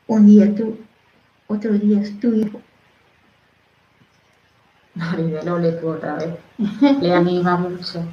[0.07, 0.77] Un día tú,
[1.47, 2.61] otro día es tu hijo.
[4.93, 6.29] Maribel, ole tú otra vez.
[7.01, 8.03] Le anima mucho.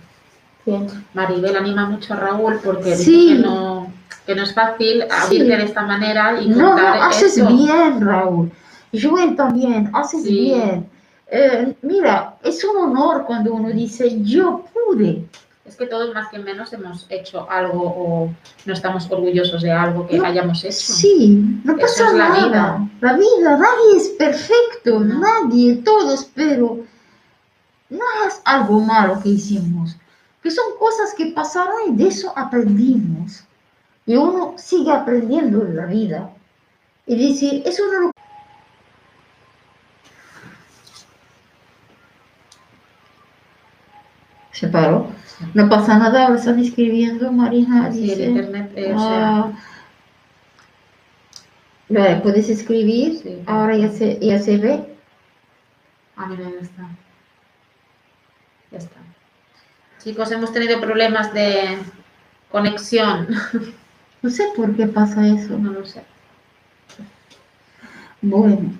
[0.65, 0.87] ¿Quién?
[1.13, 3.29] Maribel anima mucho a Raúl porque Sí.
[3.35, 3.93] dice que no,
[4.27, 7.47] que no es fácil abrirte de esta manera y No, no, contar haces eso.
[7.49, 8.51] bien, Raúl.
[8.93, 10.31] Joel también, haces Sí.
[10.31, 10.89] bien.
[11.31, 15.25] Eh, mira, es un honor cuando uno dice, yo pude.
[15.65, 18.35] Es que todos más que menos hemos hecho algo o
[18.67, 20.93] no estamos orgullosos de algo que No, hayamos hecho.
[20.93, 22.47] Sí, no pasa es la nada.
[22.47, 22.89] vida.
[23.01, 25.21] La vida, nadie es perfecto, No.
[25.21, 26.81] nadie, todos, pero
[27.89, 29.97] no es algo malo que hicimos,
[30.43, 33.45] que son cosas que pasaron y de eso aprendimos.
[34.05, 36.31] Y uno sigue aprendiendo en la vida.
[37.07, 38.11] Y decir, eso no lo...
[44.53, 45.09] Se paró.
[45.55, 47.91] No pasa nada, están escribiendo, Marina.
[47.93, 48.25] Sí, el dice.
[48.27, 49.53] internet, eh, o sea, Ah,
[51.89, 53.43] vale, puedes escribir, Sí.
[53.47, 54.85] ahora ya se, ya se ve.
[56.17, 56.83] ah, mira, ya está.
[58.71, 58.97] Ya está.
[60.03, 61.79] Chicos, hemos tenido problemas de
[62.51, 63.29] conexión.
[64.23, 65.59] No sé por qué pasa eso.
[65.59, 66.03] No lo sé.
[68.23, 68.73] Bueno,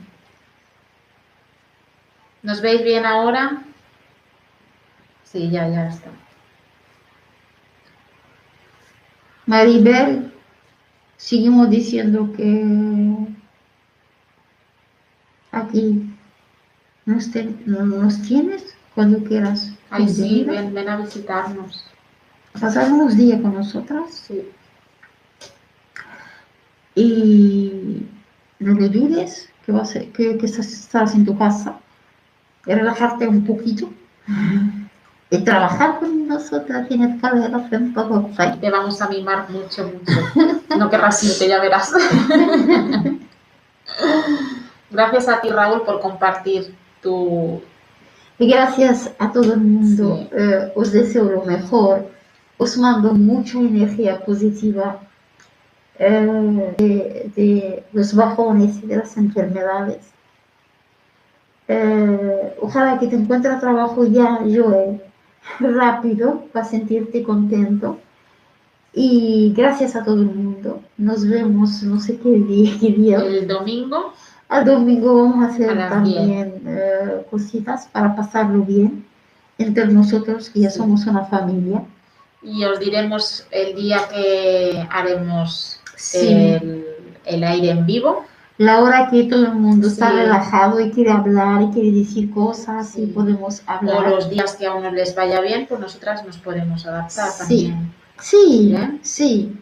[2.43, 3.63] ¿Nos veis bien ahora?
[5.25, 6.09] Sí, ya, ya está.
[9.47, 10.33] Maribel,
[11.17, 13.27] seguimos diciendo que
[15.53, 16.11] aquí
[17.07, 19.73] nos, ten- nos tienes cuando quieras.
[19.91, 21.85] Ay, sí, ven, ven a visitarnos.
[22.59, 24.43] Pasar unos días con nosotras Sí.
[26.95, 28.07] y
[28.61, 31.79] no lo dudes que, vas a- que, que estás, estás en tu casa
[32.65, 33.93] relajarte un poquito
[35.31, 40.21] y trabajar con nosotras en escaleras en todo Y te vamos a mimar mucho, mucho.
[40.79, 41.93] No querrás irte, ya verás.
[44.91, 47.61] Gracias a ti, Raúl, por compartir tu...
[48.39, 50.19] Y gracias a todo el mundo.
[50.19, 50.29] Sí.
[50.33, 52.07] eh, os deseo lo mejor.
[52.59, 55.01] Os mando mucha energía positiva
[55.99, 59.99] eh, de, de los bajones y de las enfermedades.
[61.67, 65.01] Eh, ojalá que te encuentres trabajo ya, Joel,
[65.61, 67.99] rápido, para sentirte contento.
[68.93, 70.81] Y gracias a todo el mundo.
[70.97, 72.73] Nos vemos, no sé qué día.
[72.81, 73.19] qué día.
[73.19, 74.13] El domingo
[74.49, 79.05] Al domingo vamos a hacer A también eh, cositas para pasarlo bien
[79.59, 80.79] entre nosotros, que ya Sí.
[80.79, 81.83] somos una familia.
[82.43, 86.29] Y os diremos el día que haremos Sí.
[86.29, 86.85] el,
[87.25, 88.25] el aire en vivo.
[88.57, 92.97] La hora que todo el mundo está relajado y quiere hablar y quiere decir cosas
[92.97, 94.09] y podemos O hablar.
[94.11, 97.39] los días que a uno les vaya bien, pues nosotras nos podemos adaptar Sí.
[97.39, 97.93] también.
[98.21, 99.01] Sí, Bien.
[99.03, 99.61] sí.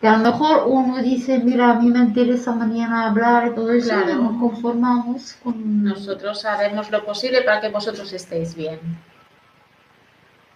[0.00, 3.70] Que a lo mejor uno dice, mira, a mí me interesa mañana hablar y todo
[3.72, 4.10] eso, Claro.
[4.10, 5.84] y nos conformamos con...
[5.84, 8.80] Nosotros haremos lo posible para que vosotros estéis bien.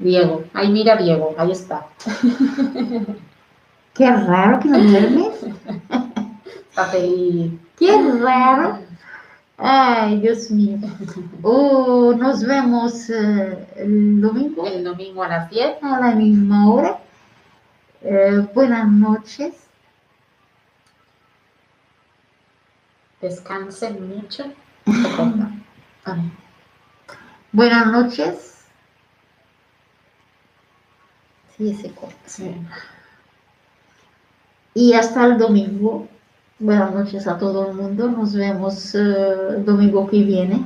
[0.00, 1.86] Diego, ahí mira Diego, ahí está.
[3.94, 5.34] Qué raro que no duermes.
[6.70, 7.52] Está feliz.
[7.78, 8.80] Qué raro.
[9.56, 10.78] Ay, Dios mío.
[11.42, 15.82] Oh, nos vemos eh, el domingo El domingo a las 10.
[15.82, 16.98] a la misma hora.
[18.02, 19.55] Eh, buenas noches.
[23.20, 24.44] Descansen mucho.
[27.50, 28.64] Buenas noches.
[31.56, 32.16] Sí, se corta.
[32.26, 32.55] Sí.
[34.74, 36.06] Y hasta el domingo.
[36.60, 38.10] Buenas noches a todo el mundo.
[38.10, 40.60] Nos vemos eh, domingo que viene.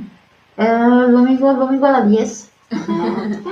[0.56, 0.64] Eh,
[1.10, 2.50] domingo, domingo a las 10.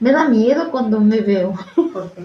[0.00, 1.52] me da miedo cuando me veo.
[1.92, 2.22] ¿Por qué?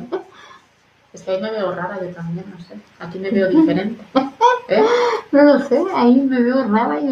[1.12, 2.76] Es que ahí me veo rara yo también, no sé.
[3.00, 4.02] Aquí me veo diferente.
[4.70, 4.86] ¿Eh?
[5.34, 7.10] No lo sé, ahí me veo rara y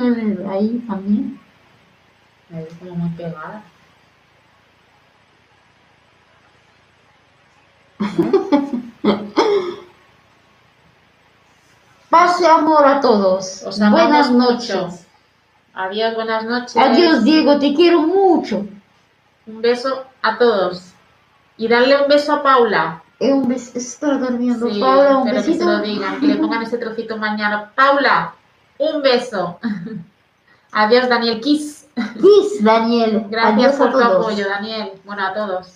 [0.49, 1.37] ahí también.
[2.49, 3.61] Me veo como muy pegada.
[12.09, 13.63] Pase amor a todos.
[13.63, 14.51] Os Buenas mucho.
[14.51, 15.05] noches.
[15.73, 16.75] Adiós, buenas noches.
[16.77, 18.65] Adiós, Diego, te quiero mucho.
[19.45, 20.91] Un beso a todos.
[21.57, 23.03] Y darle un beso a Paula.
[23.19, 24.69] Eh, un bes- está durmiendo.
[24.69, 27.71] Sí, Paula, un pero que se lo digan, que le pongan ese trocito mañana.
[27.75, 28.33] Paula,
[28.77, 29.59] un beso.
[30.71, 31.87] Adiós, Daniel Kiss.
[31.95, 33.25] Kiss, Daniel.
[33.29, 34.91] Gracias Adiós por tu apoyo, Daniel.
[35.03, 35.67] Bueno, a todos.